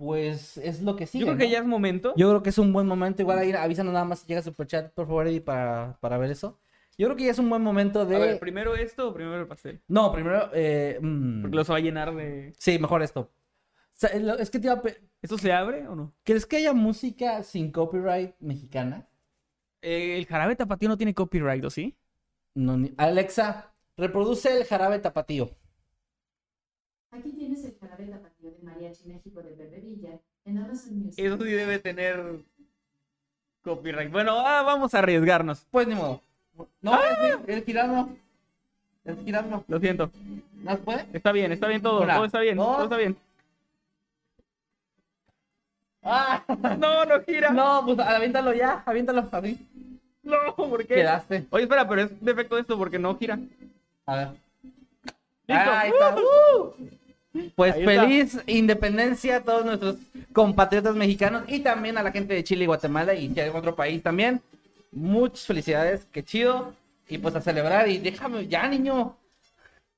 [0.00, 1.26] Pues es lo que sigue.
[1.26, 1.50] Yo creo que ¿no?
[1.52, 2.14] ya es momento.
[2.16, 3.20] Yo creo que es un buen momento.
[3.20, 6.58] Igual ahí avísanos nada más si llega Superchat, por favor, Eddie, para, para ver eso.
[6.96, 8.16] Yo creo que ya es un buen momento de.
[8.16, 9.82] A ver, primero esto o primero el pastel.
[9.88, 10.48] No, primero.
[10.54, 12.54] Eh, mm, Porque los va a llenar de...
[12.56, 13.20] Sí, mejor esto.
[13.20, 13.28] O
[13.92, 14.82] sea, lo- es que te iba a
[15.20, 16.14] ¿Esto se abre o no?
[16.24, 19.06] ¿Crees que haya música sin copyright mexicana?
[19.82, 21.94] Eh, el jarabe tapatío no tiene copyright, ¿o sí?
[22.54, 25.50] No, ni- Alexa, reproduce el jarabe tapatío.
[27.10, 28.29] Aquí tienes el jarabe tapatío
[28.90, 31.24] Mariachi México de Pepe Villa en Amazon Music.
[31.24, 32.40] Eso sí debe tener
[33.62, 34.10] copyright.
[34.10, 35.64] Bueno, ah, vamos a arriesgarnos.
[35.70, 36.20] Pues ni modo.
[36.82, 38.08] No, es, es girarlo.
[39.04, 39.64] Es girarlo.
[39.68, 40.10] Lo siento.
[40.54, 41.06] ¿No puede?
[41.12, 42.02] Está bien, está bien todo.
[42.02, 42.66] Una, todo está bien, dos.
[42.66, 43.16] todo está bien.
[46.02, 46.42] ¡Ah!
[46.78, 47.50] No, no gira.
[47.50, 49.28] No, pues aviéntalo ya, aviéntalo.
[49.30, 49.68] Así.
[50.22, 50.96] No, ¿por qué?
[50.96, 51.46] Quedaste.
[51.50, 53.38] Oye, espera, pero es defecto esto porque no gira.
[54.06, 54.28] A ver.
[55.46, 55.70] Listo.
[55.70, 56.16] Ahí está.
[56.16, 56.99] ¡Uh!
[57.54, 59.96] Pues feliz independencia a todos nuestros
[60.32, 64.02] compatriotas mexicanos y también a la gente de Chile y Guatemala y de otro país
[64.02, 64.40] también.
[64.90, 66.74] Muchas felicidades, qué chido.
[67.08, 69.16] Y pues a celebrar y déjame, ya niño.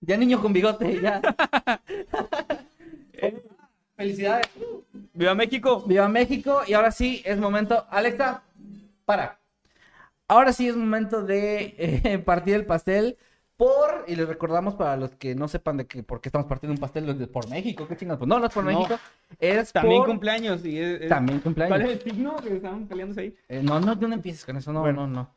[0.00, 1.22] Ya niño con bigote, ya.
[3.96, 4.48] felicidades.
[5.14, 5.84] ¡Viva México!
[5.86, 7.86] Viva México y ahora sí es momento.
[7.90, 8.42] Alexa,
[9.04, 9.38] para.
[10.28, 13.16] Ahora sí es momento de eh, partir el pastel
[13.56, 16.72] por, y les recordamos para los que no sepan de que por qué estamos partiendo
[16.74, 18.18] un pastel de- por México, qué chingados.
[18.18, 18.70] Pues no, no es por No.
[18.72, 18.98] México,
[19.38, 20.08] es También por...
[20.08, 20.64] cumpleaños.
[20.64, 21.80] Y es- es- También ¿Cuál cumpleaños.
[21.80, 23.36] es el signo que estaban peleándose ahí?
[23.48, 25.06] Eh, no, no, no empieces con eso, no, Bueno.
[25.06, 25.34] no, no.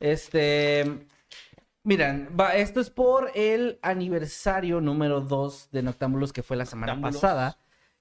[0.00, 1.06] Este,
[1.82, 6.94] miren, va, esto es por el aniversario número 2 de Noctámbulos que fue la semana
[6.94, 7.20] Noctámbulos.
[7.20, 7.58] pasada,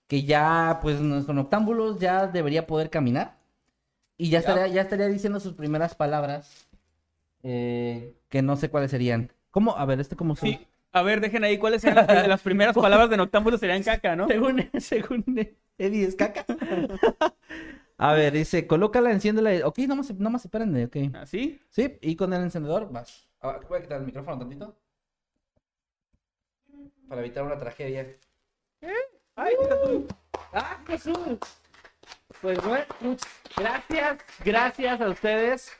[0.08, 3.38] que ya, pues, nuestro Noctámbulos ya debería poder caminar
[4.18, 4.40] y ya, Ya.
[4.40, 6.68] estaría, ya estaría diciendo sus primeras palabras,
[7.44, 9.32] eh, que no sé cuáles serían.
[9.56, 9.78] ¿Cómo?
[9.78, 10.50] A ver, este cómo son.
[10.50, 10.68] Sí.
[10.92, 14.28] A ver, dejen ahí cuáles serían las, las primeras palabras de Noctámbulo serían caca, ¿no?
[14.28, 15.24] Según, según
[15.78, 16.46] Eddie es caca.
[17.98, 19.66] A ver, dice, colócala, enciéndela.
[19.66, 20.98] Ok, no más, no más espérenme, ok.
[21.16, 21.62] ¿Así?
[21.70, 23.30] Sí, y con el encendedor vas.
[23.40, 24.76] Ah, voy a quitar el micrófono tantito.
[27.08, 28.14] Para evitar una tragedia.
[29.38, 30.08] ¡Ay, está azul!
[30.52, 31.40] ¡Ah, Jesús!
[32.42, 32.86] Pues bueno,
[33.56, 35.72] gracias, gracias a ustedes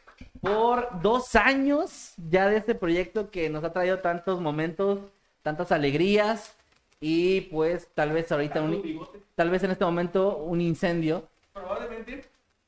[0.46, 5.00] por dos años ya de este proyecto que nos ha traído tantos momentos,
[5.42, 6.56] tantas alegrías
[7.02, 11.28] y pues tal vez ahorita, un, tal vez en este momento un incendio.
[11.52, 12.26] Probablemente.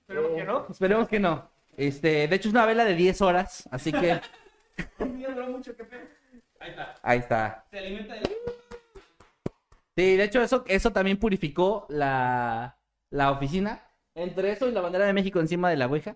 [0.08, 0.66] Pero que no.
[0.70, 1.48] Esperemos que no.
[1.76, 4.20] Este, de hecho es una vela de 10 horas, así que
[5.00, 5.72] mucho.
[6.60, 6.96] Ahí está.
[7.04, 7.66] ahí está.
[7.70, 8.22] Se alimenta de...
[9.96, 12.76] Sí, de hecho eso, eso también purificó la,
[13.12, 13.84] la oficina.
[14.16, 16.16] Entre eso y la bandera de México encima de la ouija.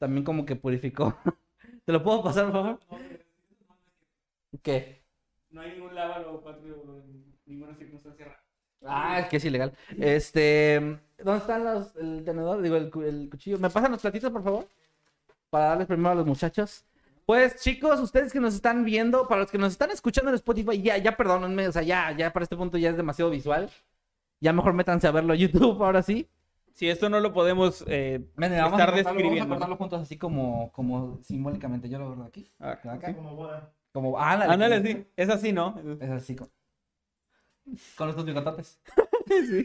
[0.00, 1.14] También como que purificó.
[1.84, 2.80] ¿Te lo puedo pasar, por favor?
[4.62, 5.04] ¿Qué?
[5.50, 8.42] No hay ningún lábalo patrio en ninguna circunstancia rara.
[8.86, 9.74] Ah, es que es ilegal.
[9.98, 12.62] Este, ¿dónde están los, el tenedor?
[12.62, 13.58] Digo, el, el cuchillo.
[13.58, 14.66] ¿Me pasan los platitos, por favor?
[15.50, 16.82] Para darles primero a los muchachos.
[17.26, 20.80] Pues chicos, ustedes que nos están viendo, para los que nos están escuchando en Spotify,
[20.80, 23.70] ya, ya perdónenme, o sea, ya, ya para este punto ya es demasiado visual.
[24.40, 26.26] Ya mejor métanse a verlo a YouTube, ahora sí.
[26.80, 29.48] Si esto no lo podemos eh, Ven, vamos, a estar cortarlo, vamos a describiendo.
[29.50, 31.90] cortarlo juntos así como, como simbólicamente.
[31.90, 32.50] Yo lo guardo aquí.
[32.58, 33.70] Ah, acá, como boda.
[33.92, 34.50] Como, ándale.
[34.54, 35.06] Ándale, sí.
[35.14, 35.78] Es así, ¿no?
[36.00, 36.36] Es así.
[36.36, 36.48] Con,
[37.98, 38.80] con estos bigototes.
[39.28, 39.62] Sí.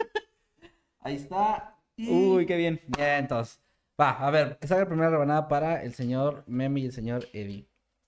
[0.99, 1.77] Ahí está.
[1.95, 2.81] Y- Uy, qué bien.
[2.97, 3.61] Bien, entonces.
[3.99, 7.29] Va, a ver, que salga la primera rebanada para el señor Memi y el señor
[7.31, 7.65] Eddie.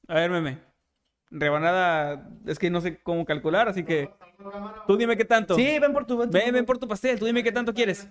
[0.09, 0.59] A ver, meme.
[1.31, 4.11] Rebanada, es que no sé cómo calcular, así que
[4.85, 5.55] tú dime qué tanto.
[5.55, 6.17] Sí, ven por tu.
[6.17, 8.09] ven, Ven, ven por tu pastel, tú dime qué tanto quieres.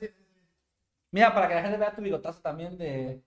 [1.16, 3.22] Mira, para que la gente vea tu bigotazo también de,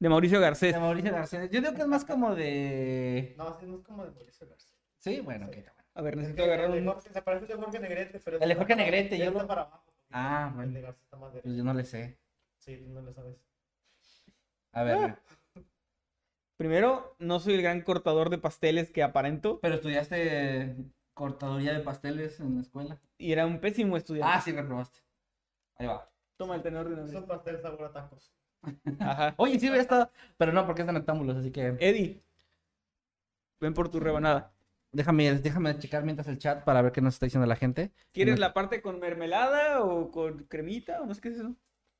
[0.00, 0.74] De Mauricio Garcés.
[0.74, 1.44] de Mauricio García.
[1.46, 3.34] Yo digo que es más como de.
[3.38, 4.76] No, es como de Mauricio García.
[4.98, 5.52] Sí, bueno, ok.
[5.56, 5.88] está bueno.
[5.94, 7.00] A ver, Es necesito agarrar el un...
[7.00, 8.38] Se parece al de Jorge Negrete, pero...
[8.40, 9.84] El de Jorge Negrete, ya yo está lo- para abajo.
[10.10, 10.72] Ah, El bueno.
[10.72, 11.44] de García está más derecho.
[11.48, 12.18] Pues yo no le sé.
[12.58, 13.36] Sí, tú no le sabes.
[14.72, 14.96] A ver.
[14.98, 15.18] Ah.
[16.56, 20.76] Primero, no soy el gran cortador de pasteles que aparento Pero estudiaste
[21.14, 23.00] cortaduría de pasteles en la escuela.
[23.16, 24.32] y era un pésimo estudiante.
[24.36, 25.00] Ah, sí, reprobaste.
[25.76, 26.08] Ahí va.
[26.38, 27.14] Toma el tenor de una vez.
[27.14, 28.32] un pastel sabor a tacos.
[29.00, 29.34] Ajá.
[29.36, 30.10] Oye, sí hubiera estado.
[30.38, 31.76] Pero no, porque es de noctámbulos, así que.
[31.80, 32.22] Eddie,
[33.60, 34.52] ven por tu rebanada.
[34.90, 37.90] Déjame, déjame checar mientras el chat para ver qué nos está diciendo la gente.
[38.12, 38.40] ¿Quieres No.
[38.40, 41.54] la parte con mermelada o con cremita o no sé qué es eso?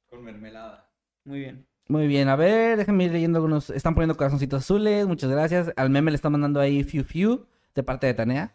[0.08, 0.88] Con mermelada.
[1.24, 1.66] Muy bien.
[1.88, 3.70] Muy bien, a ver, déjenme ir leyendo algunos.
[3.70, 5.72] Están poniendo corazoncitos azules, muchas gracias.
[5.76, 8.54] Al meme le está mandando ahí Fiu Fiu de parte de Tanea.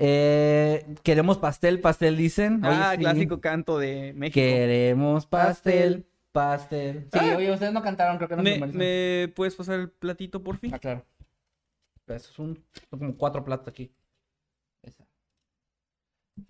[0.00, 2.64] Eh, queremos pastel, pastel, dicen.
[2.64, 2.98] Oye, ah, sí.
[2.98, 4.34] clásico canto de México.
[4.34, 7.08] Queremos pastel, pastel.
[7.12, 7.34] Sí, Ah.
[7.36, 10.72] oye, ustedes no cantaron, creo que no ¿Me, me puedes pasar el platito, por fin?
[10.72, 11.04] Ah, claro.
[12.06, 13.92] Eso es un, son como cuatro platos aquí.
[14.82, 15.04] Esa.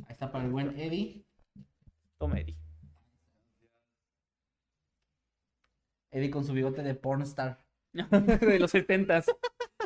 [0.06, 1.24] Ahí está para el buen Eddie.
[2.18, 2.56] Toma, Eddie.
[6.10, 7.64] Eddie con su bigote de pornstar.
[7.92, 9.24] de los setentas.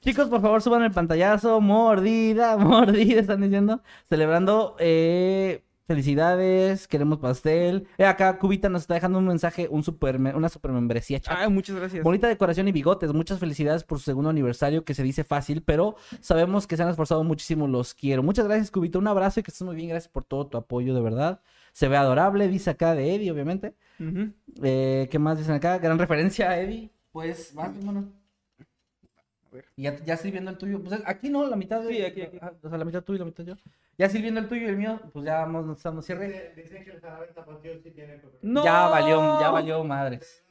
[0.00, 1.60] Chicos, por favor, suban el pantallazo.
[1.60, 3.82] Mordida, mordida, están diciendo.
[4.08, 4.76] Celebrando.
[4.78, 7.86] eh, felicidades, queremos pastel.
[7.98, 11.50] Eh, acá Cubita nos está dejando un mensaje, un super, una super membresía, chat.
[11.50, 12.02] Muchas gracias.
[12.02, 13.12] Bonita decoración y bigotes.
[13.12, 16.88] Muchas felicidades por su segundo aniversario, que se dice fácil, pero sabemos que se han
[16.88, 17.68] esforzado muchísimo.
[17.68, 18.22] Los quiero.
[18.22, 18.98] Muchas gracias, Cubito.
[18.98, 19.90] Un abrazo y que estés muy bien.
[19.90, 21.42] Gracias por todo tu apoyo, de verdad.
[21.72, 23.74] Se ve adorable, dice acá de Eddie, obviamente.
[24.62, 25.78] Eh, ¿Qué más dicen acá?
[25.78, 26.90] Gran referencia a Eddie.
[27.12, 27.70] Pues, más,
[29.76, 30.82] Y ya, ya sirviendo el tuyo.
[30.82, 31.82] Pues aquí no, la mitad.
[31.82, 32.38] de- Sí, aquí, aquí.
[32.62, 33.54] O sea, la mitad tuyo y la mitad yo.
[33.98, 36.26] Ya sirviendo el tuyo y el mío, pues ya vamos dando cierre.
[36.28, 38.36] Dice- Dicen que el jarabe tapatío sí tiene coca.
[38.42, 38.64] No.
[38.64, 40.42] Ya valió, ya valió madres.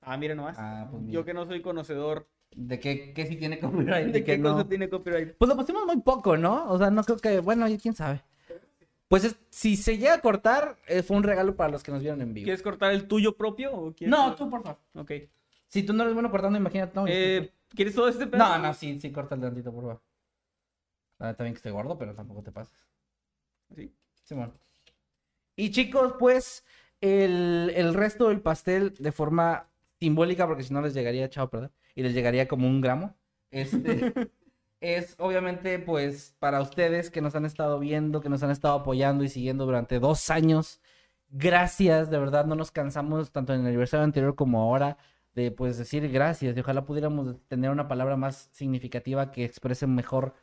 [0.00, 0.56] Ah, mira nomás.
[0.58, 1.12] Ah, pues mira.
[1.14, 4.06] Yo que no soy conocedor ¿De qué, qué sí tiene copyright?
[4.06, 4.52] de ¿De qué qué no?
[4.54, 5.34] cosa tiene copyright.
[5.38, 6.68] Pues lo pusimos muy poco, ¿no?
[6.70, 8.20] O sea, no creo que, bueno, y quién sabe.
[9.08, 12.00] Pues es- si se llega a cortar, eh, fue un regalo para los que nos
[12.00, 12.44] vieron en vivo.
[12.44, 14.10] ¿Quieres cortar el tuyo propio o quieres...
[14.10, 14.78] No, tú, por favor.
[14.94, 15.12] Ok.
[15.72, 16.92] Si tú no eres bueno cortando, imagínate.
[16.94, 18.58] No, Eh, ¿Quieres todo este no, pedazo?
[18.58, 20.02] no, sí, sí, corta el tantito, por favor.
[21.18, 22.76] Ah, también que estoy gordo, pero tampoco te pases.
[23.74, 23.94] Sí.
[24.24, 24.52] Simón.
[25.56, 26.64] Y chicos, pues,
[27.00, 29.68] el, el resto del pastel de forma
[29.98, 33.14] simbólica, porque si no les llegaría, chao, perdón, y les llegaría como un gramo.
[33.50, 34.12] Este
[34.80, 39.24] es obviamente, pues, para ustedes que nos han estado viendo, que nos han estado apoyando
[39.24, 40.80] y siguiendo durante dos años.
[41.30, 44.98] Gracias, de verdad, no nos cansamos tanto en el aniversario anterior como ahora
[45.34, 50.34] de pues decir gracias y ojalá pudiéramos tener una palabra más significativa que exprese mejor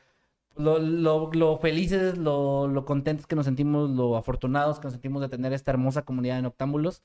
[0.59, 5.21] lo, lo, lo felices, lo, lo contentos que nos sentimos, lo afortunados que nos sentimos
[5.21, 7.01] de tener esta hermosa comunidad de noctámbulos.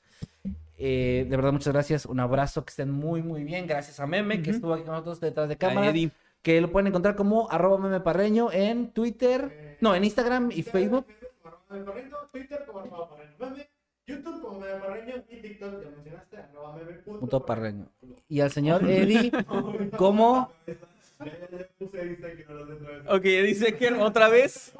[0.77, 2.05] Eh, de verdad, muchas gracias.
[2.05, 3.65] Un abrazo, que estén muy, muy bien.
[3.65, 5.93] Gracias a Meme, que estuvo aquí con nosotros detrás de cámara.
[6.41, 11.07] Que lo pueden encontrar como arroba meme parreño en Twitter, no, en Instagram y Facebook.
[11.71, 13.69] Meme parreño, Twitter como arroba parreño meme,
[14.07, 17.87] YouTube como meme parreño y TikTok, ya mencionaste, arroba meme punto Punto parreño.
[18.29, 19.31] Y al señor Eddie,
[19.97, 20.49] vez.
[23.07, 24.73] Ok, dice que otra vez,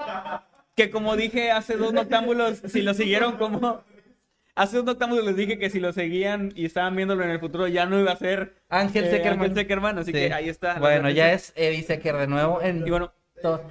[0.76, 3.82] que como dije hace dos noctámbulos, si lo siguieron como...
[4.58, 7.68] Hace dos noctámbulos les dije que si lo seguían y estaban viéndolo en el futuro
[7.68, 9.40] ya no iba a ser Ángel eh, Seckerman.
[9.42, 10.18] Ángel Seckerman, así Sí.
[10.18, 10.80] que ahí está.
[10.80, 12.62] Bueno, ya es Eddie Secker de nuevo.
[12.62, 12.88] En...
[12.88, 13.12] Y bueno,
[13.42, 13.62] todo.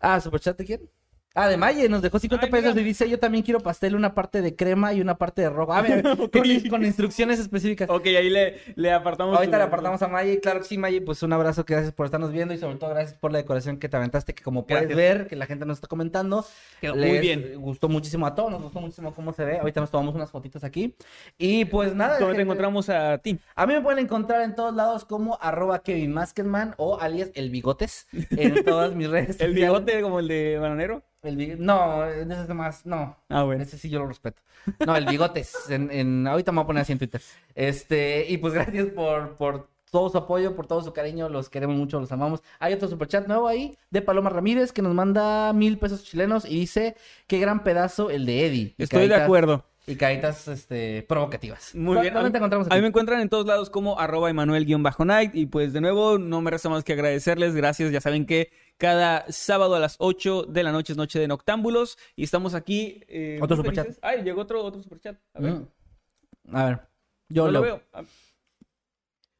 [0.00, 0.90] Ah, Superchat de quién?
[1.34, 2.80] Ah, de Maye, nos dejó 50 Ay, pesos mira.
[2.80, 5.72] y dice, yo también quiero pastel, una parte de crema y una parte de rojo.
[5.72, 6.28] A ver, con,
[6.68, 7.88] con instrucciones específicas.
[7.88, 9.36] ok, ahí le, le apartamos.
[9.36, 12.06] Ahorita le apartamos a Maye, claro que sí, Maye, pues un abrazo, que gracias por
[12.06, 14.94] estarnos viendo y sobre todo gracias por la decoración que te aventaste, que como puedes
[14.96, 16.44] ver, que la gente nos está comentando,
[16.80, 17.54] Quedó muy les bien.
[17.60, 20.64] gustó muchísimo a todos, nos gustó muchísimo cómo se ve, ahorita nos tomamos unas fotitos
[20.64, 20.96] aquí
[21.38, 22.18] y pues nada.
[22.18, 23.38] ¿Dónde te encontramos a ti?
[23.54, 27.50] A mí me pueden encontrar en todos lados como arroba Kevin Maskenman o alias El
[27.50, 31.02] Bigotes en todas mis redes ¿El bigote como el de Bananero?
[31.22, 33.16] El big- No, ese es más, no.
[33.28, 33.62] Ah, bueno.
[33.62, 34.40] Ese sí yo lo respeto.
[34.86, 35.54] No, el bigotes.
[35.70, 37.20] En, en- ahorita me voy a poner así en Twitter.
[37.54, 41.28] Este, y pues gracias por, por todo su apoyo, por todo su cariño.
[41.28, 42.42] Los queremos mucho, los amamos.
[42.58, 46.60] Hay otro superchat nuevo ahí de Paloma Ramírez que nos manda mil pesos chilenos y
[46.60, 48.74] dice: Qué gran pedazo el de Eddie.
[48.78, 49.64] Estoy de acuerdo.
[49.86, 51.74] Y caritas este, provocativas.
[51.74, 52.14] Muy ¿Dó- bien.
[52.14, 52.82] ¿Dónde te encontramos A mí aquí?
[52.82, 55.34] me encuentran en todos lados como arroba Emanuel-Night.
[55.34, 57.54] Y pues de nuevo, no me resta más que agradecerles.
[57.56, 57.90] Gracias.
[57.90, 61.98] Ya saben que cada sábado a las 8 de la noche es noche de Noctámbulos.
[62.14, 63.00] Y estamos aquí.
[63.08, 63.84] eh, Otro superchat.
[63.86, 64.00] felices.
[64.04, 65.16] Ay, llegó otro, otro superchat.
[65.34, 65.52] A ver.
[65.54, 66.56] Mm.
[66.56, 66.80] A ver.
[67.28, 67.82] Yo no lo lo veo.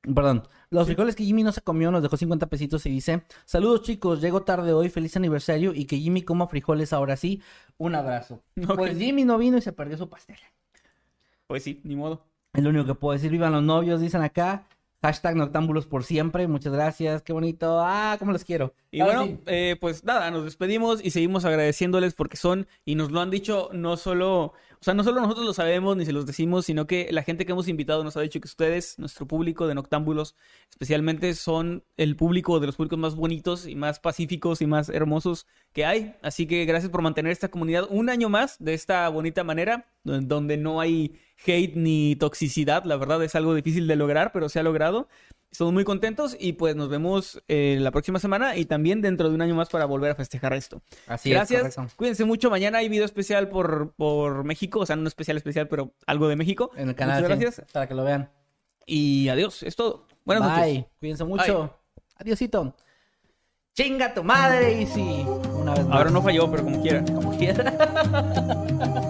[0.03, 0.49] Perdón.
[0.71, 4.21] Los frijoles que Jimmy no se comió nos dejó 50 pesitos y dice: Saludos chicos,
[4.21, 7.43] llego tarde hoy, feliz aniversario y que Jimmy coma frijoles ahora sí.
[7.77, 8.43] Un abrazo.
[8.77, 10.37] Pues Jimmy no vino y se perdió su pastel.
[11.47, 12.25] Pues sí, ni modo.
[12.53, 13.31] Es lo único que puedo decir.
[13.31, 14.67] Vivan los novios, dicen acá.
[15.03, 16.47] Hashtag noctámbulos por siempre.
[16.47, 17.23] Muchas gracias.
[17.23, 17.81] Qué bonito.
[17.81, 18.75] Ah, cómo los quiero.
[18.91, 19.43] Y Ahora bueno, sí.
[19.47, 23.71] eh, pues nada, nos despedimos y seguimos agradeciéndoles porque son, y nos lo han dicho
[23.73, 27.09] no solo, o sea, no solo nosotros lo sabemos ni se los decimos, sino que
[27.11, 30.35] la gente que hemos invitado nos ha dicho que ustedes, nuestro público de Noctámbulos,
[30.71, 35.47] especialmente son el público de los públicos más bonitos y más pacíficos y más hermosos
[35.75, 36.15] que hay.
[36.23, 40.27] Así que gracias por mantener esta comunidad un año más de esta bonita manera, don-
[40.29, 42.85] donde no hay hate ni toxicidad.
[42.85, 45.09] La verdad es algo difícil de lograr, pero se ha logrado.
[45.51, 49.35] Estamos muy contentos y pues nos vemos eh, la próxima semana y también dentro de
[49.35, 50.81] un año más para volver a festejar esto.
[51.09, 51.77] Así Gracias.
[51.77, 51.95] es.
[51.95, 52.51] Cuídense mucho.
[52.51, 54.79] Mañana hay video especial por, por México.
[54.81, 56.71] O sea, no especial especial, pero algo de México.
[56.77, 57.23] En el canal.
[57.23, 57.73] Muchas sí, gracias.
[57.73, 58.31] para que lo vean.
[58.87, 59.65] Y adiós.
[59.65, 60.07] Es todo.
[60.25, 60.79] Buenas Bye.
[60.79, 60.93] noches.
[61.01, 61.77] Cuídense mucho.
[62.17, 62.77] Adiosito.
[63.75, 65.25] Chinga tu madre, Easy.
[65.53, 65.97] Una vez más.
[65.97, 67.05] Ahora no falló, pero como quiera.
[67.05, 69.07] Como quiera.